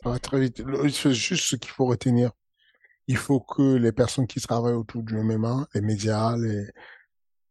Ça 0.03 0.11
va 0.11 0.19
très 0.19 0.41
vite. 0.41 0.63
C'est 0.91 1.15
juste 1.15 1.45
ce 1.45 1.57
qu'il 1.57 1.71
faut 1.71 1.87
retenir. 1.87 2.31
Il 3.09 3.17
faut 3.17 3.41
que 3.41 3.77
les 3.77 3.93
personnes 3.93 4.27
qui 4.27 4.41
travaillent 4.41 4.75
autour 4.75 5.03
du 5.03 5.15
MMA, 5.15 5.67
les 5.75 5.81
médias, 5.81 6.37
les, 6.37 6.67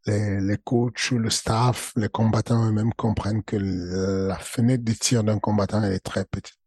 les, 0.05 0.39
les 0.39 0.57
coachs, 0.57 1.11
le 1.11 1.29
staff, 1.29 1.93
les 1.95 2.09
combattants 2.09 2.67
eux-mêmes 2.67 2.93
comprennent 2.93 3.43
que 3.43 3.57
la 3.57 4.37
fenêtre 4.37 4.83
de 4.83 4.93
tir 4.93 5.23
d'un 5.23 5.39
combattant, 5.39 5.83
est 5.83 5.99
très 5.99 6.25
petite. 6.25 6.57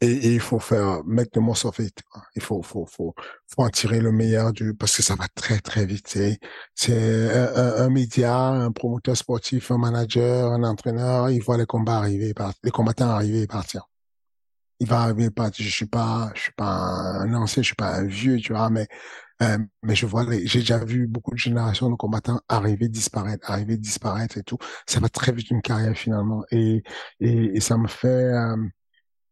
Et, 0.00 0.34
il 0.34 0.40
faut 0.40 0.58
faire 0.60 1.02
mettre 1.04 1.32
le 1.34 1.40
morceau 1.42 1.72
fait. 1.72 1.92
Il 2.36 2.42
faut, 2.42 2.62
faut, 2.62 2.86
faut, 2.86 3.14
faut 3.48 3.62
en 3.62 3.68
tirer 3.70 4.00
le 4.00 4.12
meilleur 4.12 4.52
du 4.52 4.74
parce 4.74 4.96
que 4.96 5.02
ça 5.02 5.16
va 5.16 5.26
très 5.34 5.58
très 5.60 5.86
vite. 5.86 6.06
C'est, 6.08 6.38
c'est 6.74 7.32
un, 7.34 7.84
un, 7.84 7.90
média, 7.90 8.36
un 8.36 8.70
promoteur 8.72 9.16
sportif, 9.16 9.70
un 9.70 9.78
manager, 9.78 10.52
un 10.52 10.62
entraîneur. 10.64 11.30
Il 11.30 11.42
voit 11.42 11.56
les 11.58 11.66
combats 11.66 11.98
arriver, 11.98 12.32
les 12.62 12.70
combattants 12.70 13.10
arriver 13.10 13.42
et 13.42 13.46
partir. 13.46 13.88
Il 14.80 14.86
va 14.88 15.00
arriver 15.02 15.24
et 15.24 15.30
partir. 15.30 15.64
Je 15.66 15.70
suis 15.70 15.86
pas, 15.86 16.30
je 16.34 16.42
suis 16.42 16.52
pas 16.52 16.66
un 16.66 17.34
ancien, 17.34 17.62
je 17.62 17.68
suis 17.68 17.74
pas 17.74 17.96
un 17.96 18.04
vieux, 18.06 18.38
tu 18.38 18.52
vois, 18.52 18.70
mais 18.70 18.86
euh, 19.42 19.58
mais 19.82 19.94
je 19.94 20.06
vois, 20.06 20.26
j'ai 20.44 20.60
déjà 20.60 20.78
vu 20.84 21.06
beaucoup 21.06 21.30
de 21.32 21.38
générations 21.38 21.90
de 21.90 21.94
combattants 21.94 22.40
arriver, 22.48 22.88
disparaître, 22.88 23.48
arriver, 23.50 23.76
disparaître 23.76 24.36
et 24.38 24.42
tout. 24.42 24.58
Ça 24.86 25.00
va 25.00 25.08
très 25.08 25.32
vite 25.32 25.50
une 25.50 25.62
carrière 25.62 25.96
finalement, 25.96 26.44
et 26.50 26.82
et, 27.20 27.56
et 27.56 27.60
ça 27.60 27.76
me 27.78 27.88
fait 27.88 28.08
euh, 28.08 28.56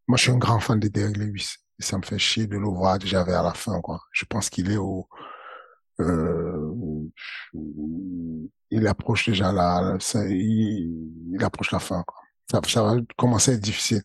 moi, 0.08 0.16
je 0.16 0.22
suis 0.22 0.32
un 0.32 0.38
grand 0.38 0.60
fan 0.60 0.78
de 0.78 0.88
Derek 0.88 1.16
Lewis. 1.16 1.56
Et 1.78 1.82
ça 1.82 1.98
me 1.98 2.02
fait 2.02 2.18
chier 2.18 2.46
de 2.46 2.56
le 2.56 2.68
voir 2.68 2.98
déjà 2.98 3.22
vers 3.24 3.42
la 3.42 3.52
fin, 3.52 3.80
quoi. 3.80 4.00
Je 4.12 4.24
pense 4.24 4.48
qu'il 4.48 4.70
est 4.70 4.78
au, 4.78 5.06
euh, 6.00 6.72
il 8.70 8.86
approche 8.86 9.28
déjà 9.28 9.52
la, 9.52 9.96
ça, 10.00 10.26
il, 10.26 11.36
approche 11.40 11.70
la 11.72 11.78
fin, 11.78 12.02
quoi. 12.06 12.18
Ça, 12.50 12.60
ça 12.66 12.82
va 12.82 12.96
commencer 13.16 13.52
à 13.52 13.54
être 13.54 13.60
difficile. 13.60 14.02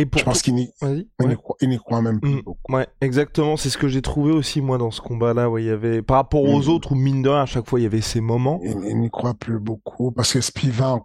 Et 0.00 0.06
pour 0.06 0.20
je 0.20 0.24
pense 0.24 0.42
qu'il 0.42 0.54
n'y 0.54 0.70
ouais. 0.82 1.78
croit 1.78 2.02
même 2.02 2.20
plus 2.20 2.36
mmh, 2.36 2.42
beaucoup. 2.42 2.72
Ouais, 2.72 2.86
exactement. 3.00 3.56
C'est 3.56 3.68
ce 3.68 3.78
que 3.78 3.88
j'ai 3.88 4.02
trouvé 4.02 4.30
aussi, 4.30 4.60
moi, 4.60 4.78
dans 4.78 4.92
ce 4.92 5.00
combat-là, 5.00 5.50
où 5.50 5.58
il 5.58 5.64
y 5.64 5.70
avait, 5.70 6.02
par 6.02 6.18
rapport 6.18 6.44
aux 6.44 6.62
mmh. 6.62 6.68
autres, 6.68 6.92
où 6.92 6.94
mine 6.94 7.22
de 7.22 7.28
rien, 7.28 7.42
à 7.42 7.46
chaque 7.46 7.68
fois, 7.68 7.80
il 7.80 7.82
y 7.82 7.86
avait 7.86 8.00
ces 8.00 8.20
moments. 8.20 8.60
Il, 8.62 8.98
n'y 8.98 9.10
croit 9.10 9.34
plus 9.34 9.58
beaucoup, 9.58 10.12
parce 10.12 10.32
que 10.32 10.40
Spivak, 10.40 11.02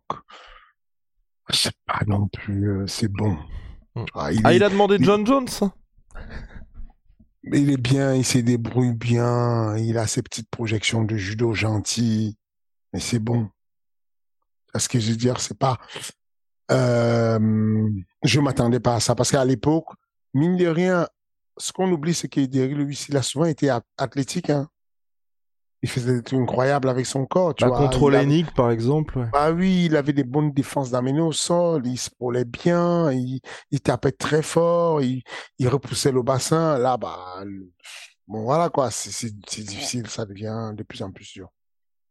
c'est 1.50 1.74
pas 1.88 2.02
non 2.06 2.28
plus, 2.28 2.70
euh, 2.70 2.88
c'est 2.88 3.12
bon. 3.12 3.36
Mm. 3.96 4.06
Ah, 4.16 4.32
il, 4.32 4.42
ah, 4.44 4.54
il 4.54 4.64
a 4.64 4.70
demandé 4.70 4.98
John 5.00 5.26
Jones 5.26 5.48
il 7.52 7.72
est 7.72 7.78
bien, 7.78 8.14
il 8.16 8.26
se 8.26 8.38
débrouille 8.38 8.94
bien, 8.94 9.76
il 9.78 9.98
a 9.98 10.08
ses 10.08 10.22
petites 10.22 10.50
projections 10.50 11.04
de 11.04 11.18
judo 11.18 11.54
gentilles, 11.54 12.36
mais 12.94 13.00
c'est 13.00 13.20
bon. 13.20 13.50
Ce 14.76 14.88
que 14.88 15.00
je 15.00 15.12
veux 15.12 15.18
dire, 15.18 15.40
c'est 15.40 15.58
pas... 15.58 15.78
Euh, 16.72 17.90
je 18.24 18.40
m'attendais 18.40 18.80
pas 18.80 18.96
à 18.96 19.00
ça, 19.00 19.14
parce 19.14 19.32
qu'à 19.32 19.44
l'époque, 19.46 19.88
mine 20.34 20.56
de 20.56 20.68
rien, 20.68 21.08
ce 21.58 21.72
qu'on 21.72 21.92
oublie, 21.92 22.14
c'est 22.14 22.30
qu'il 22.30 22.50
il 22.56 23.18
a 23.18 23.22
souvent 23.22 23.46
été 23.46 23.70
athlétique. 23.98 24.50
Hein 24.50 24.70
il 25.84 25.90
faisait 25.90 26.16
des 26.16 26.24
trucs 26.24 26.40
incroyables 26.40 26.88
avec 26.88 27.06
son 27.06 27.26
corps. 27.26 27.54
Tu 27.54 27.66
bah, 27.66 27.72
Contre 27.72 28.10
par 28.56 28.72
exemple. 28.72 29.30
Bah 29.34 29.52
oui, 29.52 29.86
il 29.86 29.98
avait 29.98 30.14
des 30.14 30.24
bonnes 30.24 30.54
défenses 30.54 30.90
d'amener 30.92 31.20
au 31.20 31.34
sol, 31.34 31.86
il 31.86 31.98
se 31.98 32.10
roulait 32.20 32.46
bien, 32.46 33.12
il, 33.12 33.42
il 33.70 33.82
tapait 33.82 34.14
très 34.14 34.42
fort, 34.42 35.02
il, 35.02 35.24
il, 35.60 35.68
repoussait 35.68 36.14
le 36.14 36.24
bassin. 36.24 36.78
Là, 36.78 36.96
bah, 36.96 37.44
bon, 38.28 38.44
voilà 38.44 38.70
quoi, 38.70 38.92
c'est 38.92 39.36
difficile, 39.36 40.08
ça 40.08 40.26
devient 40.26 40.72
de 40.74 40.84
plus 40.84 41.02
en 41.02 41.12
plus 41.12 41.34
dur. 41.34 41.50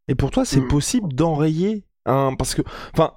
Et 0.07 0.13
pour 0.13 0.29
toi, 0.29 0.45
c'est 0.45 0.61
mm. 0.61 0.67
possible 0.67 1.13
d'enrayer 1.13 1.83
un. 2.05 2.35
Parce 2.35 2.53
que. 2.53 2.61
Enfin 2.93 3.13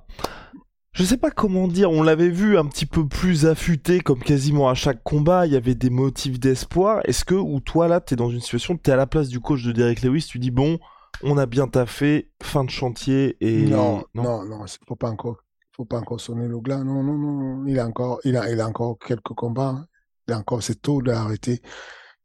je 0.96 1.04
sais 1.04 1.18
pas 1.18 1.30
comment 1.30 1.68
dire, 1.68 1.90
on 1.90 2.02
l'avait 2.02 2.30
vu 2.30 2.56
un 2.56 2.64
petit 2.64 2.86
peu 2.86 3.06
plus 3.06 3.44
affûté 3.44 4.00
comme 4.00 4.18
quasiment 4.18 4.70
à 4.70 4.74
chaque 4.74 5.02
combat, 5.02 5.46
il 5.46 5.52
y 5.52 5.56
avait 5.56 5.74
des 5.74 5.90
motifs 5.90 6.40
d'espoir. 6.40 7.02
Est-ce 7.04 7.22
que, 7.22 7.34
ou 7.34 7.60
toi 7.60 7.86
là, 7.86 8.00
t'es 8.00 8.16
dans 8.16 8.30
une 8.30 8.40
situation, 8.40 8.78
t'es 8.78 8.92
à 8.92 8.96
la 8.96 9.06
place 9.06 9.28
du 9.28 9.38
coach 9.38 9.62
de 9.62 9.72
Derek 9.72 10.00
Lewis, 10.00 10.26
tu 10.26 10.38
dis 10.38 10.50
bon, 10.50 10.78
on 11.22 11.36
a 11.36 11.44
bien 11.44 11.68
taffé, 11.68 12.30
fin 12.42 12.64
de 12.64 12.70
chantier 12.70 13.36
et... 13.42 13.66
Non, 13.66 14.04
non, 14.14 14.46
non, 14.46 14.64
il 14.64 14.86
faut 14.88 14.96
pas 14.96 15.10
encore, 15.10 15.36
faut 15.72 15.84
pas 15.84 15.98
encore 15.98 16.18
sonner 16.18 16.48
le 16.48 16.58
glas, 16.60 16.82
non, 16.82 17.02
non, 17.02 17.18
non, 17.18 17.66
il 17.66 17.78
a 17.78 17.86
encore, 17.86 18.18
il 18.24 18.34
a, 18.38 18.50
il 18.50 18.58
a 18.58 18.66
encore 18.66 18.96
quelques 18.98 19.34
combats, 19.34 19.84
il 20.26 20.32
a 20.32 20.38
encore, 20.38 20.62
c'est 20.62 20.80
tôt 20.80 21.02
d'arrêter. 21.02 21.60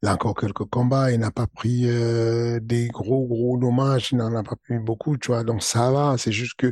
Il 0.04 0.08
a 0.10 0.14
encore 0.14 0.36
quelques 0.36 0.66
combats, 0.66 1.12
il 1.12 1.20
n'a 1.20 1.32
pas 1.32 1.48
pris 1.48 1.84
euh, 1.86 2.60
des 2.60 2.88
gros 2.88 3.28
gros 3.28 3.58
dommages, 3.58 4.12
il 4.12 4.18
n'en 4.18 4.36
a 4.36 4.44
pas 4.44 4.56
pris 4.56 4.80
beaucoup, 4.80 5.18
tu 5.18 5.28
vois. 5.28 5.44
Donc 5.44 5.62
ça 5.64 5.92
va, 5.92 6.18
c'est 6.18 6.32
juste 6.32 6.56
que 6.58 6.72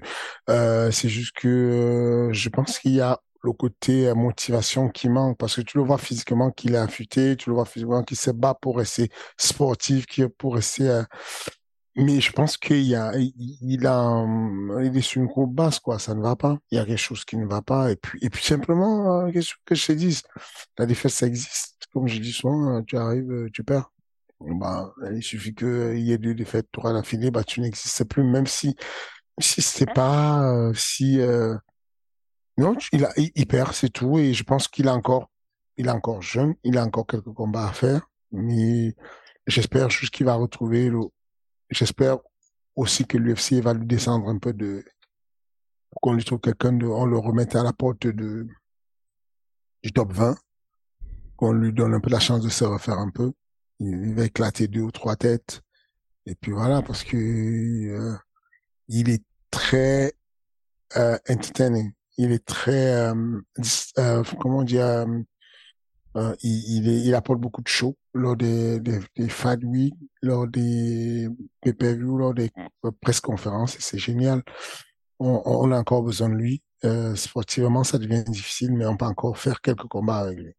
euh, 0.50 0.90
c'est 0.92 1.10
juste 1.10 1.34
que 1.36 1.48
euh, 1.48 2.34
je 2.34 2.50
pense 2.50 2.80
qu'il 2.80 2.94
y 2.94 3.02
a 3.02 3.20
le 3.44 3.54
côté 3.54 4.14
motivation 4.16 4.90
qui 4.90 5.10
manque 5.10 5.38
parce 5.38 5.56
que 5.56 5.62
tu 5.62 5.78
le 5.78 5.84
vois 5.84 5.98
physiquement 5.98 6.52
qu'il 6.52 6.74
est 6.74 6.78
affûté, 6.78 7.36
tu 7.38 7.50
le 7.50 7.56
vois 7.56 7.66
physiquement 7.66 8.04
qu'il 8.04 8.18
se 8.18 8.32
bat 8.32 8.56
pour 8.60 8.78
rester 8.78 9.10
sportif, 9.38 10.06
qui 10.08 10.28
pour 10.28 10.56
rester 10.56 11.04
mais 11.96 12.22
je 12.22 12.32
pense 12.32 12.58
qu'il 12.58 12.82
y 12.84 12.96
a, 12.96 13.12
il 13.18 13.86
a, 13.88 14.26
il 14.82 14.98
est 14.98 15.02
sur 15.02 15.22
une 15.22 15.28
courbe 15.28 15.54
basse, 15.54 15.80
quoi. 15.80 16.00
Ça 16.00 16.16
ne 16.16 16.22
va 16.22 16.36
pas. 16.36 16.58
Il 16.72 16.78
y 16.78 16.80
a 16.80 16.86
quelque 16.86 16.98
chose 16.98 17.26
qui 17.26 17.36
ne 17.38 17.46
va 17.46 17.62
pas. 17.62 17.92
Et 17.92 17.96
puis, 17.98 18.20
et 18.22 18.30
puis 18.30 18.44
simplement, 18.44 19.30
qu'est-ce 19.32 19.54
que 19.66 19.76
je 19.76 19.88
te 19.88 19.92
dis? 19.94 20.22
La 20.78 20.86
défaite, 20.86 21.12
ça 21.12 21.28
existe 21.28 21.79
comme 21.94 22.08
je 22.08 22.20
dis 22.20 22.32
souvent, 22.34 22.84
tu 22.84 22.98
arrives, 22.98 23.32
euh, 23.32 23.50
tu 23.52 23.64
perds. 23.64 23.92
Bah, 24.42 24.94
il 25.12 25.24
suffit 25.24 25.54
qu'il 25.54 26.00
y 26.00 26.14
ait 26.14 26.18
deux 26.18 26.34
défaites, 26.34 26.68
trois 26.72 26.92
à 26.92 26.94
l'affilée, 26.94 27.30
bah, 27.30 27.44
tu 27.44 27.60
n'existes 27.62 28.06
plus, 28.06 28.24
même 28.24 28.48
si, 28.48 28.76
si 29.40 29.62
c'est 29.62 29.92
pas, 29.94 30.50
euh, 30.50 30.74
si, 30.74 31.20
euh, 31.20 31.56
non, 32.58 32.76
il 32.94 33.06
a, 33.06 33.12
il, 33.18 33.48
perd, 33.48 33.74
c'est 33.74 33.90
tout, 33.90 34.18
et 34.18 34.34
je 34.34 34.44
pense 34.44 34.68
qu'il 34.70 34.88
a 34.88 34.94
encore, 34.94 35.30
il 35.78 35.88
est 35.88 35.92
encore 35.92 36.22
jeune, 36.22 36.56
il 36.64 36.78
a 36.78 36.86
encore 36.86 37.06
quelques 37.06 37.34
combats 37.34 37.68
à 37.68 37.74
faire, 37.74 38.10
mais 38.32 38.96
j'espère 39.46 39.90
juste 39.90 40.14
qu'il 40.14 40.26
va 40.26 40.36
retrouver 40.36 40.90
le, 40.90 41.00
j'espère 41.70 42.20
aussi 42.76 43.06
que 43.06 43.18
l'UFC 43.18 43.62
va 43.62 43.74
lui 43.74 43.86
descendre 43.86 44.30
un 44.30 44.38
peu 44.38 44.54
de, 44.54 44.86
qu'on 46.02 46.14
lui 46.14 46.24
trouve 46.24 46.40
quelqu'un 46.40 46.74
de, 46.74 46.86
on 46.86 47.06
le 47.06 47.18
remette 47.18 47.56
à 47.56 47.64
la 47.64 47.74
porte 47.74 48.08
de, 48.08 48.48
du 49.84 49.92
top 49.92 50.14
20, 50.14 50.38
qu'on 51.40 51.54
lui 51.54 51.72
donne 51.72 51.94
un 51.94 52.02
peu 52.02 52.10
la 52.10 52.20
chance 52.20 52.42
de 52.42 52.50
se 52.50 52.66
refaire 52.66 53.00
un 53.00 53.10
peu. 53.10 53.32
Il 53.80 54.14
va 54.14 54.26
éclater 54.26 54.68
deux 54.68 54.82
ou 54.82 54.92
trois 54.92 55.16
têtes. 55.16 55.62
Et 56.26 56.36
puis 56.36 56.52
voilà, 56.52 56.82
parce 56.82 57.06
que 57.06 57.16
euh, 57.16 58.18
il 58.90 59.10
est 59.10 59.24
très 59.50 60.14
euh, 60.98 61.18
entertaining. 61.30 61.94
Il 62.18 62.34
est 62.34 62.46
très, 62.46 62.94
euh, 62.94 63.40
euh 64.00 64.24
comment 64.42 64.64
dire, 64.64 64.86
euh, 64.86 65.06
euh, 66.18 66.36
il, 66.44 66.86
il, 66.86 67.08
il, 67.08 67.16
apporte 67.16 67.40
beaucoup 67.40 67.62
de 67.62 67.70
show 67.70 67.98
lors 68.14 68.36
des, 68.36 68.82
des, 68.82 69.00
des 69.16 69.30
Fad 69.30 69.64
Week, 69.64 69.94
lors 70.22 70.46
des 70.46 71.30
pay 71.62 71.96
lors 71.96 72.34
des 72.34 72.52
presse 73.02 73.22
conférences. 73.22 73.78
C'est 73.80 74.00
génial. 74.00 74.44
On, 75.20 75.42
on, 75.46 75.72
a 75.72 75.80
encore 75.80 76.04
besoin 76.04 76.28
de 76.30 76.36
lui. 76.36 76.62
Sportivement, 77.16 77.86
ça 77.86 77.98
devient 77.98 78.24
difficile, 78.26 78.74
mais 78.74 78.86
on 78.86 78.98
peut 78.98 79.06
encore 79.06 79.38
faire 79.38 79.62
quelques 79.62 79.88
combats 79.88 80.20
avec 80.20 80.40
lui. 80.40 80.54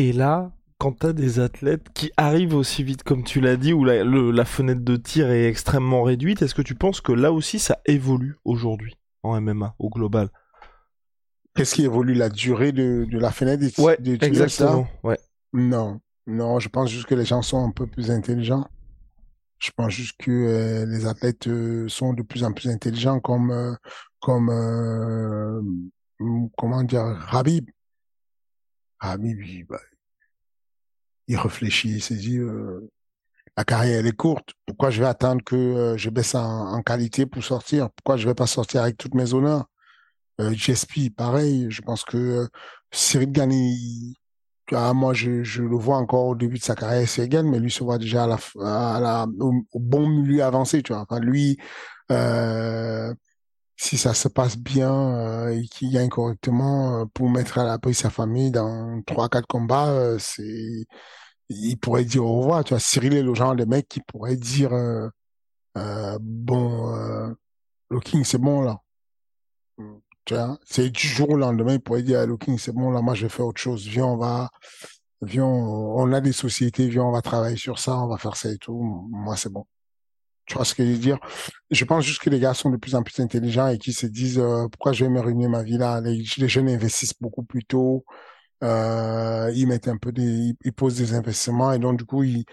Et 0.00 0.14
là, 0.14 0.50
quand 0.78 1.00
tu 1.00 1.06
as 1.08 1.12
des 1.12 1.40
athlètes 1.40 1.92
qui 1.92 2.10
arrivent 2.16 2.54
aussi 2.54 2.82
vite, 2.82 3.02
comme 3.02 3.22
tu 3.22 3.38
l'as 3.42 3.58
dit, 3.58 3.74
où 3.74 3.84
la, 3.84 4.02
le, 4.02 4.30
la, 4.30 4.46
fenêtre 4.46 4.80
de 4.80 4.96
tir 4.96 5.30
est 5.30 5.44
extrêmement 5.44 6.02
réduite, 6.02 6.40
est-ce 6.40 6.54
que 6.54 6.62
tu 6.62 6.74
penses 6.74 7.02
que 7.02 7.12
là 7.12 7.32
aussi 7.32 7.58
ça 7.58 7.80
évolue 7.84 8.38
aujourd'hui 8.46 8.96
en 9.22 9.38
MMA, 9.38 9.74
au 9.78 9.90
global? 9.90 10.30
Qu'est-ce 11.54 11.74
qui 11.74 11.84
évolue 11.84 12.14
La 12.14 12.30
durée 12.30 12.72
de, 12.72 13.06
de 13.10 13.18
la 13.18 13.30
fenêtre 13.30 13.62
de, 13.62 13.82
ouais, 13.82 13.98
de 14.00 14.16
tir 14.16 14.26
Exactement, 14.26 14.88
ouais. 15.02 15.18
Non, 15.52 16.00
non, 16.26 16.60
je 16.60 16.70
pense 16.70 16.88
juste 16.88 17.04
que 17.04 17.14
les 17.14 17.26
gens 17.26 17.42
sont 17.42 17.62
un 17.62 17.70
peu 17.70 17.86
plus 17.86 18.10
intelligents. 18.10 18.66
Je 19.58 19.70
pense 19.76 19.92
juste 19.92 20.16
que 20.18 20.30
euh, 20.30 20.86
les 20.86 21.04
athlètes 21.04 21.46
euh, 21.46 21.86
sont 21.88 22.14
de 22.14 22.22
plus 22.22 22.42
en 22.42 22.52
plus 22.52 22.70
intelligents, 22.70 23.20
comme, 23.20 23.50
euh, 23.50 23.74
comme 24.18 24.48
comment 26.56 26.82
dire, 26.84 27.02
Rabib. 27.02 27.68
Rabib, 29.00 29.66
bah, 29.68 29.80
il 31.28 31.36
réfléchit, 31.36 31.90
il 31.90 32.02
s'est 32.02 32.16
dit, 32.16 32.38
euh, 32.38 32.90
la 33.56 33.64
carrière 33.64 34.00
elle 34.00 34.06
est 34.06 34.16
courte. 34.16 34.50
Pourquoi 34.66 34.90
je 34.90 35.00
vais 35.00 35.08
attendre 35.08 35.42
que 35.44 35.56
euh, 35.56 35.96
je 35.96 36.10
baisse 36.10 36.34
en, 36.34 36.82
qualité 36.82 37.26
pour 37.26 37.44
sortir? 37.44 37.90
Pourquoi 37.90 38.16
je 38.16 38.28
vais 38.28 38.34
pas 38.34 38.46
sortir 38.46 38.82
avec 38.82 38.96
toutes 38.96 39.14
mes 39.14 39.34
honneurs? 39.34 39.66
Euh, 40.40 40.54
pareil. 41.16 41.66
Je 41.70 41.82
pense 41.82 42.04
que 42.04 42.16
euh, 42.16 42.46
Cyril 42.92 43.32
Gani, 43.32 44.14
ah, 44.72 44.94
moi 44.94 45.14
je, 45.14 45.62
le 45.62 45.76
vois 45.76 45.96
encore 45.96 46.26
au 46.26 46.34
début 46.36 46.58
de 46.58 46.62
sa 46.62 46.74
carrière, 46.74 47.08
Cyril 47.08 47.42
mais 47.44 47.58
lui 47.58 47.70
se 47.70 47.84
voit 47.84 47.98
déjà 47.98 48.24
à 48.24 49.00
la, 49.00 49.26
au, 49.40 49.52
bon 49.74 50.08
milieu 50.08 50.42
avancé, 50.44 50.82
tu 50.82 50.92
vois. 50.92 51.02
Enfin, 51.02 51.20
lui, 51.20 51.58
si 53.82 53.96
ça 53.98 54.12
se 54.14 54.28
passe 54.28 54.58
bien 54.58 54.92
euh, 54.92 55.48
et 55.48 55.66
qu'il 55.66 55.90
gagne 55.92 56.10
correctement 56.10 57.06
pour 57.14 57.30
mettre 57.30 57.58
à 57.58 57.64
l'abri 57.64 57.94
sa 57.94 58.10
famille 58.10 58.50
dans 58.50 59.02
trois 59.06 59.28
quatre 59.30 59.46
combats, 59.46 60.18
c'est 60.18 60.86
il 61.50 61.76
pourrait 61.78 62.04
dire 62.04 62.24
au 62.24 62.40
revoir. 62.40 62.64
Tu 62.64 62.70
vois, 62.74 62.80
Cyril 62.80 63.14
est 63.14 63.22
le 63.22 63.34
genre 63.34 63.56
de 63.56 63.64
mec 63.64 63.88
qui 63.88 64.00
pourrait 64.00 64.36
dire 64.36 64.72
euh, 64.72 65.08
euh, 65.78 66.18
bon, 66.20 66.94
euh, 66.94 67.34
le 67.90 68.00
King, 68.00 68.24
c'est 68.24 68.38
bon 68.38 68.62
là. 68.62 68.80
Tu 70.24 70.34
vois, 70.34 70.58
c'est 70.64 70.90
du 70.90 71.06
jour 71.08 71.30
au 71.30 71.36
lendemain, 71.36 71.74
il 71.74 71.80
pourrait 71.80 72.02
dire 72.02 72.26
le 72.26 72.36
King, 72.36 72.58
c'est 72.58 72.72
bon 72.72 72.90
là, 72.90 73.02
moi 73.02 73.14
je 73.14 73.22
vais 73.22 73.28
faire 73.28 73.46
autre 73.46 73.60
chose. 73.60 73.86
Viens, 73.86 74.06
on 74.06 74.16
va, 74.16 74.50
viens, 75.22 75.44
on 75.46 76.12
a 76.12 76.20
des 76.20 76.32
sociétés, 76.32 76.88
viens, 76.88 77.04
on 77.04 77.12
va 77.12 77.22
travailler 77.22 77.56
sur 77.56 77.78
ça, 77.78 77.96
on 77.98 78.08
va 78.08 78.18
faire 78.18 78.36
ça 78.36 78.50
et 78.50 78.58
tout. 78.58 79.08
Moi, 79.10 79.36
c'est 79.36 79.52
bon. 79.52 79.66
Tu 80.50 80.56
vois 80.56 80.64
ce 80.64 80.74
que 80.74 80.84
je 80.84 80.90
veux 80.90 80.98
dire? 80.98 81.18
Je 81.70 81.84
pense 81.84 82.04
juste 82.04 82.20
que 82.20 82.28
les 82.28 82.40
gars 82.40 82.54
sont 82.54 82.70
de 82.70 82.76
plus 82.76 82.96
en 82.96 83.04
plus 83.04 83.20
intelligents 83.20 83.68
et 83.68 83.78
qui 83.78 83.92
se 83.92 84.06
disent 84.06 84.40
euh, 84.40 84.66
pourquoi 84.66 84.92
je 84.92 85.04
vais 85.04 85.10
me 85.10 85.20
ruiner 85.20 85.46
ma 85.46 85.62
vie 85.62 85.78
là? 85.78 86.00
Les, 86.00 86.24
jeunes 86.24 86.68
investissent 86.68 87.14
beaucoup 87.20 87.44
plus 87.44 87.64
tôt 87.64 88.04
euh, 88.64 89.52
ils 89.54 89.68
mettent 89.68 89.86
un 89.86 89.96
peu 89.96 90.10
des, 90.12 90.54
ils 90.64 90.72
posent 90.72 90.96
des 90.96 91.14
investissements 91.14 91.72
et 91.72 91.78
donc 91.78 91.98
du 91.98 92.04
coup 92.04 92.24
ils 92.24 92.44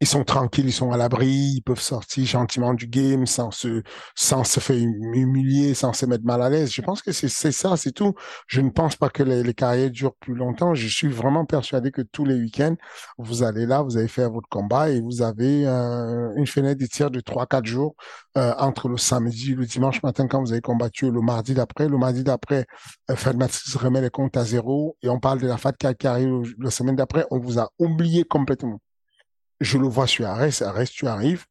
ils 0.00 0.06
sont 0.06 0.24
tranquilles, 0.24 0.66
ils 0.66 0.72
sont 0.72 0.92
à 0.92 0.96
l'abri, 0.96 1.28
ils 1.28 1.62
peuvent 1.62 1.80
sortir 1.80 2.24
gentiment 2.24 2.72
du 2.72 2.86
game 2.86 3.26
sans 3.26 3.50
se, 3.50 3.82
sans 4.14 4.44
se 4.44 4.58
faire 4.58 4.76
humilier, 4.76 5.74
sans 5.74 5.92
se 5.92 6.06
mettre 6.06 6.24
mal 6.24 6.40
à 6.40 6.48
l'aise. 6.48 6.72
Je 6.72 6.80
pense 6.80 7.02
que 7.02 7.12
c'est 7.12 7.28
ça, 7.28 7.76
c'est 7.76 7.92
tout. 7.92 8.14
Je 8.46 8.62
ne 8.62 8.70
pense 8.70 8.96
pas 8.96 9.10
que 9.10 9.22
les, 9.22 9.42
les, 9.42 9.52
carrières 9.52 9.90
durent 9.90 10.14
plus 10.14 10.34
longtemps. 10.34 10.74
Je 10.74 10.88
suis 10.88 11.08
vraiment 11.08 11.44
persuadé 11.44 11.90
que 11.90 12.00
tous 12.00 12.24
les 12.24 12.34
week-ends, 12.34 12.76
vous 13.18 13.42
allez 13.42 13.66
là, 13.66 13.82
vous 13.82 13.98
allez 13.98 14.08
faire 14.08 14.30
votre 14.30 14.48
combat 14.48 14.90
et 14.90 15.00
vous 15.02 15.20
avez 15.20 15.66
euh, 15.66 16.32
une 16.36 16.46
fenêtre 16.46 16.80
de 16.80 16.86
tir 16.86 17.10
de 17.10 17.20
3-4 17.20 17.66
jours 17.66 17.94
euh, 18.38 18.54
entre 18.58 18.88
le 18.88 18.96
samedi 18.96 19.52
et 19.52 19.54
le 19.54 19.66
dimanche 19.66 20.02
matin 20.02 20.28
quand 20.28 20.40
vous 20.40 20.52
avez 20.52 20.62
combattu 20.62 21.10
le 21.10 21.20
mardi 21.20 21.52
d'après. 21.52 21.88
Le 21.88 21.98
mardi 21.98 22.24
d'après, 22.24 22.66
euh, 23.10 23.32
Matrix 23.34 23.76
remet 23.78 24.00
les 24.00 24.10
comptes 24.10 24.36
à 24.38 24.44
zéro 24.44 24.96
et 25.02 25.10
on 25.10 25.20
parle 25.20 25.40
de 25.40 25.46
la 25.46 25.58
FAT 25.58 25.72
qui 25.98 26.06
arrive 26.06 26.54
la 26.58 26.70
semaine 26.70 26.96
d'après. 26.96 27.26
On 27.30 27.38
vous 27.38 27.58
a 27.58 27.70
oublié 27.78 28.24
complètement 28.24 28.80
je 29.60 29.78
le 29.78 29.86
vois 29.86 30.06
sur 30.06 30.26
Arès, 30.26 30.62
Arès, 30.62 30.90
tu 30.90 31.06
arrives, 31.06 31.44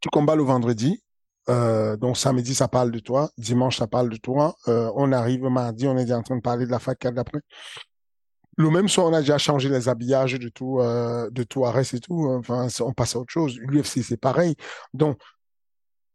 tu 0.00 0.08
combats 0.10 0.36
le 0.36 0.42
vendredi, 0.42 1.02
euh, 1.48 1.96
donc 1.96 2.16
samedi 2.16 2.54
ça 2.54 2.68
parle 2.68 2.90
de 2.90 2.98
toi, 2.98 3.30
dimanche 3.38 3.78
ça 3.78 3.86
parle 3.86 4.08
de 4.08 4.16
toi, 4.16 4.56
euh, 4.68 4.90
on 4.96 5.12
arrive 5.12 5.44
mardi, 5.44 5.86
on 5.86 5.96
est 5.96 6.04
déjà 6.04 6.18
en 6.18 6.22
train 6.22 6.36
de 6.36 6.42
parler 6.42 6.66
de 6.66 6.70
la 6.70 6.78
fac 6.78 7.00
d'après. 7.08 7.40
Le 8.56 8.70
même 8.70 8.88
soir, 8.88 9.06
on 9.08 9.12
a 9.12 9.20
déjà 9.20 9.36
changé 9.36 9.68
les 9.68 9.88
habillages 9.88 10.38
de 10.38 10.48
tout, 10.48 10.78
euh, 10.80 11.28
Arès 11.64 11.92
et 11.92 11.98
tout. 11.98 12.28
Enfin, 12.38 12.68
on 12.82 12.92
passe 12.92 13.16
à 13.16 13.18
autre 13.18 13.32
chose. 13.32 13.58
L'UFC, 13.58 14.04
c'est 14.04 14.16
pareil. 14.16 14.54
Donc, 14.92 15.18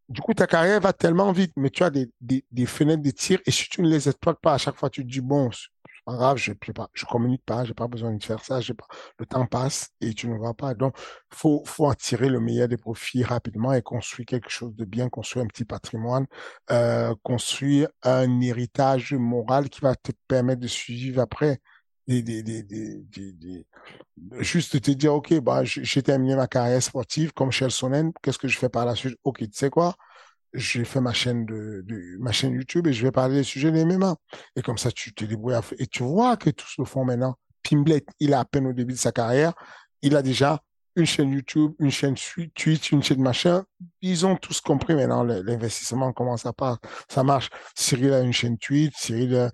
du 0.08 0.22
coup, 0.22 0.34
ta 0.34 0.48
carrière 0.48 0.80
va 0.80 0.94
tellement 0.94 1.34
vite, 1.34 1.52
mais 1.58 1.70
tu 1.70 1.84
as 1.84 1.90
des 1.92 2.66
fenêtres 2.66 3.04
de 3.04 3.12
tir 3.12 3.42
et 3.46 3.52
si 3.52 3.68
tu 3.68 3.82
ne 3.82 3.90
les 3.90 4.08
exploites 4.08 4.40
pas, 4.42 4.54
à 4.54 4.58
chaque 4.58 4.78
fois, 4.78 4.90
tu 4.90 5.04
te 5.04 5.12
dis, 5.12 5.20
bon, 5.20 5.50
pas 6.10 6.18
grave, 6.18 6.38
je 6.38 6.52
ne 6.52 6.56
je 6.94 7.06
communique 7.06 7.44
pas, 7.46 7.64
j'ai 7.66 7.74
pas 7.74 7.88
besoin 7.88 8.12
de 8.14 8.24
faire 8.24 8.44
ça, 8.44 8.60
j'ai 8.62 8.74
pas, 8.74 8.88
le 9.20 9.26
temps 9.26 9.46
passe 9.46 9.90
et 10.02 10.14
tu 10.14 10.28
ne 10.28 10.36
vois 10.38 10.54
pas. 10.54 10.74
Donc, 10.74 10.96
faut, 11.32 11.64
faut 11.66 11.86
en 11.88 11.94
tirer 11.94 12.30
le 12.30 12.40
meilleur 12.40 12.68
des 12.68 12.78
profits 12.78 13.24
rapidement 13.24 13.74
et 13.74 13.82
construire 13.82 14.26
quelque 14.26 14.50
chose 14.50 14.76
de 14.76 14.86
bien, 14.86 15.10
construire 15.10 15.46
un 15.46 15.48
petit 15.48 15.66
patrimoine, 15.66 16.26
euh, 16.72 17.14
construire 17.24 17.90
un 18.04 18.42
héritage 18.42 19.14
moral 19.14 19.70
qui 19.70 19.82
va 19.82 19.96
te 19.96 20.12
permettre 20.28 20.62
de 20.62 20.68
suivre 20.68 21.22
après. 21.22 21.60
Des, 22.08 22.24
des, 22.24 22.42
des, 22.42 22.64
des, 22.64 23.68
juste 24.40 24.82
te 24.82 24.92
dire, 24.92 25.14
OK, 25.14 25.34
bah, 25.42 25.62
j'ai 25.64 26.02
terminé 26.02 26.36
ma 26.36 26.48
carrière 26.48 26.82
sportive 26.82 27.34
comme 27.34 27.52
Sonnen, 27.52 28.12
qu'est-ce 28.24 28.40
que 28.40 28.48
je 28.48 28.58
fais 28.58 28.70
par 28.70 28.86
la 28.86 28.96
suite? 28.96 29.16
OK, 29.24 29.40
tu 29.40 29.50
sais 29.54 29.70
quoi? 29.70 29.96
J'ai 30.54 30.84
fait 30.84 31.02
ma 31.02 31.14
chaîne 31.14 31.46
de, 31.46 31.84
ma 32.20 32.32
chaîne 32.32 32.54
YouTube 32.54 32.88
et 32.88 32.94
je 32.94 33.04
vais 33.04 33.12
parler 33.12 33.36
des 33.36 33.44
sujets 33.44 33.72
des 33.72 33.86
MMA. 33.86 34.16
Et 34.56 34.62
comme 34.62 34.78
ça, 34.78 34.92
tu 34.92 35.14
te 35.14 35.26
débrouilles 35.26 35.60
Et 35.78 35.88
tu 35.88 36.04
vois 36.04 36.38
que 36.38 36.50
tous 36.50 36.76
le 36.78 36.86
font 36.86 37.06
maintenant. 37.06 37.36
Pimblet, 37.64 38.04
il 38.20 38.34
a 38.34 38.40
à 38.40 38.46
peine 38.46 38.68
au 38.68 38.74
début 38.74 38.94
de 38.94 38.98
sa 38.98 39.12
carrière. 39.12 39.54
Il 40.02 40.16
a 40.16 40.22
déjà 40.22 40.62
une 40.96 41.06
chaîne 41.06 41.32
YouTube, 41.32 41.74
une 41.80 41.92
chaîne 41.92 42.16
Twitch, 42.56 42.92
une 42.92 43.04
chaîne 43.04 43.22
machin. 43.22 43.64
Ils 44.02 44.26
ont 44.26 44.36
tous 44.36 44.60
compris 44.62 44.96
maintenant 44.96 45.24
l'investissement, 45.24 46.12
comment 46.14 46.38
ça 46.38 46.52
ça 47.10 47.24
marche. 47.24 47.50
Cyril 47.76 48.14
a 48.14 48.22
une 48.22 48.34
chaîne 48.34 48.58
Twitch, 48.58 48.94
Cyril 48.98 49.34
euh, 49.34 49.50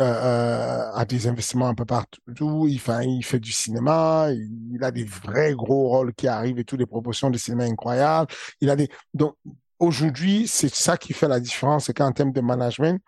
euh, 0.00 0.90
a 0.92 1.04
des 1.04 1.26
investissements 1.26 1.68
un 1.68 1.74
peu 1.74 1.84
partout. 1.84 2.20
Il 2.68 2.78
fait, 2.80 3.06
il 3.06 3.22
fait 3.22 3.40
du 3.40 3.52
cinéma, 3.52 4.28
il, 4.32 4.82
a 4.82 4.90
des 4.90 5.04
vrais 5.04 5.54
gros 5.54 5.88
rôles 5.88 6.14
qui 6.14 6.28
arrivent 6.28 6.58
et 6.58 6.64
toutes 6.64 6.78
des 6.78 6.86
proportions 6.86 7.30
de 7.30 7.38
cinéma 7.38 7.64
incroyables. 7.64 8.32
Il 8.60 8.70
a 8.70 8.76
des, 8.76 8.88
donc, 9.14 9.36
aujourd'hui, 9.80 10.46
c'est 10.46 10.72
ça 10.72 10.96
qui 10.96 11.12
fait 11.12 11.28
la 11.28 11.40
différence, 11.40 11.86
c'est 11.86 11.94
qu'en 11.94 12.12
termes 12.12 12.32
de 12.32 12.40
management, 12.40 13.02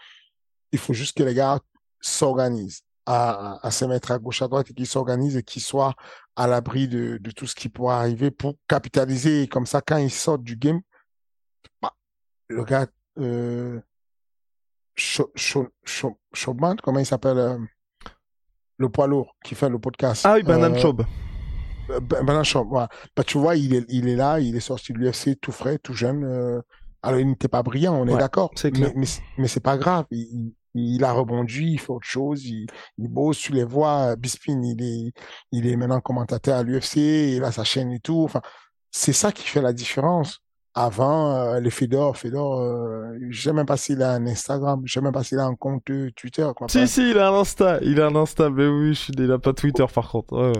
il 0.72 0.78
faut 0.78 0.94
juste 0.94 1.16
que 1.16 1.22
les 1.22 1.34
gars 1.34 1.60
s'organisent 2.00 2.82
à, 3.06 3.64
à, 3.64 3.70
se 3.70 3.84
mettre 3.84 4.10
à 4.10 4.18
gauche 4.18 4.42
à 4.42 4.48
droite 4.48 4.70
et 4.70 4.74
qu'ils 4.74 4.86
s'organisent 4.86 5.36
et 5.36 5.42
qu'ils 5.42 5.62
soient 5.62 5.94
à 6.34 6.46
l'abri 6.46 6.88
de, 6.88 7.18
de, 7.18 7.30
tout 7.30 7.46
ce 7.46 7.54
qui 7.54 7.68
pourrait 7.68 7.94
arriver 7.96 8.30
pour 8.30 8.54
capitaliser. 8.68 9.42
Et 9.42 9.48
comme 9.48 9.66
ça, 9.66 9.80
quand 9.80 9.98
ils 9.98 10.10
sortent 10.10 10.42
du 10.42 10.56
game, 10.56 10.80
bah, 11.80 11.92
le 12.48 12.64
gars, 12.64 12.86
euh, 13.18 13.80
comment 16.82 16.98
il 16.98 17.06
s'appelle 17.06 17.38
euh, 17.38 17.58
Le 18.76 18.88
poids 18.88 19.06
lourd 19.06 19.36
qui 19.44 19.54
fait 19.54 19.68
le 19.68 19.78
podcast. 19.78 20.22
Ah 20.24 20.34
oui, 20.34 20.42
Banane 20.42 20.76
euh, 20.76 20.92
ben, 20.92 21.06
ben 21.88 22.42
voilà. 22.64 22.88
bah, 23.16 23.24
tu 23.24 23.38
vois, 23.38 23.56
il 23.56 23.74
est, 23.74 23.84
il 23.88 24.08
est 24.08 24.16
là, 24.16 24.40
il 24.40 24.56
est 24.56 24.60
sorti 24.60 24.92
de 24.92 24.98
l'UFC 24.98 25.40
tout 25.40 25.52
frais, 25.52 25.78
tout 25.78 25.94
jeune. 25.94 26.24
Euh... 26.24 26.60
Alors, 27.02 27.18
il 27.18 27.26
n'était 27.26 27.48
pas 27.48 27.62
brillant, 27.62 27.94
on 27.94 28.06
est 28.06 28.16
d'accord. 28.16 28.52
Mais, 28.64 28.92
mais, 28.94 29.06
mais 29.36 29.48
c'est 29.48 29.60
pas 29.60 29.76
grave. 29.76 30.06
Il, 30.12 30.52
il, 30.74 31.04
a 31.04 31.12
rebondi, 31.12 31.72
il 31.72 31.80
fait 31.80 31.90
autre 31.90 32.06
chose, 32.06 32.44
il, 32.46 32.66
il 32.98 33.08
bosse, 33.08 33.38
tu 33.38 33.52
les 33.52 33.64
vois. 33.64 34.14
Bispin, 34.16 34.60
il 34.62 34.82
est, 34.82 35.12
il 35.50 35.66
est 35.66 35.76
maintenant 35.76 36.00
commentateur 36.00 36.58
à 36.58 36.62
l'UFC, 36.62 36.96
il 36.96 37.44
a 37.44 37.52
sa 37.52 37.64
chaîne 37.64 37.90
et 37.90 38.00
tout. 38.00 38.22
Enfin, 38.22 38.40
c'est 38.90 39.12
ça 39.12 39.32
qui 39.32 39.42
fait 39.42 39.62
la 39.62 39.72
différence. 39.72 40.40
Avant, 40.74 41.34
euh, 41.34 41.60
les 41.60 41.68
Fedor, 41.68 42.16
Fedor, 42.16 42.60
euh, 42.60 43.18
je 43.28 43.42
sais 43.42 43.52
même 43.52 43.66
pas 43.66 43.76
s'il 43.76 44.02
a 44.02 44.12
un 44.12 44.26
Instagram, 44.26 44.80
je 44.86 44.94
sais 44.94 45.02
même 45.02 45.12
pas 45.12 45.22
s'il 45.22 45.38
a 45.38 45.44
un 45.44 45.54
compte 45.54 45.84
Twitter. 46.16 46.48
Quoi. 46.56 46.66
Si, 46.70 46.88
si, 46.88 47.10
il 47.10 47.18
a 47.18 47.28
un 47.28 47.34
Insta, 47.34 47.78
il 47.82 48.00
a 48.00 48.06
un 48.06 48.14
Insta, 48.14 48.48
mais 48.48 48.66
oui, 48.66 48.98
il 49.18 49.30
a 49.32 49.38
pas 49.38 49.52
Twitter 49.52 49.84
par 49.92 50.08
contre. 50.08 50.34
Ouais. 50.34 50.52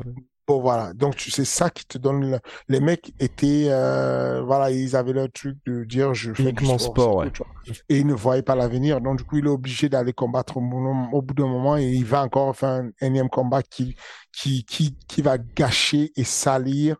Bon, 0.53 0.61
voilà. 0.61 0.93
Donc, 0.93 1.17
tu 1.17 1.31
sais, 1.31 1.45
ça 1.45 1.71
qui 1.71 1.87
te 1.87 1.97
donne. 1.99 2.39
Les 2.69 2.81
mecs 2.81 3.13
étaient. 3.21 3.67
Euh, 3.69 4.43
voilà, 4.43 4.71
ils 4.71 4.95
avaient 4.97 5.13
le 5.15 5.29
truc 5.29 5.57
de 5.67 5.85
dire 5.85 6.13
je 6.15 6.33
fais 6.35 6.43
Uniquement 6.43 6.77
du 6.77 6.83
sport, 6.85 7.17
ouais. 7.17 7.31
tout. 7.31 7.45
Et 7.89 7.99
ils 7.99 8.07
ne 8.07 8.13
voyaient 8.15 8.43
pas 8.43 8.55
l'avenir. 8.55 9.01
Donc, 9.01 9.19
du 9.19 9.25
coup, 9.25 9.39
il 9.39 9.47
est 9.47 9.49
obligé 9.49 9.89
d'aller 9.89 10.13
combattre 10.13 10.59
au, 10.59 10.61
bout- 10.61 11.35
d'un 11.35 11.47
moment 11.47 11.77
et 11.79 11.85
il 11.91 12.05
va 12.05 12.23
encore 12.23 12.55
faire 12.55 12.69
un 12.69 12.91
énième 13.01 13.29
combat 13.31 13.63
qui, 13.63 13.97
qui, 14.33 14.65
qui, 14.65 14.97
qui 15.09 15.23
va 15.23 15.39
gâcher 15.39 16.13
et 16.17 16.25
salir 16.25 16.97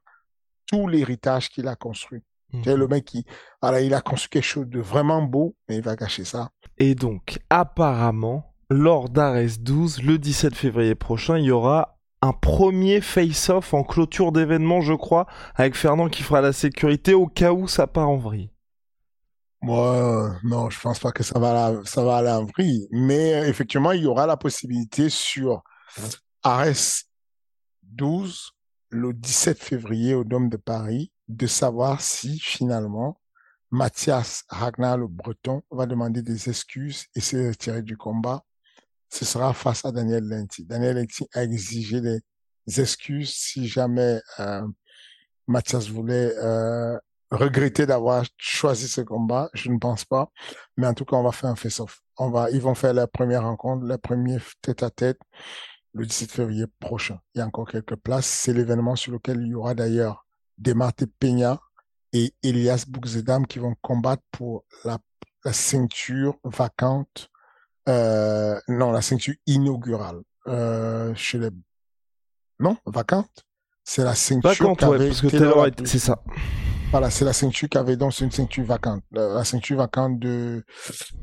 tout 0.71 0.87
l'héritage 0.89 1.51
qu'il 1.51 1.69
a 1.69 1.77
construit. 1.77 2.23
Sais, 2.65 2.77
le 2.77 2.87
mec, 2.87 3.07
qui, 3.07 3.25
voilà, 3.63 3.81
il 3.81 3.95
a 3.95 4.01
construit 4.03 4.29
quelque 4.29 4.45
chose 4.45 4.67
de 4.69 4.79
vraiment 4.79 5.23
beau, 5.23 5.57
mais 5.69 5.77
il 5.77 5.83
va 5.83 5.97
gâcher 5.97 6.25
ça. 6.25 6.51
Et 6.77 6.95
donc, 6.95 7.39
apparemment, 7.49 8.55
lors 8.69 9.09
d'Ares 9.09 9.59
12, 9.59 10.03
le 10.03 10.19
17 10.19 10.55
février 10.55 10.95
prochain, 10.95 11.39
il 11.39 11.45
y 11.45 11.51
aura 11.51 11.99
un 12.23 12.33
premier 12.33 13.01
face-off 13.01 13.75
en 13.75 13.83
clôture 13.83 14.33
d'événement, 14.33 14.81
je 14.81 14.95
crois, 14.95 15.27
avec 15.57 15.75
Fernand 15.75 16.09
qui 16.09 16.23
fera 16.23 16.41
la 16.41 16.53
sécurité 16.53 17.15
au 17.15 17.27
cas 17.27 17.53
où 17.53 17.67
ça 17.69 17.87
part 17.87 18.09
en 18.09 18.17
vrille. 18.17 18.51
Moi, 19.61 19.97
euh, 19.97 20.31
non, 20.45 20.71
je 20.71 20.81
pense 20.81 20.99
pas 20.99 21.13
que 21.13 21.23
ça 21.23 21.39
va, 21.39 21.53
la- 21.53 21.85
ça 21.85 22.17
aller 22.17 22.31
en 22.31 22.45
vrille. 22.47 22.89
Mais 22.91 23.35
euh, 23.35 23.49
effectivement, 23.49 23.93
il 23.93 24.03
y 24.03 24.07
aura 24.07 24.27
la 24.27 24.37
possibilité 24.37 25.09
sur 25.11 25.63
Ares 26.43 27.05
12, 27.83 28.53
le 28.91 29.13
17 29.13 29.59
février 29.63 30.15
au 30.15 30.25
Dôme 30.25 30.49
de 30.49 30.57
Paris, 30.57 31.13
de 31.29 31.47
savoir 31.47 32.01
si 32.01 32.39
finalement 32.39 33.21
Mathias 33.71 34.45
Ragnar 34.49 34.99
le 34.99 35.07
Breton 35.09 35.63
va 35.71 35.87
demander 35.87 36.23
des 36.23 36.49
excuses 36.49 37.07
et 37.15 37.21
se 37.21 37.49
retirer 37.49 37.83
du 37.83 37.97
combat. 37.97 38.45
Ce 39.13 39.25
sera 39.27 39.53
face 39.53 39.85
à 39.85 39.93
Daniel 39.93 40.25
Lenti. 40.25 40.65
Daniel 40.65 40.97
Lenti 40.97 41.27
a 41.35 41.45
exigé 41.45 42.01
des 42.01 42.21
excuses 42.81 43.35
si 43.35 43.69
jamais 43.69 44.21
euh, 44.41 44.67
Mathias 45.47 45.89
voulait 45.89 46.33
euh, 46.39 46.99
regretter 47.31 47.85
d'avoir 47.85 48.25
choisi 48.39 48.89
ce 48.89 49.03
combat. 49.03 49.51
Je 49.53 49.71
ne 49.71 49.79
pense 49.79 50.07
pas. 50.07 50.31
Mais 50.79 50.87
en 50.87 50.95
tout 50.95 51.05
cas, 51.05 51.17
on 51.17 51.23
va 51.23 51.33
faire 51.33 51.51
un 51.51 51.57
face-off. 51.57 52.01
On 52.17 52.31
va, 52.31 52.51
ils 52.51 52.61
vont 52.63 52.75
faire 52.75 52.95
la 52.95 53.07
première 53.07 53.43
rencontre, 53.43 53.85
la 53.85 53.99
première 53.99 54.43
tête-à-tête 54.63 55.19
le 55.95 56.07
17 56.07 56.31
février 56.31 56.65
prochain. 56.81 57.21
Il 57.35 57.39
y 57.39 57.41
a 57.43 57.47
encore 57.47 57.69
quelques 57.69 57.97
places. 57.97 58.27
C'est 58.27 58.55
l'événement 58.55 58.97
sur 58.97 59.13
lequel 59.13 59.43
il 59.43 59.49
y 59.49 59.55
aura 59.55 59.75
d'ailleurs 59.75 60.27
Demarte 60.57 61.05
Peña 61.19 61.61
et 62.15 62.33
Elias 62.43 62.85
Boukzedam 62.89 63.47
qui 63.47 63.59
vont 63.59 63.75
combattre 63.83 64.23
pour 64.31 64.65
la, 64.85 64.99
la 65.45 65.53
ceinture 65.53 66.39
vacante, 66.45 67.29
euh, 67.89 68.59
non, 68.69 68.93
la 68.93 69.03
ceinture 69.03 69.35
inaugurale, 69.47 70.23
euh, 70.49 71.15
chez 71.15 71.39
les, 71.39 71.51
non, 72.61 72.77
vacante? 72.87 73.45
C'est 73.85 74.05
la 74.05 74.15
ceinture 74.15 74.51
Vacante, 74.51 74.83
ouais, 74.83 75.09
parce 75.09 75.21
que 75.21 75.27
Taylor 75.27 75.65
Taylor, 75.65 75.89
c'est 75.89 75.99
ça. 75.99 76.23
Voilà, 76.93 77.11
c'est 77.11 77.25
la 77.25 77.33
ceinture 77.33 77.69
qu'avait 77.69 77.97
donc 77.97 78.13
c'est 78.13 78.25
une 78.25 78.31
ceinture 78.31 78.65
vacante. 78.65 79.03
La, 79.11 79.43
ceinture 79.45 79.79
vacante 79.79 80.19
de 80.19 80.63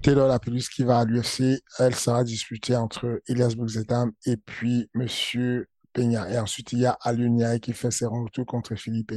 Taylor 0.02 0.28
Lapillus 0.28 0.64
qui 0.74 0.84
va 0.84 1.00
à 1.00 1.06
l'UFC, 1.06 1.62
elle 1.78 1.96
sera 1.96 2.24
disputée 2.24 2.76
entre 2.76 3.22
Elias 3.28 3.54
Boukzedam 3.56 4.12
et 4.26 4.36
puis 4.36 4.90
Monsieur 4.96 5.70
Peña. 5.94 6.30
Et 6.32 6.40
ensuite, 6.40 6.74
il 6.74 6.80
y 6.80 6.86
a 6.86 6.98
Aluniaï 7.02 7.60
qui 7.60 7.74
fait 7.74 7.92
ses 7.92 8.08
retours 8.08 8.48
contre 8.48 8.76
Philippe. 8.76 9.14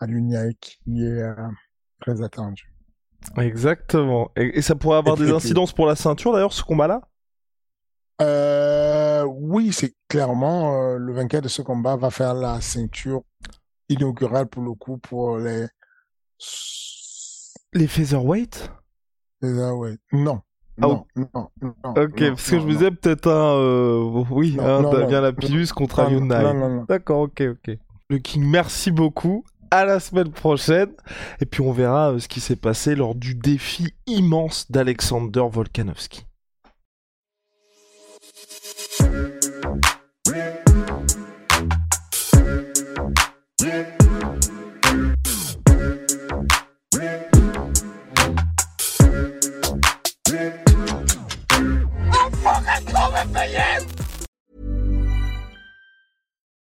Aluniaï 0.00 0.56
qui 0.56 1.04
est 1.04 1.22
euh, 1.22 1.34
très 2.00 2.22
attendu. 2.22 2.72
Exactement. 3.38 4.30
Et, 4.36 4.58
et 4.58 4.62
ça 4.62 4.74
pourrait 4.74 4.98
avoir 4.98 5.16
des 5.16 5.30
incidences 5.30 5.72
pour 5.72 5.86
la 5.86 5.96
ceinture 5.96 6.32
d'ailleurs, 6.32 6.52
ce 6.52 6.62
combat-là? 6.62 7.02
Euh, 8.22 9.24
oui, 9.24 9.72
c'est 9.72 9.94
clairement 10.08 10.72
euh, 10.94 10.96
le 10.96 11.12
vainqueur 11.12 11.42
de 11.42 11.48
ce 11.48 11.60
combat 11.60 11.96
va 11.96 12.10
faire 12.10 12.32
la 12.34 12.60
ceinture 12.62 13.22
inaugurale 13.88 14.46
pour 14.46 14.62
le 14.62 14.72
coup 14.72 14.96
pour 14.98 15.38
les. 15.38 15.66
Les 17.74 17.86
featherweight? 17.86 18.70
Ouais. 19.42 19.96
Non. 20.12 20.40
Ah, 20.80 20.86
Non, 20.88 21.06
non, 21.16 21.28
non, 21.62 21.70
Ok, 21.84 22.20
non, 22.20 22.28
parce 22.34 22.50
que 22.50 22.56
non, 22.56 22.60
je 22.60 22.66
me 22.66 22.72
disais 22.72 22.90
peut-être 22.90 23.30
un... 23.30 23.56
euh, 23.56 24.24
oui, 24.30 24.56
Non, 24.56 24.64
un 24.64 24.82
non, 24.82 24.90
Damien 24.92 25.06
non, 25.16 25.20
Lapillus 25.22 25.68
contre 25.74 26.10
non, 26.10 26.20
non. 26.20 26.84
D'accord, 26.88 27.20
ok, 27.20 27.42
ok. 27.52 27.78
Le 28.08 28.18
King, 28.18 28.44
merci 28.44 28.90
beaucoup. 28.90 29.44
À 29.70 29.84
la 29.84 30.00
semaine 30.00 30.30
prochaine. 30.30 30.92
Et 31.40 31.46
puis 31.46 31.60
on 31.60 31.72
verra 31.72 32.12
euh, 32.12 32.18
ce 32.18 32.28
qui 32.28 32.40
s'est 32.40 32.56
passé 32.56 32.94
lors 32.94 33.14
du 33.14 33.34
défi 33.34 33.94
immense 34.06 34.70
d'Alexander 34.70 35.44
Volkanovski. 35.50 36.26